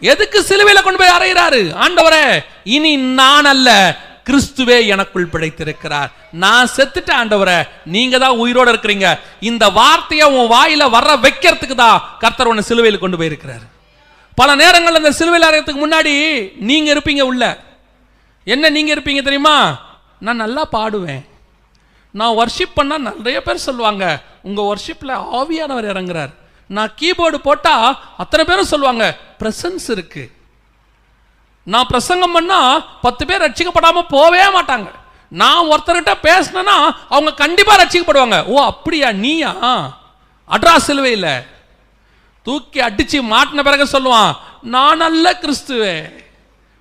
[0.00, 1.76] எதுக்கு சிலுவையில கொண்டு போய் அறையிறாரு?
[1.84, 6.12] ஆண்டவரே இனி நான் அல்ல கிறிஸ்துவே எனக்குள் பிழைத்திருக்கிறார்.
[6.30, 9.18] நான் செத்துட்டேன் ஆண்டவரை நீங்க தான் உயிரோட இருக்கிறீங்க.
[9.40, 13.62] இந்த வார்த்தையை உன் வாயில வர வைக்கிறதுக்கு தான் கர்த்தர் உன்னை சிலுவையில் கொண்டு போயிருக்கிறார்.
[14.34, 16.14] பல நேரங்கள் இந்த சிலுவையில் அறையத்துக்கு முன்னாடி
[16.56, 17.58] நீங்க இருப்பீங்க உள்ள.
[18.44, 19.80] என்ன நீங்க இருப்பீங்க தெரியுமா?
[20.20, 21.24] நான் நல்லா பாடுவேன்.
[22.10, 26.34] நான் ஒர்ஷிப் பண்ணா நிறைய பேர் சொல்லுவாங்க உங்க ஒர்ஷிப்பில் ஆவியானவர் இறங்குறார்.
[26.66, 29.04] நான் கீபோர்டு போட்டால் அத்தனை பேரும் சொல்லுவாங்க
[29.40, 30.24] ப்ரெசன்ஸ் இருக்கு.
[31.66, 34.88] நான் பிரசங்கம் பண்ணால் பத்து பேர் ரட்சிக்கப்படாமல் போவே மாட்டாங்க.
[35.28, 36.76] நான் ஒருத்தர்கிட்ட பேசினேன்னா
[37.14, 38.38] அவங்க கண்டிப்பாக ரட்சிக்கப்படுவாங்க.
[38.46, 39.52] ஓ அப்படியா நீயா?
[40.54, 41.46] அட்ரா சிலுவையில்
[42.42, 44.36] தூக்கி அடித்து மாட்டின பிறகு சொல்லுவான்
[44.74, 45.96] நான் நல்ல கிறிஸ்துவே.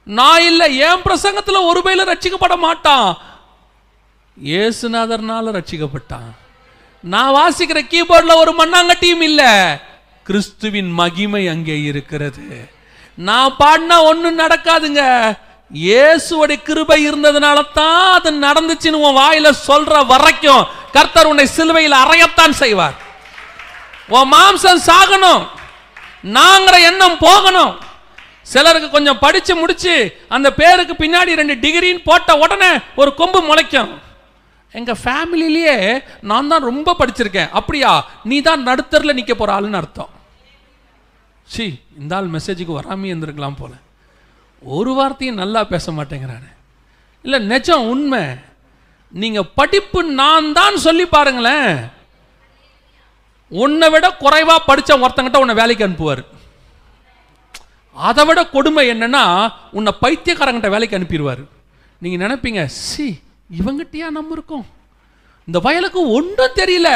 [0.03, 3.17] நான் இல்லை என் பிரசங்கத்தில் ஒரு பையில ரட்சிக்கப்பட மாட்டான்.
[4.37, 6.31] இயேசுநாதர்னால ரட்சிக்கப்பட்டான்.
[7.11, 9.51] நான் வாசிக்கிற கீபோர்டில் ஒரு மண்ணாங்கட்டியும் இல்லை.
[10.23, 12.43] கிறிஸ்துவின் மகிமை அங்கே இருக்கிறது.
[13.15, 15.01] நான் பாடினா ஒன்றும் நடக்காதுங்க.
[15.71, 22.95] இயேசுவோட கிருபை இருந்ததுனால தான் அது நடந்துச்சுன்னு உன் வாயில சொல்ற வரைக்கும் கர்த்தர் உன்னை சிலுவையில் அறையத்தான் செய்வார்.
[24.07, 25.43] உன் மாம்சம் சாகணும்.
[26.37, 27.73] நாங்கிற எண்ணம் போகணும்.
[28.53, 29.93] சிலருக்கு கொஞ்சம் படிச்சு முடிச்சு
[30.35, 33.91] அந்த பேருக்கு பின்னாடி ரெண்டு டிகிரின்னு போட்ட உடனே ஒரு கொம்பு முளைக்கும்.
[34.79, 35.75] எங்கள் ஃபேமிலிலேயே
[36.29, 37.49] நான் தான் ரொம்ப படிச்சிருக்கேன்.
[37.59, 37.91] அப்படியா?
[38.29, 40.11] நீ தான் நடுத்தரில் நிற்க போகிற ஆளுன்னு அர்த்தம்.
[41.53, 41.65] சி
[42.01, 43.73] இந்த ஆள் மெசேஜுக்கு வராமே இருந்திருக்கலாம் போல.
[44.75, 46.49] ஒரு வார்த்தையும் நல்லா பேச மாட்டேங்கிறானே.
[47.25, 48.23] இல்லை நிஜம் உண்மை.
[49.21, 51.73] நீங்கள் படிப்பு நான் தான் சொல்லி பாருங்களேன்.
[53.63, 56.23] உன்னை விட குறைவாக படித்த ஒருத்தங்கிட்ட உன்னை வேலைக்கு அனுப்புவார்.
[57.95, 59.25] அதை விட கொடுமை என்னென்னா
[59.77, 61.43] உன்னை பைத்தியக்காரங்கிட்ட வேலைக்கு அனுப்பிடுவார்.
[62.03, 63.07] நீங்கள் நினைப்பீங்க சி
[63.57, 64.65] இவங்கிட்டயா நம்ம இருக்கோம்?
[65.47, 66.89] இந்த வயலுக்கு ஒன்றும் தெரியல.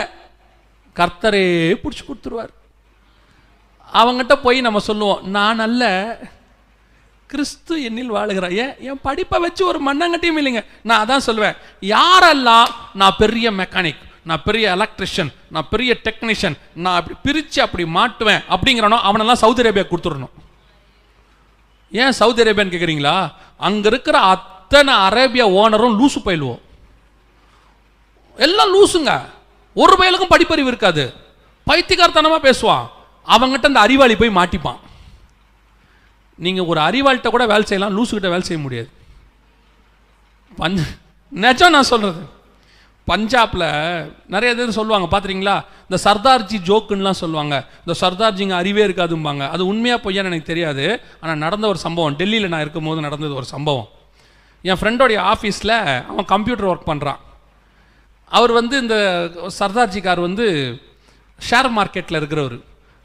[0.96, 1.44] கர்த்தரே
[1.84, 2.54] பிடிச்சி கொடுத்துருவார்.
[3.94, 5.84] அவங்ககிட்ட போய் நம்ம சொல்லுவோம் நான் அல்ல
[7.28, 8.54] கிறிஸ்து என்னில் வாழுகிறார்.
[8.64, 8.74] ஏன்?
[8.80, 10.66] என் படிப்பை வச்சு ஒரு மண்ணங்கட்டியும் இல்லைங்க.
[10.84, 17.18] நான் அதான் சொல்லுவேன் யாரெல்லாம் நான் பெரிய மெக்கானிக் நான் பெரிய எலக்ட்ரிஷியன் நான் பெரிய டெக்னீஷியன் நான் அப்படி
[17.24, 20.34] பிரித்து அப்படி மாட்டுவேன் அப்படிங்கிறனோ அவனெல்லாம் சவுதி அரேபியா கொடுத்துடணும்.
[21.92, 24.18] ஏன் சவுதி அரேபியான்னு கேட்குறீங்களா அங்கே இருக்கிற
[24.70, 26.62] அத்தனை அரேபியா ஓனரும் லூசு பயிலுவோம்.
[28.38, 29.22] எல்லாம் லூசுங்க.
[29.74, 31.14] ஒரு பயலுக்கும் படிப்பறிவு இருக்காது.
[31.68, 32.88] பைத்தியக்காரத்தனமாக பேசுவான்.
[33.28, 34.80] அவங்ககிட்ட அந்த அறிவாளி போய் மாட்டிப்பான்.
[36.36, 38.90] நீங்கள் ஒரு அறிவாளிட்ட கூட வேலை செய்யலாம் லூசுக்கிட்ட வேலை செய்ய முடியாது.
[40.56, 40.82] பஞ்ச
[41.30, 42.22] நிஜம் நான் சொல்கிறது
[43.08, 43.68] பஞ்சாப்பில்
[44.26, 45.56] நிறைய பேர் சொல்லுவாங்க பார்த்துறீங்களா
[45.90, 47.68] இந்த சர்தார்ஜி ஜோக்குன்னுலாம் சொல்லுவாங்க.
[47.86, 49.50] இந்த சர்தார்ஜிங்க அறிவே இருக்காதும்பாங்க.
[49.50, 51.02] அது உண்மையாக பொய்யான்னு எனக்கு தெரியாது.
[51.22, 52.16] ஆனால் நடந்த ஒரு சம்பவம்.
[52.16, 53.88] டெல்லியில் நான் இருக்கும்போது நடந்தது ஒரு சம்பவம்.
[54.62, 55.76] என் ஃப்ரெண்டோடைய ஆஃபீஸில்
[56.12, 57.22] அவன் கம்ப்யூட்டர் ஒர்க் பண்ணுறான்
[58.32, 58.96] அவர் வந்து இந்த
[59.60, 60.46] சர்தார்ஜி கார் வந்து
[61.50, 62.58] ஷேர் மார்க்கெட்டில் இருக்கிறவர்.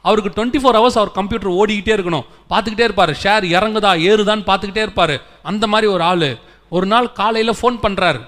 [0.05, 2.25] அவருக்கு டுவெண்ட்டி ஃபோர் ஹவர்ஸ் அவர் கம்ப்யூட்டர் ஓடிக்கிட்டே இருக்கணும்.
[2.51, 3.11] பார்த்துக்கிட்டே இருப்பார்.
[3.23, 5.15] ஷேர் இறங்குதா ஏறுதான்னு பார்த்துக்கிட்டே இருப்பார்.
[5.49, 6.29] அந்த மாதிரி ஒரு ஆள்.
[6.75, 8.21] ஒரு நாள் காலையில் ஃபோன் பண்ணுறாரு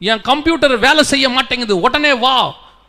[0.00, 1.74] என் கம்ப்யூட்டர் வேலை செய்ய மாட்டேங்குது.
[1.86, 2.34] உடனே வா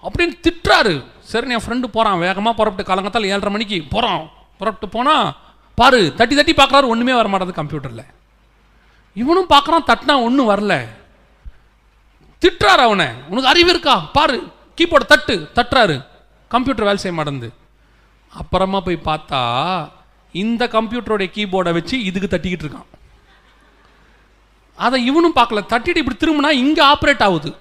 [0.04, 0.94] அப்படின்னு திட்டுறாரு.
[1.32, 4.24] சரி என் ஃப்ரெண்டு போகிறான் வேகமாக புறப்பட்டு காலங்கத்தால் ஏழரை மணிக்கு போகிறான்
[4.60, 5.26] புறப்பட்டு போனால்
[5.76, 6.92] பாரு தட்டி தட்டி பார்க்குறாரு.
[6.94, 8.06] ஒன்றுமே வர மாட்டேது கம்ப்யூட்டரில்
[9.14, 10.88] இவனும் பார்க்குறான் தட்டினா ஒன்றும் வரல.
[12.42, 13.08] திட்டுறாரு அவனை.
[13.30, 13.96] உனக்கு அறிவு இருக்கா?
[14.00, 14.38] பாரு
[14.78, 16.06] கீபோர்டு தட்டு தட்டுறாரு.
[16.48, 17.54] கம்ப்யூட்டர் வேலை செய்ய மாட்டேங்குது
[18.30, 19.42] அப்புறமா போய் பார்த்தா
[20.32, 22.90] இந்த கம்ப்யூட்டருடைய கீபோர்டை வச்சு இதுக்கு தட்டிக்கிட்டு இருக்கான்.
[24.76, 25.62] அதை இவனும் பார்க்கல.
[25.74, 27.56] தட்டிட்டு இப்படி திரும்பினா இங்கே ஆப்ரேட் ஆகுது.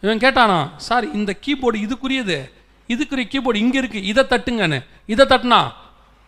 [0.00, 2.50] இவன் கேட்டானா சார் இந்த கீபோர்டு இதுக்குரியது.
[2.88, 4.84] இதுக்குரிய கீபோர்டு இங்கே இருக்குது இதை தட்டுங்கன்னு.
[5.06, 5.72] இதை தட்டினா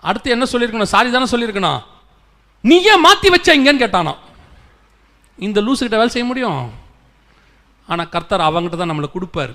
[0.00, 0.92] அடுத்து என்ன சொல்லியிருக்கணும்?
[0.94, 1.80] சாரி தானே சொல்லியிருக்கணும்.
[2.68, 4.14] நீ ஏன் மாற்றி வச்ச இங்கன்னு கேட்டானா
[5.46, 6.62] இந்த லூஸுக்கிட்ட வேலை செய்ய முடியும்?
[7.90, 9.54] ஆனால் கர்த்தர் அவங்ககிட்ட தான் நம்மளை கொடுப்பார்.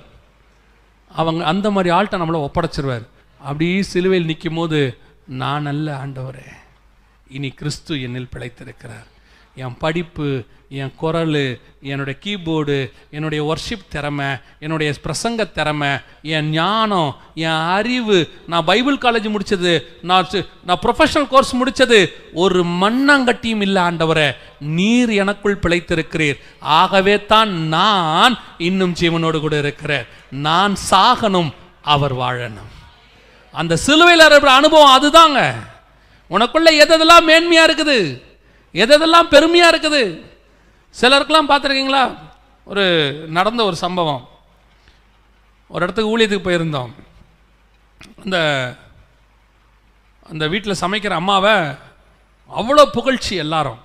[1.22, 3.06] அவங்க அந்த மாதிரி ஆள்கிட்ட நம்மளை ஒப்படைச்சிருவார்.
[3.39, 4.80] அப்படியே சிலுவையில் நிற்கும் போது
[5.41, 6.47] நான் அல்ல ஆண்டவரே.
[7.36, 9.10] இனி கிறிஸ்து என்னில் பிழைத்திருக்கிறார்.
[9.56, 14.26] என் படிப்பு என் குரல் என்னுடைய கீபோர்டு என்னுடைய ஒர்ஷிப் திறமை
[14.60, 15.89] என்னுடைய பிரசங்க திறமை
[16.22, 18.30] என் ஞானம் என் அறிவு.
[18.47, 20.28] நான் பைபிள் காலேஜ் முடித்தது நான்
[20.66, 24.36] நான் ப்ரொஃபஷனல் கோர்ஸ் முடித்தது ஒரு மண்ணாங்கட்டியும் இல்லை ஆண்டவரை.
[24.60, 26.39] நீர் எனக்குள் பிழைத்திருக்கிறீர்.
[26.60, 30.06] ஆகவே தான் நான் இன்னும் ஜீவனோடு கூட இருக்கிறேன்.
[30.30, 32.72] நான் சாகணும் அவர் வாழணும்.
[33.51, 35.56] அந்த சிலுவையில் இருக்கிற அனுபவம் அதுதாங்க.
[36.30, 38.24] உனக்குள்ள எதெல்லாம் மேன்மையாக இருக்குது?
[38.84, 40.02] எதெல்லாம் பெருமையாக இருக்குது?
[41.02, 42.04] சிலருக்கெல்லாம் பார்த்துருக்கீங்களா?
[42.72, 42.86] ஒரு
[43.38, 44.24] நடந்த ஒரு சம்பவம்.
[45.68, 46.92] ஒரு இடத்துக்கு ஊழியத்துக்கு போயிருந்தோம்.
[48.24, 48.38] அந்த
[50.30, 51.56] அந்த வீட்டில் சமைக்கிற அம்மாவை
[52.60, 53.80] அவ்வளோ புகழ்ச்சி எல்லாரும்.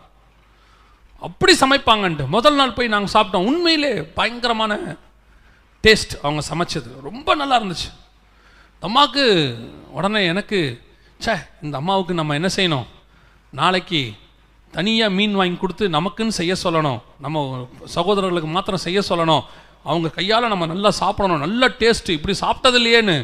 [1.26, 3.46] அப்படி சமைப்பாங்கன்ட்டு முதல் நாள் போய் நாங்கள் சாப்பிட்டோம்.
[3.50, 4.78] உண்மையிலே பயங்கரமான
[5.84, 6.90] டேஸ்ட் அவங்க சமைச்சது.
[7.08, 7.90] ரொம்ப நல்லா இருந்துச்சு.
[8.80, 9.24] அம்மாவுக்கு
[9.90, 10.60] உடனே எனக்கு
[11.24, 12.86] ச்சே இந்த அம்மாவுக்கு நம்ம என்ன செய்யணும்?
[13.50, 14.00] நாளைக்கு
[14.76, 17.00] தனியாக மீன் வாங்கி கொடுத்து நமக்குன்னு செய்ய சொல்லணும்.
[17.24, 19.42] நம்ம சகோதரர்களுக்கு மாத்திரம் செய்ய சொல்லணும்.
[19.84, 21.42] அவங்க கையால் நம்ம நல்லா சாப்பிடணும்.
[21.46, 23.16] நல்ல டேஸ்ட்டு இப்படி சாப்பிட்டது இல்லையேன்னு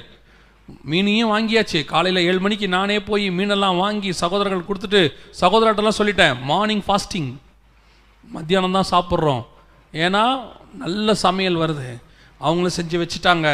[0.90, 1.84] மீனையும் வாங்கியாச்சு.
[1.84, 5.00] காலையில் ஏழு மணிக்கு நானே போய் மீனெல்லாம் வாங்கி சகோதரர்கள் கொடுத்துட்டு
[5.40, 6.34] சகோதரர்கிட்டலாம் சொல்லிட்டேன்.
[6.42, 7.30] மார்னிங் ஃபாஸ்டிங்
[8.36, 9.42] மத்தியானம் தான் சாப்பிட்றோம்.
[10.04, 10.24] ஏன்னா
[10.84, 11.88] நல்ல சமையல் வருது.
[12.38, 13.48] அவங்களும் செஞ்சு வச்சுட்டாங்க.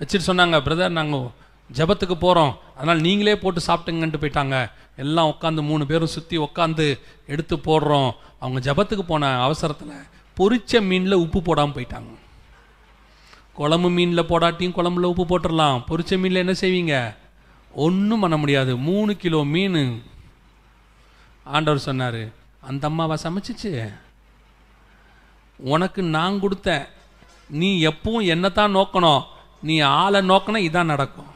[0.00, 1.30] வச்சுட்டு சொன்னாங்க பிரதர் நாங்கள்
[1.74, 4.70] ஜெபத்துக்கு போகிறோம் அதனால் நீங்களே போட்டு சாப்பிட்டுங்கன்ட்டு போயிட்டாங்க.
[4.96, 8.12] எல்லாம் உட்காந்து மூணு பேரும் சுற்றி உட்காந்து எடுத்து போடுறோம்.
[8.38, 10.06] அவங்க ஜெபத்துக்கு போன அவசரத்தில்
[10.38, 12.12] பொரிச்ச மீனில் உப்பு போடாமல் போயிட்டாங்க.
[13.54, 17.16] குழம்பு மீனில் போடாட்டியும் குழம்புல உப்பு போட்டுடலாம் பொரிச்ச மீனில் என்ன செய்வீங்க?
[17.74, 18.76] ஒன்றும் பண்ண முடியாது.
[18.76, 20.02] மூணு கிலோ மீன்.
[21.44, 23.92] ஆண்டவர் சொன்னார் அந்த அம்மாவை சமைச்சிச்சு?
[25.58, 26.86] உனக்கு நான் கொடுத்தேன்.
[27.50, 29.22] நீ எப்பவும் என்னத்தான் நோக்கணும்?
[29.62, 31.32] நீ ஆளை நோக்கினா இதான் நடக்கும்.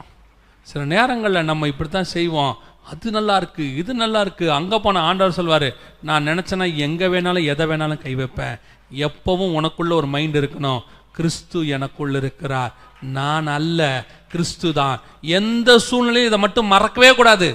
[0.69, 2.53] சில நேரங்களில் நம்ம இப்படி தான் செய்வோம்.
[2.91, 4.45] அது நல்லா இருக்கு இது நல்லா இருக்கு.
[4.57, 5.67] அங்கே போன ஆண்டவர் சொல்வார்
[6.07, 8.59] நான் நினச்சேன்னா எங்கே வேணாலும் எதை வேணாலும் கை வைப்பேன்.
[9.07, 10.81] எப்பவும் உனக்குள்ள ஒரு மைண்ட் இருக்கணும்.
[11.17, 12.71] கிறிஸ்து எனக்குள்ள இருக்கிறார்.
[13.17, 13.81] நான் அல்ல
[14.31, 14.95] கிறிஸ்து தான்
[15.39, 17.49] எந்த சூழ்நிலையும் இதை மட்டும் மறக்கவே கூடாது.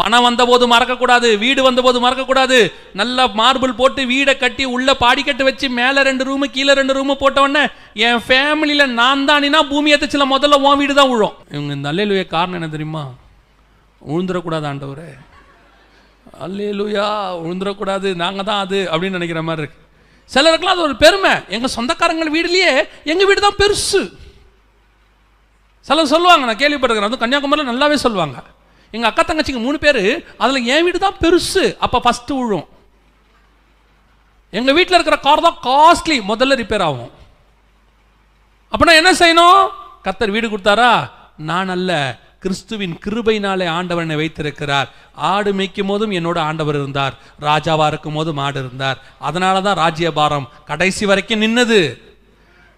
[0.00, 2.58] பணம் வந்தபோது மறக்கக்கூடாது வீடு வந்தபோது மறக்கக்கூடாது.
[3.00, 7.40] நல்லா மார்பிள் போட்டு வீடை கட்டி உள்ள பாடிக்கட்டு வச்சு மேலே ரெண்டு ரூமு கீழே ரெண்டு ரூமு போட்ட
[7.44, 7.62] உடனே
[8.06, 12.58] என் ஃபேமிலியில் நான் தானினா பூமி எத்தச்சில முதல்ல உன் வீடு தான் விழும் இவங்க இந்த அல்லேலுய காரணம்
[12.58, 13.04] என்ன தெரியுமா?
[14.12, 15.10] உழுந்துடக்கூடாது ஆண்டவரே.
[16.44, 17.06] அல்லேலுயா
[17.44, 19.80] உழுந்துடக்கூடாது நாங்கள் தான் அது அப்படின்னு நினைக்கிற மாதிரி இருக்கு.
[20.34, 21.32] சிலருக்குலாம் அது ஒரு பெருமை.
[21.56, 22.72] எங்கள் சொந்தக்காரங்கள் வீடுலேயே
[23.12, 24.02] எங்கள் வீடு தான் பெருசு.
[25.88, 27.10] சிலர் சொல்லுவாங்க நான் கேள்விப்பட்டிருக்கிறேன்.
[27.10, 28.38] அதுவும் கன்னியாகுமரியில் நல்லாவே சொல்லுவாங்க.
[28.96, 30.02] எங்கள் அக்கா தங்கச்சிங்க மூணு பேர்
[30.42, 31.64] அதில் என் வீடு தான் பெருசு.
[31.84, 32.66] அப்போ ஃபஸ்ட்டு விழும்.
[34.58, 37.10] எங்கள் வீட்டில் இருக்கிற கார் தான் காஸ்ட்லி முதல்ல ரிப்பேர் ஆகும்.
[38.72, 39.60] அப்படின்னா என்ன செய்யணும்?
[40.06, 40.92] கத்தர் வீடு கொடுத்தாரா?
[41.50, 41.92] நான் அல்ல.
[42.44, 44.88] கிறிஸ்துவின் கிருபையினாலே ஆண்டவர் என்னை வைத்திருக்கிறார்.
[45.30, 47.14] ஆடு மேய்க்கும் போதும் என்னோட ஆண்டவர் இருந்தார்.
[47.48, 48.98] ராஜாவாக இருக்கும் போதும் ஆடு இருந்தார்.
[49.28, 51.80] அதனால தான் ராஜ்யபாரம் கடைசி வரைக்கும் நின்னது.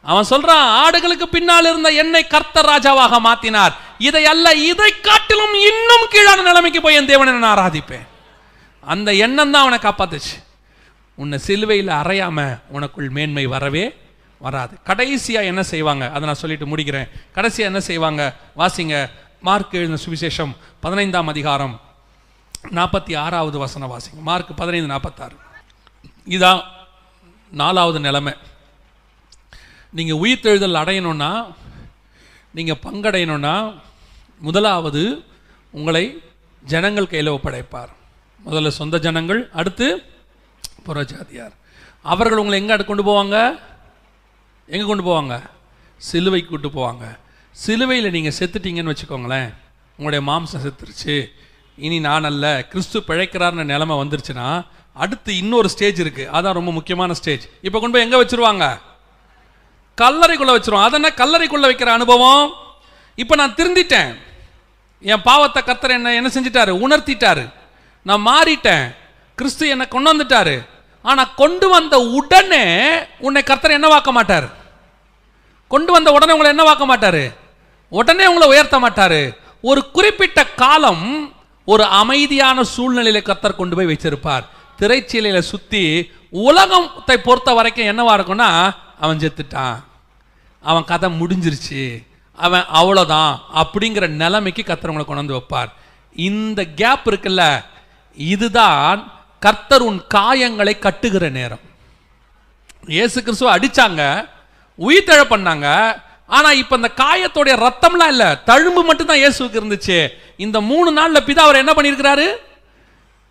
[0.08, 3.74] அவன் சொல்றான் ஆடுகளுக்கு பின்னால் இருந்த என்னை கர்த்தர் ராஜாவாக மாத்தினார்.
[3.98, 8.06] இதை அல்ல இதை காட்டிலும் இன்னும் கீழான நிலைமைக்கு போய் என் தேவனை நான் ஆராதிப்பேன்.
[8.80, 10.44] அந்த எண்ணம் தான் அவனை காப்பாத்துச்சு.
[11.14, 13.96] உன்னை சிலுவையில் அறையாம உனக்குள் மேன்மை வரவே
[14.38, 14.76] வராது.
[14.86, 16.08] கடைசியா என்ன செய்வாங்க?
[16.08, 17.10] அதை நான் சொல்லிட்டு முடிக்கிறேன்.
[17.34, 18.36] கடைசியா என்ன செய்வாங்க?
[18.56, 19.10] வாசிங்க.
[19.40, 21.80] மார்க் எழுதின சுவிசேஷம் பதினைந்தாம் அதிகாரம்
[22.74, 24.20] நாற்பத்தி ஆறாவது வசன வாசிங்க.
[24.20, 25.36] மார்க் பதினைந்து நாற்பத்தாறு.
[26.28, 26.62] இதான்
[27.50, 28.34] நாலாவது நிலைமை.
[29.96, 31.30] நீங்கள் உயிர்த்தெழுதல் அடையணும்னா
[32.56, 33.54] நீங்கள் பங்கடையணும்னா
[34.46, 35.02] முதலாவது
[35.70, 36.04] உங்களை
[36.62, 37.92] ஜனங்கள் கையில் ஒப்படைப்பார்.
[38.46, 39.86] முதல்ல சொந்த ஜனங்கள் அடுத்து
[40.86, 41.54] புறஜாதியார்
[42.12, 43.36] அவர்கள் உங்களை எங்கே கொண்டு போவாங்க?
[44.68, 45.34] எங்கே கொண்டு போவாங்க?
[46.00, 47.04] சிலுவை கூட்டு போவாங்க.
[47.56, 49.50] சிலுவையில் நீங்கள் செத்துட்டீங்கன்னு வச்சுக்கோங்களேன்
[49.96, 51.16] உங்களுடைய மாம்சம் செத்துருச்சு.
[51.78, 54.48] இனி நான் அல்ல கிறிஸ்து பிழைக்கிறார்னு நிலமை வந்துருச்சுன்னா
[55.02, 58.66] அடுத்து இன்னொரு ஸ்டேஜ் இருக்குது அதான் ரொம்ப முக்கியமான ஸ்டேஜ் இப்போ கொண்டு போய் எங்கே வச்சிருவாங்க?
[60.02, 60.84] கல்லறைக்குள்ள வச்சிரும்.
[60.86, 62.44] அதென்ன கல்லறைக்குள்ள வைக்கிற அனுபவம்?
[63.22, 64.10] இப்போ நான் திருந்திட்டேன்.
[65.12, 66.72] என் பாவத்தை கத்தர் என்ன என்ன செஞ்சிட்டாரு?
[66.84, 67.44] உணர்த்திட்டாரு.
[68.06, 68.84] நான் மாறிட்டேன்.
[69.38, 70.56] கிறிஸ்து என்னை கொண்டு வந்துட்டாரு.
[71.08, 72.64] ஆனால் கொண்டு வந்த உடனே
[73.26, 74.48] உன்னை கர்த்தர் என்னவாக்க மாட்டார்?
[75.68, 77.22] கொண்டு வந்த உடனே உங்களை என்ன வாக்க மாட்டார்?
[77.88, 79.20] உடனே உங்களை உயர்த்த மாட்டார்.
[79.60, 81.04] ஒரு குறிப்பிட்ட காலம்
[81.64, 84.44] ஒரு அமைதியான சூழ்நிலையில கத்தர் கொண்டு போய் வச்சிருப்பார்
[84.80, 85.82] திரைச்சீலையில் சுற்றி
[86.30, 88.50] உலகத்தை பொறுத்த வரைக்கும் என்னவா இருக்கும்னா
[89.04, 89.76] அவன் செத்துட்டான்.
[90.64, 91.82] அவன் கதை முடிஞ்சிருச்சு.
[92.38, 95.70] அவன் அவ்வளோதான் அப்படிங்கிற நிலைமைக்கு கத்தரவங்களை கொண்டாந்து கொண்டு வந்து வைப்பார்.
[96.28, 97.44] இந்த கேப் இருக்குல்ல
[98.18, 99.00] இதுதான்
[99.44, 101.62] கர்த்தர் உன் காயங்களை கட்டுகிற நேரம்.
[102.96, 104.02] இயேசு கிறிஸ்துவ அடிச்சாங்க
[104.86, 105.66] உயிர்த்தெழ பண்ணாங்க
[106.36, 109.98] ஆனால் இப்போ இந்த காயத்தோடைய ரத்தம்லாம் இல்லை தழும்பு மட்டும்தான் இயேசுக்கு இருந்துச்சு.
[110.44, 112.26] இந்த மூணு நாளில் பிதா அவர் என்ன பண்ணியிருக்கிறாரு?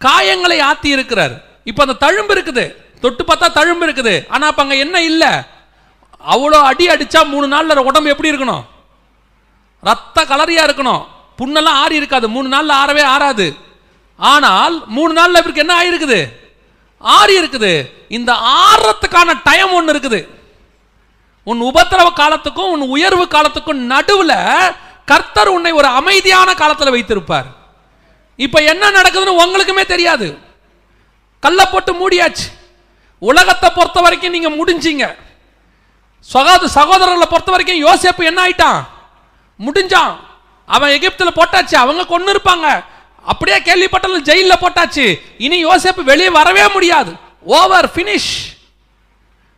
[0.02, 1.36] காயங்களை ஆத்தி இருக்கிறார்
[1.70, 2.66] இப்போ அந்த தழும்பு இருக்குது.
[3.04, 4.16] தொட்டு பார்த்தா தழும்பு இருக்குது.
[4.34, 5.32] ஆனால் அப்போ அங்கே என்ன இல்லை?
[6.24, 8.64] அவ்வளோ அடி அடித்தா மூணு நாளில் உடம்பு எப்படி இருக்கணும்?
[9.84, 11.06] ரத்த கலரியாக இருக்கணும்.
[11.40, 12.30] புண்ணெல்லாம் ஆறி இருக்காது.
[12.30, 13.58] மூணு நாளில் ஆறவே ஆறாது.
[14.20, 16.20] ஆனால் மூணு நாளில் இவருக்கு என்ன ஆயிருக்குது?
[17.02, 17.92] ஆறி இருக்குது.
[18.08, 20.28] இந்த ஆறத்துக்கான டைம் ஒன்று இருக்குது.
[21.44, 24.74] உன் உபத்திரவ காலத்துக்கும் உன் உயர்வு காலத்துக்கும் நடுவில்
[25.06, 27.48] கர்த்தர் உன்னை ஒரு அமைதியான காலத்தில் வைத்திருப்பார்.
[28.36, 30.38] இப்போ என்ன நடக்குதுன்னு உங்களுக்குமே தெரியாது.
[31.40, 32.48] கல்லை போட்டு மூடியாச்சு.
[33.18, 35.16] உலகத்தை பொறுத்த வரைக்கும் நீங்கள் முடிஞ்சிங்க.
[36.20, 38.88] சகோதர சகோதரர்களை பொறுத்த வரைக்கும் யோசேப்பு என்ன ஆயிட்டான்?
[39.60, 40.16] முடிஞ்சான்.
[40.66, 41.76] அவன் எகிப்தில் போட்டாச்சு.
[41.76, 42.84] அவங்க கொண்டு இருப்பாங்க.
[43.22, 45.22] அப்படியே கேள்விப்பட்டாலும் ஜெயிலில் போட்டாச்சு.
[45.38, 47.14] இனி யோசேப்பு வெளியே வரவே முடியாது.
[47.42, 48.56] ஓவர் ஃபினிஷ்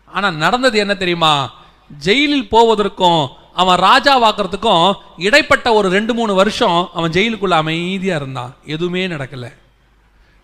[0.06, 1.52] ஆனால் நடந்தது என்ன தெரியுமா?
[1.98, 8.56] ஜெயிலில் போவதற்கும் அவன் ராஜா வாக்குறதுக்கும் இடைப்பட்ட ஒரு ரெண்டு மூணு வருஷம் அவன் ஜெயிலுக்குள்ள அமைதியாக இருந்தான்.
[8.66, 9.54] எதுவுமே நடக்கலை.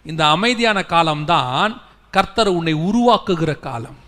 [0.05, 4.03] இந்த அமைதியான காலம்தான் கர்த்தர் உன்னை உருவாக்குகிற காலம்.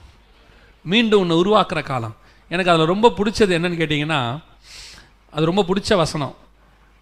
[0.92, 2.16] மீண்டும் உன்னை உருவாக்குற காலம்.
[2.54, 4.20] எனக்கு அதில் ரொம்ப பிடிச்சது என்னன்னு கேட்டிங்கன்னா
[5.36, 6.36] அது ரொம்ப பிடிச்ச வசனம்.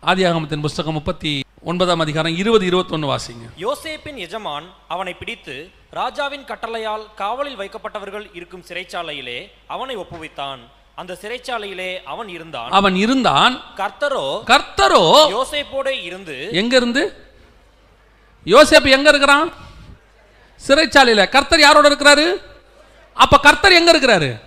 [0.10, 1.32] ஆதியாகமத்தின் புஸ்தகம் முப்பத்தி
[1.72, 3.46] ஒன்பதாம் அதிகாரம் இருபது இருபத்தொன்று வாசிங்க.
[3.66, 5.56] யோசேப்பின் எஜமான் அவனை பிடித்து
[6.00, 9.40] ராஜாவின் கட்டளையால் காவலில் வைக்கப்பட்டவர்கள் இருக்கும் சிறைச்சாலையிலே
[9.76, 10.64] அவனை ஒப்புவித்தான்.
[11.02, 12.72] அந்த சிறைச்சாலையிலே அவன் இருந்தான்.
[12.80, 13.54] அவன் இருந்தான்.
[13.82, 15.04] கர்த்தரோ கர்த்தரோ
[15.38, 17.06] யோசேப்போட இருந்து எங்க இருந்து
[18.56, 19.50] யோசேப்பு எங்க இருக்கிறான்?
[20.68, 21.30] சிறைச்சாலையில.
[21.38, 22.28] கர்த்தர் யாரோட இருக்கிறாரு?
[23.16, 24.42] அப்ப கர்த்தர் எங்க இருக்கிறாரு?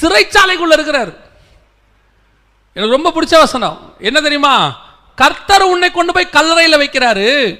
[0.00, 1.16] சிறைச்சாலைக்குள்ள இருக்கிறாரு.
[2.72, 3.94] எனக்கு ரொம்ப பிடிச்ச வசனம்.
[3.98, 4.82] என்ன தெரியுமா?
[5.14, 7.58] கர்த்தர் உன்னை கொண்டு போய் கல்லறையில் வைக்கிறாரு.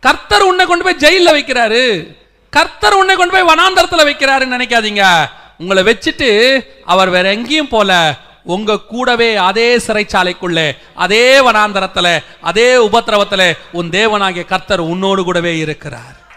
[0.00, 2.16] கர்த்தர் உன்னை கொண்டு போய் ஜெயிலில் வைக்கிறாரு.
[2.50, 5.26] கர்த்தர் உன்னை கொண்டு போய் வனாந்தரத்தில் வைக்கிறாருன்னு நினைக்காதீங்க.
[5.58, 13.90] உங்களை வச்சுட்டு அவர் வேற எங்கேயும் போல உங்க கூடவே அதே சிறைச்சாலைக்குள்ளே அதே வனாந்தரத்தில் அதே உபத்திரவத்தில் உன்
[13.90, 16.27] தேவனாகிய கர்த்தர் உன்னோடு கூடவே இருக்கிறார்.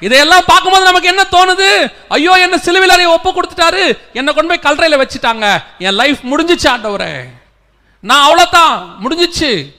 [0.00, 1.92] இதையெல்லாம் பார்க்கும்போது நமக்கு என்ன தோணுது?
[2.08, 3.98] ஐயோ என்ன சிலுவில் அறைய ஒப்பு கொடுத்துட்டாரு.
[4.12, 5.58] என்னை கொண்டு போய் கல்றையில் வச்சுட்டாங்க.
[5.78, 7.24] என் லைஃப் முடிஞ்சிச்சு ஆண்டவரே.
[8.00, 9.74] நான் அவ்வளோதான் முடிஞ்சிச்சு.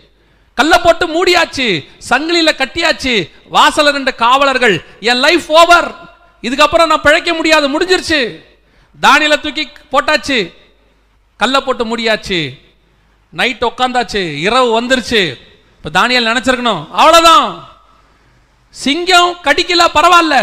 [0.56, 1.90] கல்லை போட்டு மூடியாச்சு.
[2.10, 3.32] சங்கிலியில் கட்டியாச்சு.
[3.52, 4.86] வாசல ரெண்டு காவலர்கள்.
[5.00, 5.96] என் லைஃப் ஓவர்
[6.42, 7.80] இதுக்கப்புறம் நான் பிழைக்க முடியாது.
[7.80, 8.46] முடிஞ்சிருச்சு.
[9.02, 10.54] தானியில தூக்கி போட்டாச்சு.
[11.38, 12.60] கல்லை போட்டு மூடியாச்சு.
[13.30, 15.36] நைட் உட்காந்தாச்சு இரவு வந்துருச்சு.
[15.84, 16.88] இப்போ தானியல் நினச்சிருக்கணும்.
[16.98, 17.74] அவ்வளோதான்
[18.84, 20.38] சிங்கம் கடிக்கல பரவாயில்ல.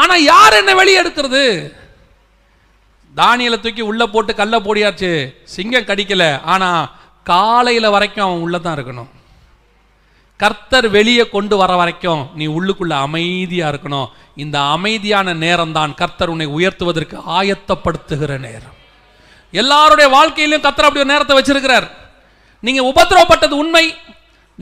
[0.00, 1.44] ஆனால் யார் என்ன வெளியே எடுக்கிறது
[3.20, 5.12] தானியலை தூக்கி உள்ளே போட்டு கல்ல போடியாச்சு.
[5.54, 6.24] சிங்கம் கடிக்கல
[6.54, 6.88] ஆனால்
[7.30, 9.08] காலையில் வரைக்கும் அவன் உள்ளே தான் இருக்கணும்.
[10.42, 14.10] கர்த்தர் வெளியே கொண்டு வர வரைக்கும் நீ உள்ளுக்குள்ள அமைதியாக இருக்கணும்.
[14.42, 18.76] இந்த அமைதியான நேரம் தான் கர்த்தர் உன்னை உயர்த்துவதற்கு ஆயத்தப்படுத்துகிற நேரம்.
[19.62, 21.88] எல்லாருடைய வாழ்க்கையிலும் கர்த்தர் அப்படி ஒரு நேரத்தை வச்சிருக்கிறார்.
[22.66, 23.84] நீங்கள் உபத்திரவப்பட்டது உண்மை.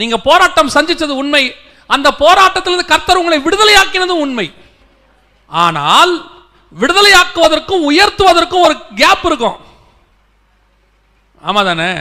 [0.01, 1.45] நீங்கள் போராட்டம் சந்திச்சது உண்மை.
[1.87, 4.55] அந்த போராட்டத்திலிருந்து கர்த்தர் உங்களை விடுதலையாக்கினதும் உண்மை.
[5.47, 6.31] ஆனால்
[6.81, 9.57] விடுதலையாக்குவதற்கும் உயர்த்துவதற்கும் ஒரு கேப் இருக்கும்.
[11.47, 11.93] ஆமா தானே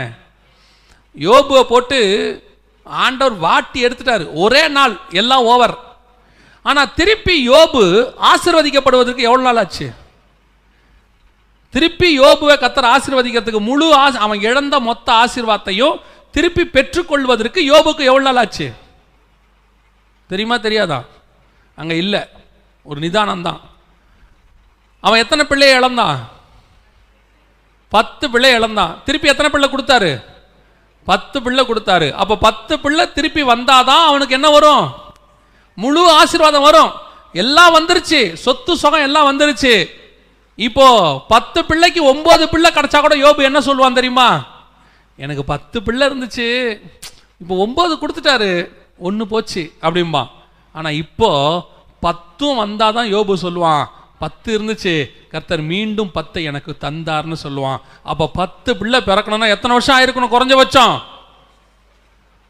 [1.20, 2.00] யோபுவை போட்டு
[2.84, 4.30] ஆண்டவர் வாட்டி எடுத்துட்டாரு.
[4.34, 5.78] ஒரே நாள் எல்லாம் ஓவர்
[6.64, 9.94] ஆனால் திருப்பி யோபு ஆசிர்வதிக்கப்படுவதற்கு எவ்வளோ நாள் ஆச்சு?
[11.70, 16.00] திருப்பி யோபுவை கத்தர் ஆசிர்வதிக்கிறதுக்கு முழு ஆச- அவன் இழந்த மொத்த ஆசீர்வாதத்தையும்
[16.32, 18.74] திருப்பி பெற்றுக்கொள்வதற்கு யோபுக்கு எவ்வளோ நாள் ஆச்சு?
[20.28, 21.04] தெரியுமா தெரியாதா?
[21.76, 22.28] அங்கே இல்லை.
[22.84, 23.62] ஒரு நிதானம் தான்
[25.02, 26.30] அவன் எத்தனை பிள்ளையை இழந்தான்?
[27.90, 29.02] பத்து பிள்ளை இழந்தான்.
[29.06, 30.24] திருப்பி எத்தனை பிள்ளை கொடுத்தாரு?
[31.06, 32.12] பத்து பிள்ளை கொடுத்தாரு.
[32.12, 34.94] அப்போ பத்து பிள்ளை திருப்பி வந்தாதான் அவனுக்கு என்ன வரும்?
[35.76, 36.92] முழு ஆசீர்வாதம் வரும்.
[37.34, 38.34] எல்லாம் வந்துருச்சு.
[38.34, 39.90] சொத்து சுகம் எல்லாம் வந்துருச்சு.
[40.56, 44.46] இப்போ பத்து பிள்ளைக்கு ஒன்பது பிள்ளை கிடைச்சா கூட யோபு என்ன சொல்லுவான் தெரியுமா?
[45.16, 46.80] எனக்கு பத்து பிள்ளை இருந்துச்சு.
[47.38, 48.84] இப்போ ஒன்பது கொடுத்துட்டாரு.
[48.98, 50.28] ஒன்று போச்சு அப்படிம்பா.
[50.74, 51.30] ஆனா இப்போ
[52.00, 53.86] பத்தும் வந்தாதான் யோபு சொல்லுவான்
[54.20, 57.78] பத்து இருந்துச்சு கர்த்தர் மீண்டும் பத்தை எனக்கு தந்தார்னு சொல்லுவான்.
[58.04, 60.34] அப்ப பத்து பிள்ளை பிறக்கணும்னா எத்தனை வருஷம் ஆயிருக்கணும்?
[60.36, 61.02] குறைஞ்சபட்சம்.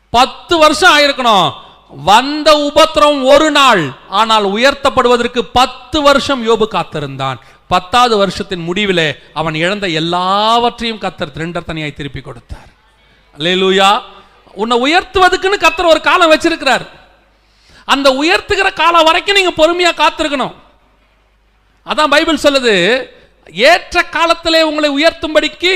[0.09, 1.51] பத்து வருஷம் ஆயிருக்கணும்.
[1.89, 7.39] வந்த உபத்திரம் ஒரு நாள் ஆனால் உயர்த்தப்படுவதற்கு பத்து வருஷம் யோபு காத்திருந்தான்.
[7.67, 12.69] பத்தாவது வருஷத்தின் முடிவிலே அவன் இழந்த எல்லாவற்றையும் கத்தர் திரண்டத்தனியாய் திருப்பி கொடுத்தார்.
[13.37, 14.01] லேலூயா
[14.55, 16.85] உன்னை உயர்த்துவதுக்குன்னு கத்தர் ஒரு காலம் வச்சிருக்கிறார்.
[17.93, 20.53] அந்த உயர்த்துகிற காலம் வரைக்கும் நீங்க பொறுமையா காத்திருக்கணும்.
[21.85, 22.75] அதான் பைபிள் சொல்லுது
[23.71, 25.73] ஏற்ற காலத்திலே உங்களை உயர்த்தும்படிக்கு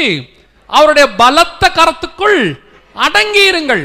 [0.65, 2.39] அவருடைய பலத்த கரத்துக்குள்
[2.95, 3.83] அடங்கி இருங்கள்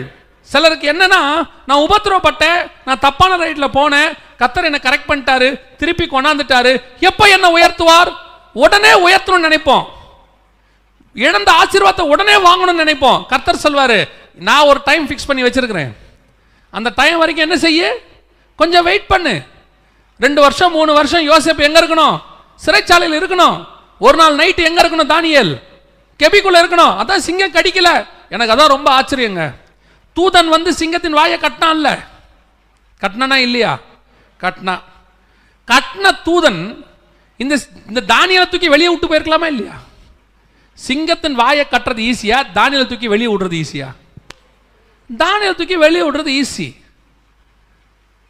[0.51, 1.21] சிலருக்கு என்னன்னா
[1.67, 8.11] நான் உபத்திரவப்பட்டேன் நான் தப்பான ரைட்ல போனேன் கத்தர் என்ன கரெக்ட் பண்ணிட்டாரு திருப்பி கொண்டாந்துட்டாரு எப்ப என்ன உயர்த்துவார்?
[8.53, 9.85] உடனே உயர்த்தணும்னு நினைப்போம்.
[11.15, 13.27] இழந்த ஆசீர்வாதத்தை உடனே வாங்கணும்னு நினைப்போம்.
[13.27, 15.93] கர்த்தர் சொல்வார் நான் ஒரு டைம் ஃபிக்ஸ் பண்ணி வச்சிருக்கிறேன்.
[16.71, 17.99] அந்த டைம் வரைக்கும் என்ன செய்ய?
[18.57, 19.43] கொஞ்சம் வெயிட் பண்ணு.
[20.19, 22.21] ரெண்டு வருஷம் மூணு வருஷம் யோசேப் எங்கே இருக்கணும்?
[22.67, 23.67] சிறைச்சாலையில் இருக்கணும்.
[23.99, 25.63] ஒரு நாள் நைட்டு எங்கே இருக்கணும் தானியல்?
[26.19, 26.97] கெபிக்குள்ள இருக்கணும்.
[27.01, 28.07] அதான் சிங்கம் கடிக்கல.
[28.29, 29.55] எனக்கு அதான் ரொம்ப ஆச்சரியங்க.
[30.17, 32.05] தூதன் வந்து சிங்கத்தின் வாயை கட்டினான்ல.
[33.01, 33.79] கட்டினா இல்லையா?
[34.41, 34.81] கட்டினா.
[35.67, 36.85] கட்டின தூதன்
[37.37, 37.59] இந்த
[37.89, 39.73] இந்த தானியலை தூக்கி வெளியே விட்டு போயிருக்கலாமா இல்லையா?
[40.75, 43.95] சிங்கத்தின் வாயை கட்டுறது ஈஸியா தானியலை தூக்கி வெளியே விடுறது ஈஸியா
[45.17, 46.83] தானியலை தூக்கி வெளியே விடுறது ஈஸி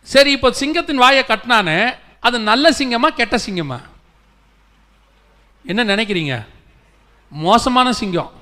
[0.03, 3.80] சரி இப்போ சிங்கத்தின் வாயை கட்டினானே அது நல்ல சிங்கமா கெட்ட சிங்கமா?
[5.66, 6.46] என்ன நினைக்கிறீங்க?
[7.29, 8.33] மோசமான சிங்கம்.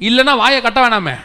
[0.00, 1.20] இல்லைன்னா வாயை கட்ட வேணாமே.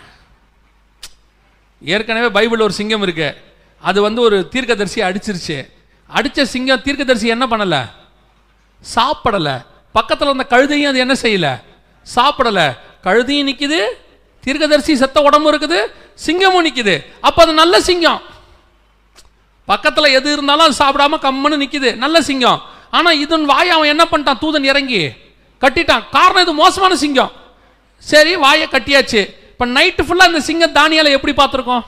[1.81, 3.41] ஏற்கனவே பைபிள் ஒரு சிங்கம் இருக்கு.
[3.79, 5.71] அது வந்து ஒரு தீர்க்கதரிசி அடிச்சிருச்சு.
[6.07, 7.89] அடித்த சிங்கம் தீர்க்கதரிசி என்ன பண்ணலை?
[8.95, 9.65] சாப்பிடலை.
[9.91, 11.63] பக்கத்தில் இருந்த கழுதையும் அது என்ன செய்யல?
[12.13, 12.67] சாப்பிடலை.
[13.05, 13.79] கழுதியும் நிற்கிது
[14.45, 15.79] தீர்க்கதரிசி செத்த உடம்பு இருக்குது
[16.25, 16.95] சிங்கமும் நிற்கிது
[17.27, 18.21] அப்போ அது நல்ல சிங்கம்.
[19.71, 22.59] பக்கத்தில் எது இருந்தாலும் அது சாப்பிடாம கம்முன்னு நிற்குது நல்ல சிங்கம்.
[22.97, 24.41] ஆனால் இதன் வாயை அவன் என்ன பண்ணிட்டான்?
[24.43, 25.01] தூதன் இறங்கி
[25.63, 26.03] கட்டிட்டான்.
[26.15, 27.31] காரணம் இது மோசமான சிங்கம்.
[28.11, 29.21] சரி வாயை கட்டியாச்சு.
[29.51, 31.83] இப்போ நைட்டு ஃபுல்லாக இந்த சிங்கம் தானியால எப்படி பார்த்துருக்கோம்?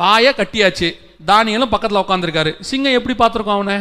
[0.00, 0.88] வாயை கட்டியாச்சு.
[1.30, 3.78] தானியலும் பக்கத்தில் உட்காந்துருக்காரு சிங்கம் எப்படி பார்த்துருக்கோம் அவனை?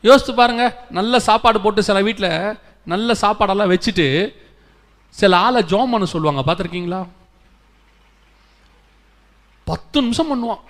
[0.00, 4.34] யோசித்து பாருங்கள் நல்ல சாப்பாடு போட்டு சில வீட்டில் நல்ல சாப்பாடெல்லாம் வச்சுட்டு
[5.08, 7.06] சில ஆளை ஜோம் பண்ண சொல்லுவாங்க பார்த்துருக்கீங்களா?
[9.64, 10.60] பத்து நிமிஷம் பண்ணுவான்.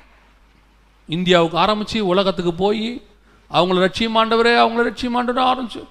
[1.07, 3.07] இந்தியாவுக்கு ஆரம்பித்து உலகத்துக்கு போய்
[3.51, 5.83] அவங்கள லட்சியமாண்டவரே அவங்கள லட்சியமாண்டவரே ஆரம்பிச்சு.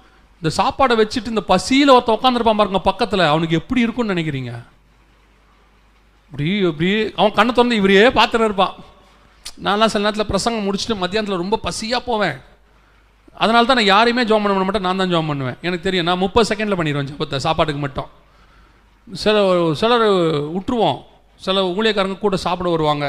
[0.41, 3.19] இந்த சாப்பாடை வச்சுட்டு இந்த பசியில் ஒருத்த உட்காந்துருப்பான் பாருங்க பக்கத்தில்.
[3.19, 4.51] அவனுக்கு எப்படி இருக்கும்னு நினைக்கிறீங்க?
[6.25, 8.75] இப்படி இப்படி அவன் கண்ணை திறந்து இவரையே பார்த்துட்டு இருப்பான்.
[9.63, 12.37] நான்லாம் சில நேரத்தில் பிரசங்கம் முடிச்சுட்டு மத்தியானத்தில் ரொம்ப பசியாக போவேன்.
[13.43, 15.57] அதனால தான் நான் யாரையுமே ஜோம் பண்ண மாட்டேன் நான் தான் ஜோம் பண்ணுவேன்.
[15.65, 18.09] எனக்கு தெரியும் நான் முப்பது செகண்டில் பண்ணிடுவேன் ஜபத்தை சாப்பாட்டுக்கு மட்டும்.
[19.07, 19.35] சில
[19.81, 20.05] சிலர்
[20.55, 20.97] விட்டுருவோம்
[21.45, 23.05] சில ஊழியக்காரங்க கூட சாப்பிட வருவாங்க.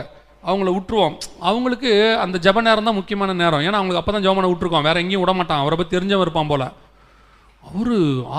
[0.49, 1.15] அவங்கள விட்டுருவோம்
[1.49, 1.91] அவங்களுக்கு
[2.25, 3.63] அந்த ஜெப நேரம் தான் முக்கியமான நேரம்.
[3.67, 4.87] ஏன்னா அவங்களுக்கு அப்போ தான் ஜெபம் பண்ண விட்டுருக்கோம்.
[4.89, 5.63] வேற எங்கேயும் விட மாட்டான்.
[5.63, 6.67] அவரை பற்றி தெரிஞ்சவன் இருப்பான் போல.
[7.63, 7.93] அவர்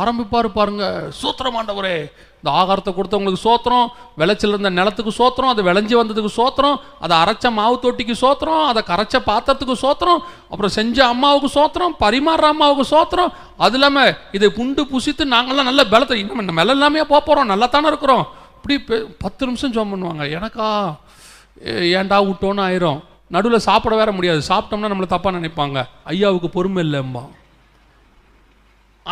[0.04, 1.12] ஆரம்பிப்பார் பாருங்க.
[1.22, 2.12] சூத்திரமாண்டவரே
[2.44, 7.80] இந்த ஆகாரத்தை கொடுத்தவங்களுக்கு சோத்திரம் விளைச்சல் இருந்த நிலத்துக்கு சோத்திரம் அது விளைஞ்சி வந்ததுக்கு சோத்திரம் அதை அரைச்ச மாவு
[7.82, 13.28] தொட்டிக்கு சோத்திரம் அதை கரைச்ச பாத்திரத்துக்கு சோத்திரம் அப்புறம் செஞ்ச அம்மாவுக்கு சோத்திரம் பரிமாறுற அம்மாவுக்கு சோத்திரம்.
[13.58, 17.88] அது இல்லாமல் இதை புண்டு புசித்து நாங்கள்லாம் நல்ல பலத்தை இன்னும் நம்ம மெல்ல எல்லாமே போகிறோம் நல்லா தானே
[17.88, 18.28] இருக்கிறோம்.
[18.56, 20.24] இப்படி பெ- பத்து நிமிஷம் ஜோம் பண்ணுவாங்க.
[20.24, 20.96] எனக்கா
[21.66, 23.00] ஏண்டா ஏன்டா விட்டோன்னு ஆயிரும்.
[23.28, 24.42] நடுவில் சாப்பிட வேற முடியாது.
[24.48, 25.84] சாப்பிட்டோம்னா நம்மளை தப்பாக நினைப்பாங்க.
[26.04, 27.38] ஐயாவுக்கு பொறுமை இல்லைம்பா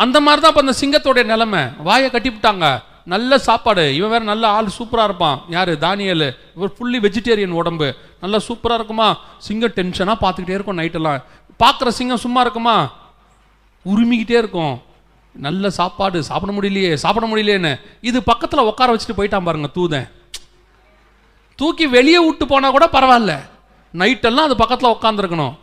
[0.04, 1.62] அந்த மாதிரி தான் இப்போ அந்த சிங்கத்தோடைய நிலைமை.
[1.78, 2.66] வாயை கட்டிவிட்டாங்க
[3.12, 3.94] நல்ல சாப்பாடு.
[3.94, 5.38] இவன் வேற நல்ல ஆள் சூப்பராக இருப்பான்.
[5.48, 5.72] யாரு?
[5.80, 6.26] தானியல்.
[6.56, 7.94] இவர் ஃபுல்லி வெஜிடேரியன் உடம்பு.
[8.20, 9.08] நல்லா சூப்பராக இருக்குமா?
[9.38, 11.22] சிங்கம் டென்ஷனாக பார்த்துக்கிட்டே இருக்கும் நைட்டெல்லாம்
[11.62, 12.92] பார்க்குற சிங்கம் சும்மா இருக்குமா?
[13.84, 14.82] உரிமிக்கிட்டே இருக்கும்.
[15.32, 16.22] நல்ல சாப்பாடு.
[16.22, 16.94] சாப்பிட முடியலையே.
[16.94, 17.80] சாப்பிட முடியலையேன்னு.
[18.00, 20.08] இது பக்கத்தில் உட்கார வச்சுட்டு போயிட்டான் பாருங்க தூதன்.
[21.56, 23.32] தூக்கி வெளியே விட்டு போனால் கூட பரவாயில்ல.
[23.94, 25.54] நைட்டெல்லாம் அது பக்கத்தில் உட்காந்துருக்கணும்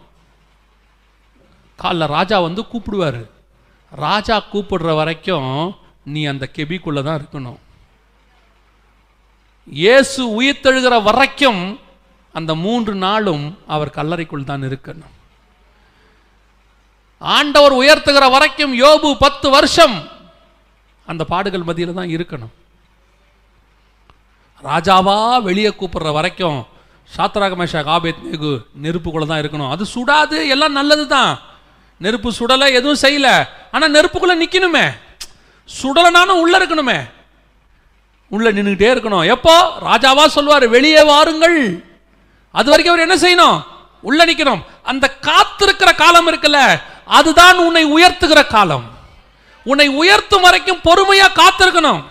[1.83, 3.21] காலைல ராஜா வந்து கூப்பிடுவாரு.
[3.91, 5.51] ராஜா கூப்பிடுற வரைக்கும்
[6.13, 7.59] நீ அந்த கெபிக்குள்ள தான் இருக்கணும்.
[9.81, 11.61] இயேசு உயிர்த்தெழுகிற வரைக்கும்
[12.33, 15.13] அந்த மூன்று நாளும் அவர் கல்லறைக்குள் தான் இருக்கணும்.
[17.21, 19.95] ஆண்டவர் உயர்த்துகிற வரைக்கும் யோபு பத்து வருஷம்
[21.07, 22.53] அந்த பாடுகள் மத்தியில் தான் இருக்கணும்.
[24.67, 25.17] ராஜாவா
[25.47, 26.59] வெளியே கூப்பிடுற வரைக்கும்
[27.15, 28.51] சாத்ராகமேஷா காபேத் நேகு
[28.83, 29.71] நெருப்புக்குள்ள தான் இருக்கணும்.
[29.73, 31.31] அது சுடாது எல்லாம் நல்லது தான்
[31.97, 33.47] நெருப்பு சுடலை எதுவும் செய்யல.
[33.71, 34.93] ஆனால் நெருப்புக்குள்ள நிற்கணுமே
[35.81, 37.09] சுடலைனாலும் உள்ள இருக்கணுமே.
[38.27, 39.27] உள்ள நின்றுக்கிட்டே இருக்கணும்.
[39.27, 39.73] எப்போ?
[39.81, 41.83] ராஜாவா சொல்வார் வெளியே வாருங்கள்.
[42.51, 43.63] அது வரைக்கும் அவர் என்ன செய்யணும்?
[44.01, 48.97] உள்ள நிற்கணும் அந்த காத்திருக்கிற காலம் இருக்குல்ல அதுதான் உன்னை உயர்த்துகிற காலம்.
[49.63, 52.03] உன்னை உயர்த்தும் வரைக்கும் பொறுமையா காத்திருக்கணும்.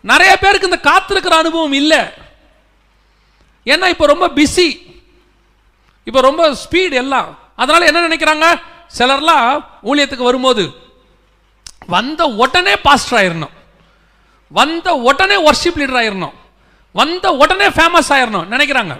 [0.00, 1.98] நிறைய பேருக்கு இந்த காத்திருக்கிற அனுபவம் இல்லை.
[3.64, 5.00] ஏன்னா இப்போ ரொம்ப பிஸி
[6.04, 7.38] இப்போ ரொம்ப ஸ்பீட் எல்லாம்.
[7.56, 8.60] அதனால என்ன நினைக்கிறாங்க?
[8.98, 9.50] சிலர்லாம்
[9.90, 10.64] ஊழியத்துக்கு வரும்போது
[11.94, 13.54] வந்த உடனே பாஸ்டர் ஆயிடணும்
[14.58, 16.34] வந்த உடனே ஒர்ஷிப் லீடர் ஆயிரணும்.
[17.00, 18.94] வந்த உடனே ஃபேமஸ் ஆயிடணும் நினைக்கிறாங்க.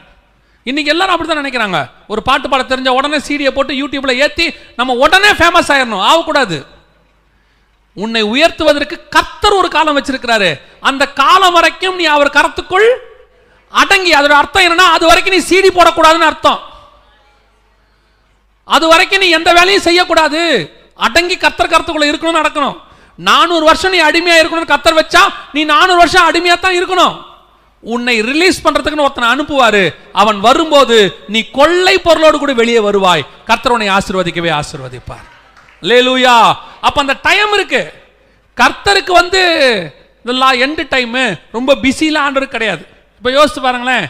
[0.68, 1.78] இன்னைக்கு எல்லாரும் அப்படி தான் நினைக்கிறாங்க.
[2.12, 4.46] ஒரு பாட்டு பாட தெரிஞ்ச உடனே சீடியை போட்டு யூடியூப்ல ஏற்றி
[4.78, 6.58] நம்ம உடனே ஃபேமஸ் ஆயிடணும் ஆகக்கூடாது.
[7.96, 10.50] உன்னை உயர்த்துவதற்கு கத்தர் ஒரு காலம் வச்சிருக்கிறாரு.
[10.90, 12.88] அந்த காலம் வரைக்கும் நீ அவர் கரத்துக்குள்
[13.72, 16.60] அடங்கி அதோட அர்த்தம் என்னன்னா அது வரைக்கும் நீ சீடி போடக்கூடாதுன்னு அர்த்தம்.
[18.74, 20.40] அது வரைக்கும் நீ எந்த வேலையும் செய்யக்கூடாது.
[21.06, 22.76] அடங்கி கத்தர் கருத்துக்குள்ள இருக்கணும் நடக்கணும்.
[23.28, 25.22] நானூறு வருஷம் நீ அடிமையா இருக்கணும்னு கர்த்தர் வச்சா
[25.56, 27.14] நீ நானூறு வருஷம் அடிமையா தான் இருக்கணும்.
[27.94, 29.82] உன்னை ரிலீஸ் பண்றதுக்குன்னு ஒருத்தனை அனுப்புவாரு.
[30.22, 30.96] அவன் வரும்போது
[31.34, 33.26] நீ கொள்ளை பொருளோடு கூட வெளியே வருவாய்.
[33.48, 35.26] கர்த்தர் உன்னை ஆசீர்வதிக்கவே ஆசீர்வதிப்பார்.
[35.90, 36.36] லேலூயா
[36.86, 37.82] அப்ப அந்த டைம் இருக்கு.
[38.60, 39.42] கர்த்தருக்கு வந்து
[40.24, 41.18] இதெல்லாம் எண்டு டைம்
[41.56, 42.84] ரொம்ப பிஸிலாம் ஆண்டு கிடையாது.
[43.18, 44.06] இப்ப யோசிச்சு பாருங்களேன்.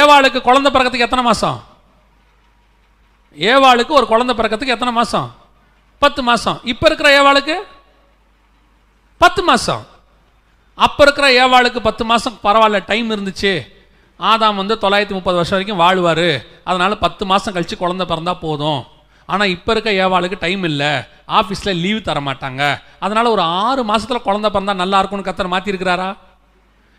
[0.00, 1.58] ஏவாளுக்கு குழந்தை பிறக்கிறதுக்கு எத்தனை மாசம்?
[3.50, 5.28] ஏவாளுக்கு ஒரு குழந்தை பிறக்கிறதுக்கு எத்தனை மாதம்
[6.02, 7.56] பத்து மாதம் இப்போ இருக்கிற ஏவாளுக்கு?
[9.20, 9.84] பத்து மாதம்
[10.78, 13.52] அப்போ இருக்கிற ஏவாளுக்கு பத்து மாதம் பரவாயில்ல டைம் இருந்துச்சு.
[14.20, 16.28] ஆதாம் வந்து தொள்ளாயிரத்தி முப்பது வருஷம் வரைக்கும் வாழ்வார்.
[16.68, 18.82] அதனால் பத்து மாதம் கழித்து குழந்தை பிறந்தா போதும்.
[19.28, 20.92] ஆனால் இப்போ இருக்க ஏவாளுக்கு டைம் இல்லை.
[21.38, 22.62] ஆஃபீஸில் லீவ் தர மாட்டாங்க
[23.04, 26.08] அதனால் ஒரு ஆறு மாதத்தில் குழந்தை பிறந்தா நல்லா இருக்கும்னு கத்தனை மாற்றிருக்கிறாரா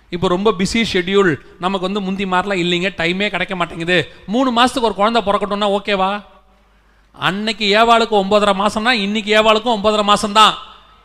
[0.09, 3.97] இப்போ ரொம்ப பிஸி ஷெட்யூல் நமக்கு வந்து முந்தி மாதிரிலாம் இல்லைங்க டைமே கிடைக்க மாட்டேங்குது.
[4.33, 6.23] மூணு மாதத்துக்கு ஒரு குழந்தை பிறக்கட்டும்னா ஓகேவா
[7.15, 10.53] அன்னைக்கு ஏவாளுக்கு ஒன்பதரை மாதம்னா இன்னைக்கு ஏவாளுக்கும் ஒன்பதரை மாதம்தான்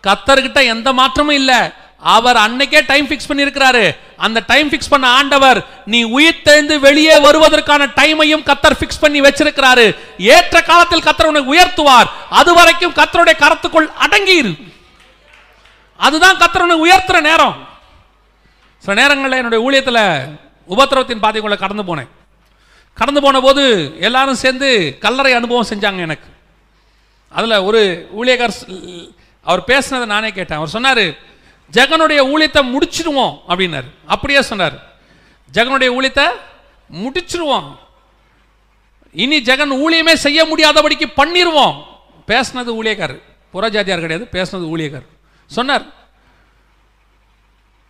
[0.07, 1.61] கத்தர்கிட்ட எந்த மாற்றமும் இல்லை.
[2.15, 3.83] அவர் அன்னைக்கே டைம் ஃபிக்ஸ் பண்ணியிருக்கிறாரு.
[4.17, 5.59] அந்த டைம் ஃபிக்ஸ் பண்ண ஆண்டவர்
[5.93, 9.87] நீ உயிர் தெழுந்து வெளியே வருவதற்கான டைமையும் கத்தர் ஃபிக்ஸ் பண்ணி வச்சிருக்கிறாரு.
[10.37, 12.09] ஏற்ற காலத்தில் கத்தர் உனக்கு உயர்த்துவார்.
[12.29, 14.53] அது வரைக்கும் கத்தருடைய கரத்துக்குள் அடங்கியிரு
[15.97, 17.57] அதுதான் கத்தர் உனக்கு உயர்த்துற நேரம்.
[18.85, 20.03] சில நேரங்களில் என்னுடைய ஊழியத்தில்
[20.75, 22.11] உபத்திரவத்தின் பாதைக்குள்ளே கடந்து போனேன்.
[22.95, 23.63] கடந்து போன போது
[24.01, 24.69] எல்லாரும் சேர்ந்து
[25.01, 26.29] கல்லறை அனுபவம் செஞ்சாங்க எனக்கு.
[27.29, 27.81] அதில் ஒரு
[28.19, 28.55] ஊழியக்கார்
[29.43, 30.57] அவர் பேசினதை நானே கேட்டேன்.
[30.57, 31.05] அவர் சொன்னார்
[31.77, 33.89] ஜெகனுடைய ஊழியத்தை முடிச்சிடுவோம் அப்படின்னாரு.
[34.07, 34.77] அப்படியே சொன்னார்
[35.55, 36.27] ஜெகனுடைய ஊழியத்தை
[37.03, 37.69] முடிச்சிடுவோம்
[39.13, 41.77] இனி ஜெகன் ஊழியமே செய்ய முடியாதபடிக்கு பண்ணிடுவோம்
[42.31, 43.17] பேசினது ஊழியக்கார்.
[43.55, 45.07] புறஜாதியார் கிடையாது பேசினது ஊழியக்கார்.
[45.47, 45.85] சொன்னார்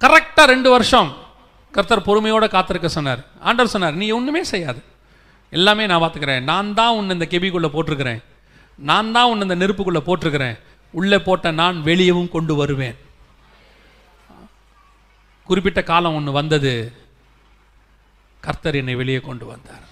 [0.00, 1.16] கரெக்டாக ரெண்டு வருஷம்
[1.72, 3.26] கர்த்தர் பொறுமையோடு காத்திருக்க சொன்னார்.
[3.40, 4.82] ஆண்டவர் சொன்னார் நீ ஒன்றுமே செய்யாது.
[5.50, 6.42] எல்லாமே நான் பார்த்துக்கிறேன்.
[6.42, 8.22] நான் தான் உன்னை இந்த கெபிக்குள்ளே போட்டிருக்கிறேன்.
[8.76, 10.58] நான் தான் உன்னை இந்த நெருப்புக்குள்ளே போட்டிருக்கிறேன்.
[10.90, 12.96] உள்ளே போட்ட நான் வெளியவும் கொண்டு வருவேன்.
[15.44, 16.92] குறிப்பிட்ட காலம் ஒன்று வந்தது.
[18.40, 19.84] கர்த்தர் என்னை வெளியே கொண்டு வந்தார்.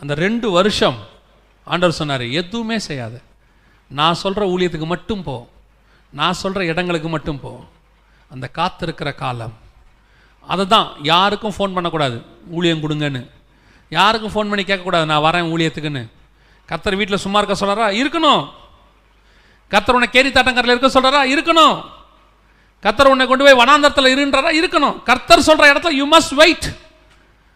[0.00, 0.98] அந்த ரெண்டு வருஷம்
[1.64, 3.22] ஆண்டவர் சொன்னார் எதுவுமே செய்யாது.
[3.88, 5.48] நான் சொல்கிற ஊழியத்துக்கு மட்டும் போ.
[6.10, 7.68] நான் சொல்கிற இடங்களுக்கு மட்டும் போ.
[8.32, 9.54] அந்த காத்திருக்கிற காலம்.
[10.52, 12.16] அதை தான் யாருக்கும் ஃபோன் பண்ணக்கூடாது.
[12.50, 13.28] ஊழியம் கொடுங்கன்னு.
[13.88, 15.04] யாருக்கும் ஃபோன் பண்ணி கேட்கக்கூடாது.
[15.04, 16.02] நான் வரேன் ஊழியத்துக்குன்னு.
[16.70, 18.42] கத்தர் வீட்டில் சும்மா இருக்க சொல்கிறாரா இருக்கணும்.
[19.70, 21.84] கத்தர் உன்னை கேரி தாட்டங்கரில் இருக்க சொல்கிறாரா இருக்கணும்.
[22.82, 24.50] கத்தர் உன்னை கொண்டு போய் வனாந்தரத்தில் இருன்றாரா?
[24.60, 25.02] இருக்கணும்.
[25.02, 26.66] கர்த்தர் சொல்கிற இடத்துல யூ மஸ்ட் வெயிட்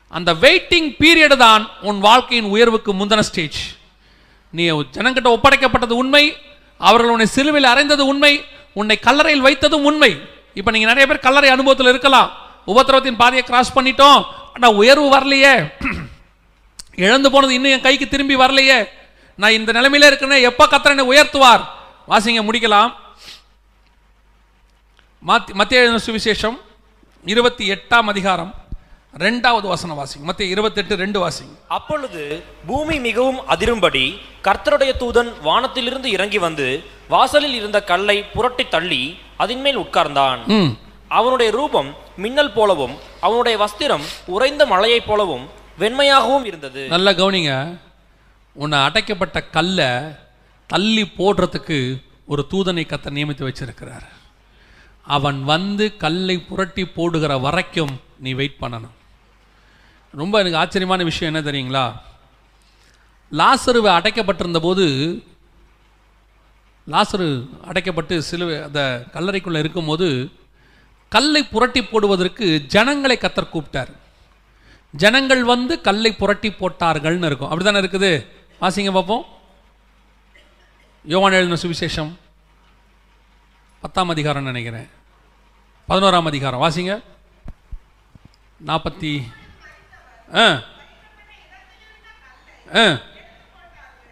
[0.09, 3.59] அந்த வெயிட்டிங் பீரியடு தான் உன் வாழ்க்கையின் உயர்வுக்கு முந்தின ஸ்டேஜ்
[4.51, 6.37] நீ ஜனங்கிட்ட ஒப்படைக்கப்பட்டது உண்மை.
[6.79, 8.45] அவர்கள் உன்னை சிலுவையில் அறைந்தது உண்மை.
[8.73, 10.35] உன்னை கல்லறையில் வைத்ததும் உண்மை.
[10.59, 12.29] இப்போ நீங்கள் நிறைய பேர் கல்லறை அனுபவத்தில் இருக்கலாம்.
[12.73, 14.21] உபத்திரவத்தின் பாதையை கிராஸ் பண்ணிட்டோம்.
[14.55, 15.55] ஆனால் உயர்வு வரலையே.
[17.05, 18.79] இழந்து போனது இன்னும் என் கைக்கு திரும்பி வரலையே.
[19.35, 21.63] நான் இந்த நிலைமையில இருக்கேனே எப்போ கத்தர் என்னை உயர்த்துவார்?
[22.09, 22.93] வாசிங்க முடிக்கலாம்.
[25.61, 26.59] மத்திய சுவிசேஷம்
[27.25, 28.53] இருபத்தி எட்டாம் அதிகாரம்.
[29.25, 30.25] ரெண்டாவது வசனம் வாசிங்க.
[30.29, 31.55] மத்திய இருபத்தெட்டு ரெண்டு வாசிங்க.
[31.69, 32.23] அப்பொழுது
[32.67, 34.03] பூமி மிகவும் அதிரும்படி
[34.45, 36.67] கர்த்தருடைய தூதன் வானத்திலிருந்து இறங்கி வந்து
[37.09, 40.77] வாசலில் இருந்த கல்லை புரட்டி தள்ளி அதின் மேல் உட்கார்ந்தான்.
[41.09, 45.47] அவனுடைய ரூபம் மின்னல் போலவும் அவனுடைய வஸ்திரம் உறைந்த மழையைப் போலவும்
[45.79, 46.89] வெண்மையாகவும் இருந்தது.
[46.89, 47.79] நல்லா கவனிங்க.
[48.53, 49.91] உன்னை அடைக்கப்பட்ட கல்லை
[50.67, 51.79] தள்ளி போடுறதுக்கு
[52.27, 54.07] ஒரு தூதனை கத்த நியமித்து வச்சிருக்கிறார்.
[55.17, 58.95] அவன் வந்து கல்லை புரட்டி போடுகிற வரைக்கும் நீ வெயிட் பண்ணணும்.
[60.17, 62.01] ரொம்ப எனக்கு ஆச்சரியமான விஷயம் என்ன தெரியுங்களா?
[63.35, 64.85] லாசருவை அடைக்கப்பட்டிருந்த போது
[66.87, 70.31] லாசரு அடைக்கப்பட்டு சிலுவை அந்த கல்லறைக்குள்ளே இருக்கும்போது
[71.09, 73.93] கல்லை புரட்டி போடுவதற்கு ஜனங்களை கத்தர் கூப்பிட்டார்.
[74.93, 77.51] ஜனங்கள் வந்து கல்லை புரட்டி போட்டார்கள்னு இருக்கும்.
[77.51, 78.27] அப்படிதானே இருக்குது?
[78.61, 79.25] வாசிங்க பார்ப்போம்.
[81.05, 82.13] யோவான் எழுதின சுவிசேஷம்.
[83.81, 84.89] பத்தாம் அதிகாரம் நினைக்கிறேன்.
[85.89, 86.63] பதினோராம் அதிகாரம்.
[86.63, 87.03] வாசிங்க.
[88.67, 89.23] நாற்பத்தி
[90.35, 90.63] ஆ.
[92.75, 92.99] ஆ.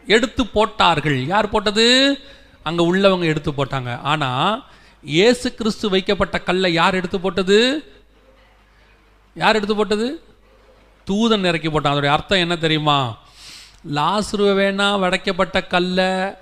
[0.07, 1.27] எடுத்து போட்டார்கள்.
[1.27, 2.19] யார் போட்டது?
[2.63, 4.01] அங்க உள்ளவங்க எடுத்து போட்டாங்க.
[4.01, 4.63] ஆனா
[5.03, 7.89] இயேசு கிறிஸ்து வைக்கப்பட்ட கல்லை யார் எடுத்து போட்டது?
[9.35, 10.23] யார் எடுத்து போட்டது?
[11.11, 11.93] தூதன் இறக்கி போட்டான்.
[11.93, 13.17] அதோடைய அர்த்தம் என்ன தெரியுமா?
[13.95, 16.33] லாசுருவ வேணா வடைக்கப்பட்ட கல்லை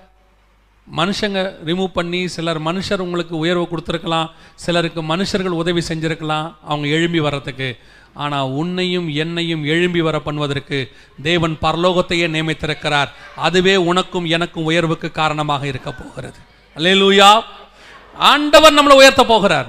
[0.96, 7.76] மனுஷங்க ரிமூவ் பண்ணி சிலர் மனுஷர் உங்களுக்கு உயர்வு கொடுத்துருக்கலாம் சிலருக்கு மனுஷர்கள் உதவி செஞ்சுருக்கலாம் அவங்க எழும்பி வர்றதுக்கு.
[8.14, 13.06] ஆனால் உன்னையும் என்னையும் எழும்பி வர பண்ணுவதற்கு தேவன் பரலோகத்தையே நியமித்திருக்கிறார்.
[13.36, 16.38] அதுவே உனக்கும் எனக்கும் உயர்வுக்கு காரணமாக இருக்க போகிறது.
[16.76, 17.42] அல்லேலூயா.
[18.16, 19.66] ஆண்டவர் நம்மளை உயர்த்த போகிறார்.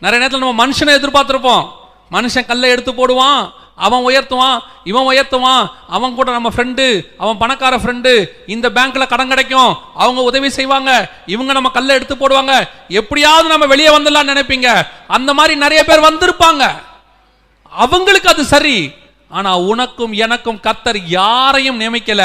[0.00, 1.68] நிறைய நேரத்தில் நம்ம மனுஷனை எதிர்பார்த்துருப்போம்.
[2.10, 8.26] மனுஷன் கல்லை எடுத்து போடுவான் அவன் உயர்த்துவான் இவன் உயர்த்துவான் அவன் கூட நம்ம ஃப்ரெண்டு அவன் பணக்கார ஃப்ரெண்டு
[8.46, 13.88] இந்த பேங்க்கில் கடன் கிடைக்கும் அவங்க உதவி செய்வாங்க இவங்க நம்ம கல்லை எடுத்து போடுவாங்க எப்படியாவது நம்ம வெளியே
[13.88, 14.86] வந்துடலாம்னு நினைப்பீங்க.
[15.06, 16.64] அந்த மாதிரி நிறைய பேர் வந்திருப்பாங்க.
[17.84, 18.76] அவங்களுக்கு அது சரி.
[19.38, 22.22] ஆனா உனக்கும் எனக்கும் கத்தர் யாரையும் நியமிக்கல.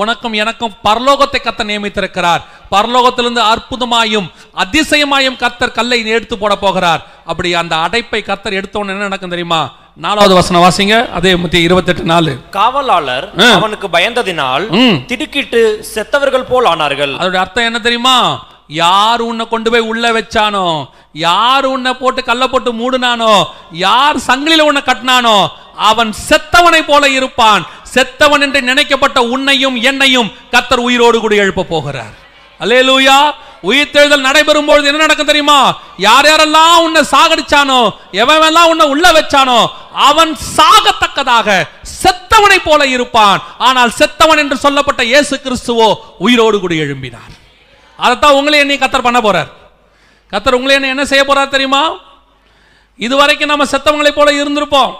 [0.00, 2.42] உனக்கும் எனக்கும் பரலோகத்தை கத்தர் நியமித்திருக்கிறார்.
[2.74, 4.28] பரலோகத்திலிருந்து அற்புதமாயும்
[4.62, 7.02] அதிசயமாயும் கத்தர் கல்லை எடுத்து போட போகிறார்.
[7.24, 9.62] அப்படி அந்த அடைப்பை கத்தர் எடுத்தோன்னு என்ன நடக்கும் தெரியுமா?
[10.04, 10.94] நாலாவது வசனம் வாசிங்க.
[11.18, 12.32] அதே முத்தி இருபத்தெட்டு நாலு.
[12.58, 13.26] காவலாளர்.
[13.58, 14.64] அவனுக்கு பயந்ததினால்
[15.10, 15.62] திடுக்கிட்டு
[15.94, 17.12] செத்தவர்கள் போல் ஆனார்கள்.
[17.22, 18.16] அதோட அர்த்தம் என்ன தெரியுமா?
[18.80, 20.66] யார் உன்னை கொண்டு போய் உள்ள வச்சானோ?
[21.26, 23.34] யார் உன்னை போட்டு கல்ல போட்டு மூடுனானோ?
[23.86, 25.36] யார் சங்கிலில உன்னை கட்டினானோ?
[25.90, 27.62] அவன் செத்தவனை போல இருப்பான்.
[27.94, 32.14] செத்தவன் என்று நினைக்கப்பட்ட உன்னையும் என்னையும் கத்தர் உயிரோடு கூட எழுப்ப போகிறார்.
[32.60, 33.18] அல்லேலூயா.
[33.70, 35.58] உயிர்த்தெழுதல் நடைபெறும் பொழுது என்ன நடக்கும் தெரியுமா?
[36.06, 37.80] யார் யாரெல்லாம் உன்னை சாகடிச்சானோ?
[38.22, 39.60] எவன் எல்லாம் உன்னை உள்ள வச்சானோ?
[40.08, 41.48] அவன் சாகத்தக்கதாக
[42.02, 43.42] செத்தவனை போல இருப்பான்.
[43.58, 45.88] ஆனால் செத்தவன் என்று சொல்லப்பட்ட இயேசு கிறிஸ்துவோ
[46.18, 47.32] உயிரோடு கூட எழும்பினார்.
[48.02, 49.50] அதைத்தான் உங்களை என்னை கத்தர் பண்ண போறார்.
[50.32, 51.82] கத்தர் உங்களை என்ன என்ன செய்ய போறார் தெரியுமா?
[52.96, 54.92] இதுவரைக்கும் நம்ம செத்தவங்களை போல இருந்திருப்போம்.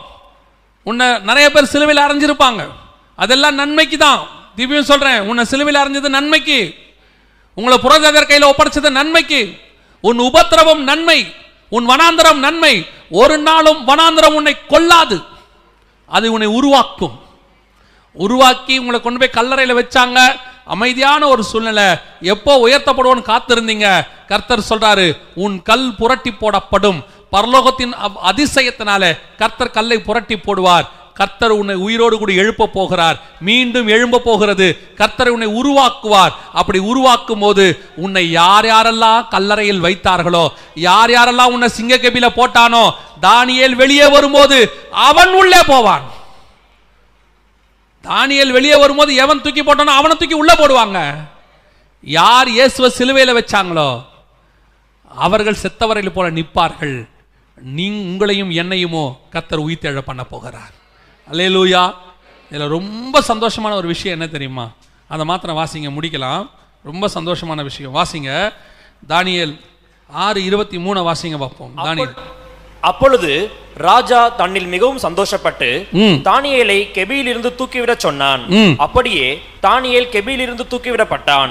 [0.82, 2.62] உன்னை நிறைய பேர் சிலுவையில் அரைஞ்சிருப்பாங்க
[3.16, 4.20] அதெல்லாம் நன்மைக்கு தான்.
[4.56, 6.74] திவ்யம் சொல்றேன் உன்னை சிலுவையில் அரைஞ்சது நன்மைக்கு.
[7.54, 9.40] உங்களை புரஜாதர் கையில் ஒப்படைச்சது நன்மைக்கு.
[10.00, 11.18] உன் உபத்திரவம் நன்மை.
[11.68, 12.74] உன் வனாந்தரம் நன்மை.
[13.10, 15.16] ஒரு நாளும் வனாந்தரம் உன்னை கொல்லாது.
[16.06, 17.20] அது உன்னை உருவாக்கும்.
[18.12, 20.18] உருவாக்கி உங்களை கொண்டு போய் கல்லறையில் வச்சாங்க.
[20.64, 21.89] அமைதியான ஒரு சூழ்நிலை.
[22.20, 24.06] எப்போ உயர்த்தப்படுவோன்னு காத்திருந்தீங்க?
[24.26, 27.05] கர்த்தர் சொல்றாரு உன் கல் புரட்டி போடப்படும்.
[27.32, 27.94] பரலோகத்தின்
[28.30, 30.89] அதிசயத்தினால கர்த்தர் கல்லை புரட்டி போடுவார்.
[31.14, 33.20] கர்த்தர் உன்னை உயிரோடு கூட எழுப்ப போகிறார்.
[33.40, 34.94] மீண்டும் எழும்ப போகிறது.
[34.97, 36.32] கர்த்தர் உன்னை உருவாக்குவார்.
[36.52, 42.90] அப்படி உருவாக்கும் போது உன்னை யார் யாரெல்லாம் கல்லறையில் வைத்தார்களோ யார் யாரெல்லாம் உன்னை சிங்கக்கபில போட்டானோ
[43.20, 44.59] தானியேல் வெளியே வரும்போது
[44.90, 46.12] அவன் உள்ளே போவான்.
[48.02, 51.28] தானியல் வெளியே வரும்போது எவன் தூக்கி போட்டானோ அவனை தூக்கி உள்ளே போடுவாங்க.
[52.00, 54.04] யார் இயேசுவை சிலுவையில் வச்சாங்களோ
[55.08, 57.08] அவர்கள் செத்தவரையில் போல நிற்பார்கள்.
[57.56, 60.72] நீ உங்களையும் என்னையுமோ கத்தர் உயிர்த்தெழ பண்ண போகிறார்.
[61.30, 61.94] அல்லேலூயா.
[62.50, 64.70] இதில் ரொம்ப சந்தோஷமான ஒரு விஷயம் என்ன தெரியுமா?
[65.08, 66.50] அதை மாத்திரம் வாசிங்க முடிக்கலாம்.
[66.82, 67.94] ரொம்ப சந்தோஷமான விஷயம்.
[67.94, 68.52] வாசிங்க.
[69.08, 69.60] தானியல்
[70.08, 71.72] ஆறு இருபத்தி மூணை வாசிங்க பார்ப்போம்.
[71.76, 72.14] தானியல்.
[72.90, 73.32] அப்பொழுது
[73.88, 75.68] ராஜா தன்னில் மிகவும் சந்தோஷப்பட்டு
[76.28, 78.42] தானியேலை கெபியிலிருந்து தூக்கிவிடச் சொன்னான்.
[78.86, 79.26] அப்படியே
[79.66, 81.50] தானியேல் கெபியிலிருந்து தூக்கிவிடப்பட்டான்.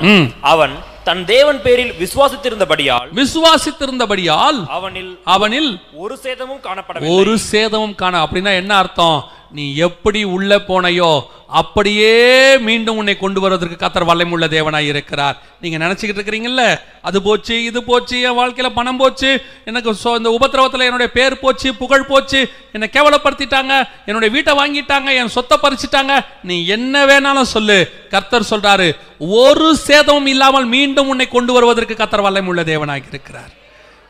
[0.53, 0.74] அவன்
[1.08, 5.72] தன் தேவன் பேரில் விசுவாசித்திருந்தபடியால் விசுவாசித்திருந்தபடியால் அவனில் அவனில்
[6.03, 7.16] ஒரு சேதமும் காணப்படவில்லை.
[7.20, 9.20] ஒரு சேதமும் காண அப்படின்னா என்ன அர்த்தம்?
[9.52, 15.41] நீ எப்படி உள்ள போனையோ அப்படியே மீண்டும் உன்னை கொண்டு வருவதற்கு கத்தர் வல்லமுள்ள தேவனாய் இருக்கிறார்.
[15.61, 16.80] நீங்க நினைச்சுக்கிட்டு இருக்கிறீங்கல்ல?
[17.02, 21.76] அது போச்சு இது போச்சு என் வாழ்க்கையில பணம் போச்சு எனக்கு சொ- இந்த உபத்திரவத்தில் என்னுடைய பேர் போச்சு
[21.76, 26.26] புகழ் போச்சு என்னை கேவலப்படுத்திட்டாங்க என்னுடைய வீட்டை வாங்கிட்டாங்க என் சொத்தை பறிச்சிட்டாங்க.
[26.44, 28.07] நீ என்ன வேணாலும் சொல்லு.
[28.10, 33.60] கர்த்தர் சொல்றாரு ஒரு சேதமும் இல்லாமல் மீண்டும் உன்னை கொண்டு வருவதற்கு கத்தர் வல்லமுள்ள தேவனாக இருக்கிறார்.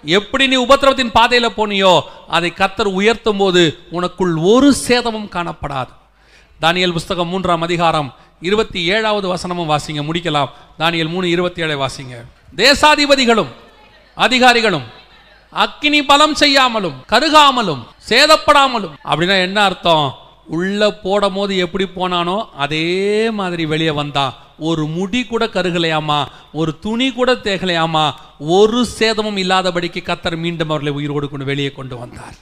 [0.03, 5.87] எப்படி நீ உபத்திரவத்தின் பாதையில் போனியோ அதை கத்தர் உயர்த்தும் போது உனக்குள் ஒரு சேதமும் காணப்படாது.
[6.61, 10.49] தானியல் புஸ்தகம் மூன்றாம் அதிகாரம் இருபத்தி ஏழாவது வசனமும் வாசிங்க முடிக்கலாம்.
[10.79, 12.25] தானியல் மூணு இருபத்தி ஏழை வாசிங்க.
[12.55, 13.47] தேசாதிபதிகளும்
[14.15, 14.83] அதிகாரிகளும்
[15.49, 18.93] அக்கினி பலம் செய்யாமலும் கருகாமலும் சேதப்படாமலும்.
[19.05, 20.15] அப்படின்னா என்ன அர்த்தம்?
[20.57, 22.85] உள்ளே போடும் போது எப்படி போனானோ அதே
[23.39, 24.25] மாதிரி வெளியே வந்தா.
[24.69, 26.19] ஒரு முடி கூட கருகலையாமா?
[26.59, 28.05] ஒரு துணி கூட தேகலையாமா?
[28.55, 32.37] ஒரு சேதமும் இல்லாதபடிக்கு கத்தர் மீண்டும் அவர்களை உயிரோடு கொண்டு வெளியே கொண்டு வந்தார்.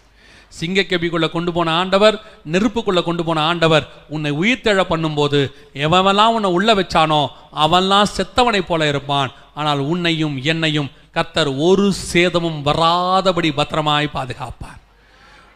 [0.59, 2.15] சிங்கக்கெபிக்குள்ளே கொண்டு போன ஆண்டவர்
[2.53, 5.39] நெருப்புக்குள்ளே கொண்டு போன ஆண்டவர் உன்னை உயிர்த்தெழ பண்ணும்போது
[5.85, 7.21] எவன்லாம் உன்னை உள்ளே வச்சானோ
[7.65, 9.31] அவன்லாம் செத்தவனை போல இருப்பான்.
[9.59, 14.79] ஆனால் உன்னையும் என்னையும் கத்தர் ஒரு சேதமும் வராதபடி பத்திரமாய் பாதுகாப்பார்.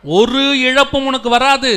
[0.03, 1.73] ஒரு இழப்பும் உனக்கு வராது.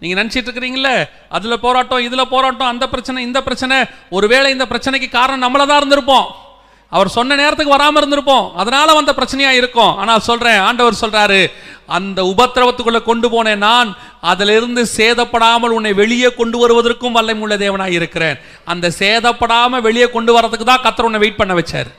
[0.00, 0.96] நீங்க நினைச்சிட்டு இருக்கிறீங்களே
[1.36, 3.78] அதுல போராட்டம் இதுல போராட்டம் அந்த பிரச்சனை இந்த பிரச்சனை.
[4.16, 6.28] ஒருவேளை இந்த பிரச்சனைக்கு காரணம் நம்மள தான் இருந்திருப்போம்.
[6.96, 8.44] அவர் சொன்ன நேரத்துக்கு வராம இருந்திருப்போம்.
[8.60, 9.92] அதனால வந்த பிரச்சனையா இருக்கும்.
[10.02, 11.40] ஆனால் சொல்றேன் ஆண்டவர் சொல்றாரு
[11.96, 13.90] அந்த உபத்திரவத்துக்குள்ள கொண்டு போனேன் நான்
[14.30, 18.38] அதிலிருந்து சேதப்படாமல் உன்னை வெளியே கொண்டு வருவதற்கும் வல்லமுள்ள தேவனாய் இருக்கிறேன்.
[18.72, 21.90] அந்த சேதப்படாம வெளியே கொண்டு வரதுக்கு தான் கத்தர் உன்னை வெயிட் பண்ண வச்சார்.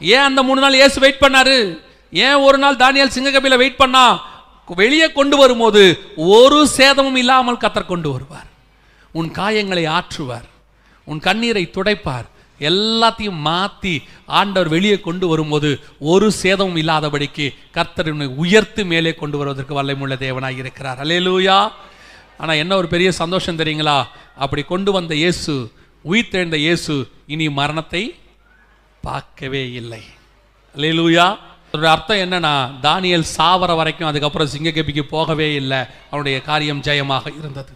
[0.00, 1.58] ஏன் அந்த மூணு நாள் இயேசு வெயிட் பண்ணாரு?
[2.26, 4.04] ஏன் ஒரு நாள் தானியல் சிங்ககபில வெயிட் பண்ணா?
[4.82, 5.82] வெளியே கொண்டு வரும்போது
[6.36, 8.48] ஒரு சேதமும் இல்லாமல் கத்தர் கொண்டு வருவார்.
[9.18, 10.48] உன் காயங்களை ஆற்றுவார்.
[11.06, 12.28] உன் கண்ணீரை துடைப்பார்.
[12.60, 13.92] எல்லாத்தையும் மாற்றி
[14.38, 15.68] ஆண்டவர் வெளியே கொண்டு வரும்போது
[16.12, 17.46] ஒரு சேதமும் இல்லாதபடிக்கு
[17.76, 20.98] கர்த்தர் உன்னை உயர்த்து மேலே கொண்டு வருவதற்கு வல்லமுள்ள தேவனாய் இருக்கிறார்.
[21.04, 21.58] அலேலூயா
[22.40, 23.98] ஆனால் என்ன ஒரு பெரிய சந்தோஷம் தெரியுங்களா?
[24.44, 25.54] அப்படி கொண்டு வந்த இயேசு
[26.04, 26.94] உயிர்த்தெழுந்த இயேசு
[27.26, 28.02] இனி மரணத்தை
[29.02, 30.02] பார்க்கவே இல்லை.
[30.74, 31.26] அலேலூயா
[31.72, 35.78] அதோட அர்த்தம் என்னன்னா தானியல் சாவர வரைக்கும் அதுக்கப்புறம் சிங்ககபிக்கு போகவே இல்லை.
[36.06, 37.72] அவனுடைய காரியம் ஜெயமாக இருந்தது.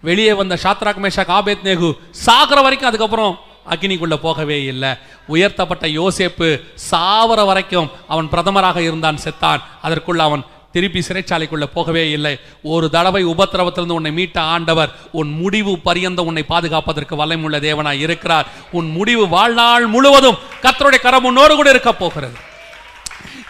[0.00, 3.38] வெளியே வந்த ஷாத்ராக் மேஷா காபேத் நேகு சாகிற வரைக்கும் அதுக்கப்புறம்
[3.70, 4.88] அக்னிக்குள்ளே போகவே இல்லை.
[5.26, 9.62] உயர்த்தப்பட்ட யோசேப்பு சாவர வரைக்கும் அவன் பிரதமராக இருந்தான் செத்தான்.
[9.82, 12.38] அதற்குள்ள அவன் திருப்பி சிறைச்சாலைக்குள்ளே போகவே இல்லை.
[12.62, 18.46] ஒரு தடவை உபத்திரவத்திலிருந்து உன்னை மீட்ட ஆண்டவர் உன் முடிவு பரியந்த உன்னை பாதுகாப்பதற்கு வல்லமுள்ள தேவனாய் இருக்கிறார்.
[18.72, 22.54] உன் முடிவு வாழ்நாள் முழுவதும் கத்தருடைய கரம் உன்னோடு கூட இருக்க போகிறது.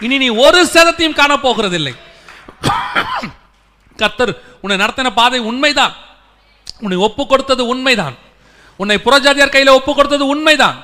[0.04, 1.94] இனி நீ ஒரு சேதத்தையும் காண போகிறதில்லை
[4.62, 5.94] உன்னை நடத்தின பாதை உண்மைதான்.
[6.84, 8.16] உன்னை ஒப்பு கொடுத்தது உண்மைதான்.
[8.80, 10.78] உன்னை புறஜாதியார் கையில் ஒப்பு கொடுத்தது உண்மைதான்.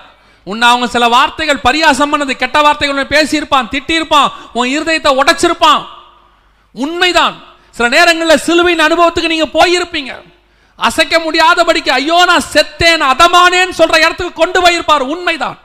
[0.45, 4.29] உன்னை அவங்க சில வார்த்தைகள் பரியாசம் பண்ணது கெட்ட வார்த்தைகள் பேசியிருப்பான் திட்டியிருப்பான்
[4.59, 5.83] உன் இருதயத்தை உடைச்சிருப்பான்.
[6.85, 7.35] உண்மைதான்.
[7.77, 10.13] சில நேரங்களில் சிலுவையின் அனுபவத்துக்கு நீங்க போயிருப்பீங்க.
[10.79, 15.05] அசைக்க முடியாதபடிக்கு ஐயோ நான் செத்தேன் அதமானேன்னு சொல்ற இடத்துக்கு கொண்டு போயிருப்பார்.
[15.15, 15.59] உண்மைதான்.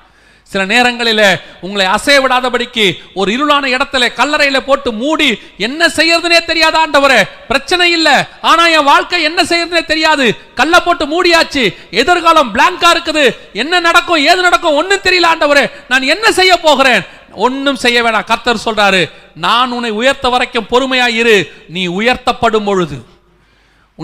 [0.47, 7.23] சில நேரங்களில் உங்களை அசைய விடாதபடிக்கு ஒரு இருளான இடத்துல கல்லறையில போட்டு மூடி என்ன செய்யறதுனே தெரியாத ஆண்டவரே?
[7.47, 8.27] பிரச்சனை இல்ல.
[8.41, 10.35] ஆனா என் வாழ்க்கை என்ன செய்யறதுனே தெரியாது.
[10.55, 11.75] கல்ல போட்டு மூடியாச்சு.
[11.91, 13.35] எதிர்காலம் பிளாங்கா இருக்குது.
[13.53, 15.71] என்ன நடக்கும் ஏது நடக்கும் ஒன்றும் தெரியல ஆண்டவரே.
[15.87, 17.01] நான் என்ன செய்ய போகிறேன்?
[17.31, 18.23] ஒன்றும் செய்ய வேணாம்.
[18.23, 23.15] கர்த்தர் சொல்றாரு நான் உன்னை உயர்த்த வரைக்கும் பொறுமையா இரு நீ உயர்த்தப்படும் பொழுது.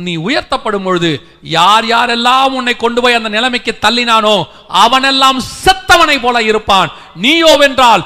[0.02, 1.10] நீ உயர்த்தப்படும் பொழுது
[1.42, 4.36] யார் யாரெல்லாம் உன்னை கொண்டு போய் அந்த நிலைமைக்கு தள்ளினானோ
[4.84, 6.92] அவனெல்லாம் செத்தவனை போல இருப்பான்.
[7.16, 8.04] நீயோ வென்றால்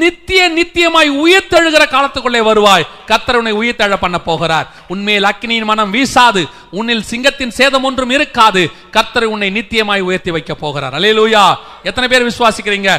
[0.00, 2.88] நித்திய நித்தியமாய் உயிர்த்தெழுகிற காலத்துக்குள்ளே வருவாய்.
[3.10, 4.66] கத்தர் உன்னை உயிர்த்தெழ பண்ண போகிறார்.
[4.88, 6.42] உன்மேல் அக்னியின் மனம் வீசாது.
[6.70, 8.70] உன்னில் சிங்கத்தின் சேதம் ஒன்றும் இருக்காது.
[8.96, 10.94] கத்தர் உன்னை நித்தியமாய் உயர்த்தி வைக்க போகிறார்.
[10.94, 11.44] அலேலூயா
[11.82, 12.90] எத்தனை பேர் விசுவாசிக்கிறீங்க?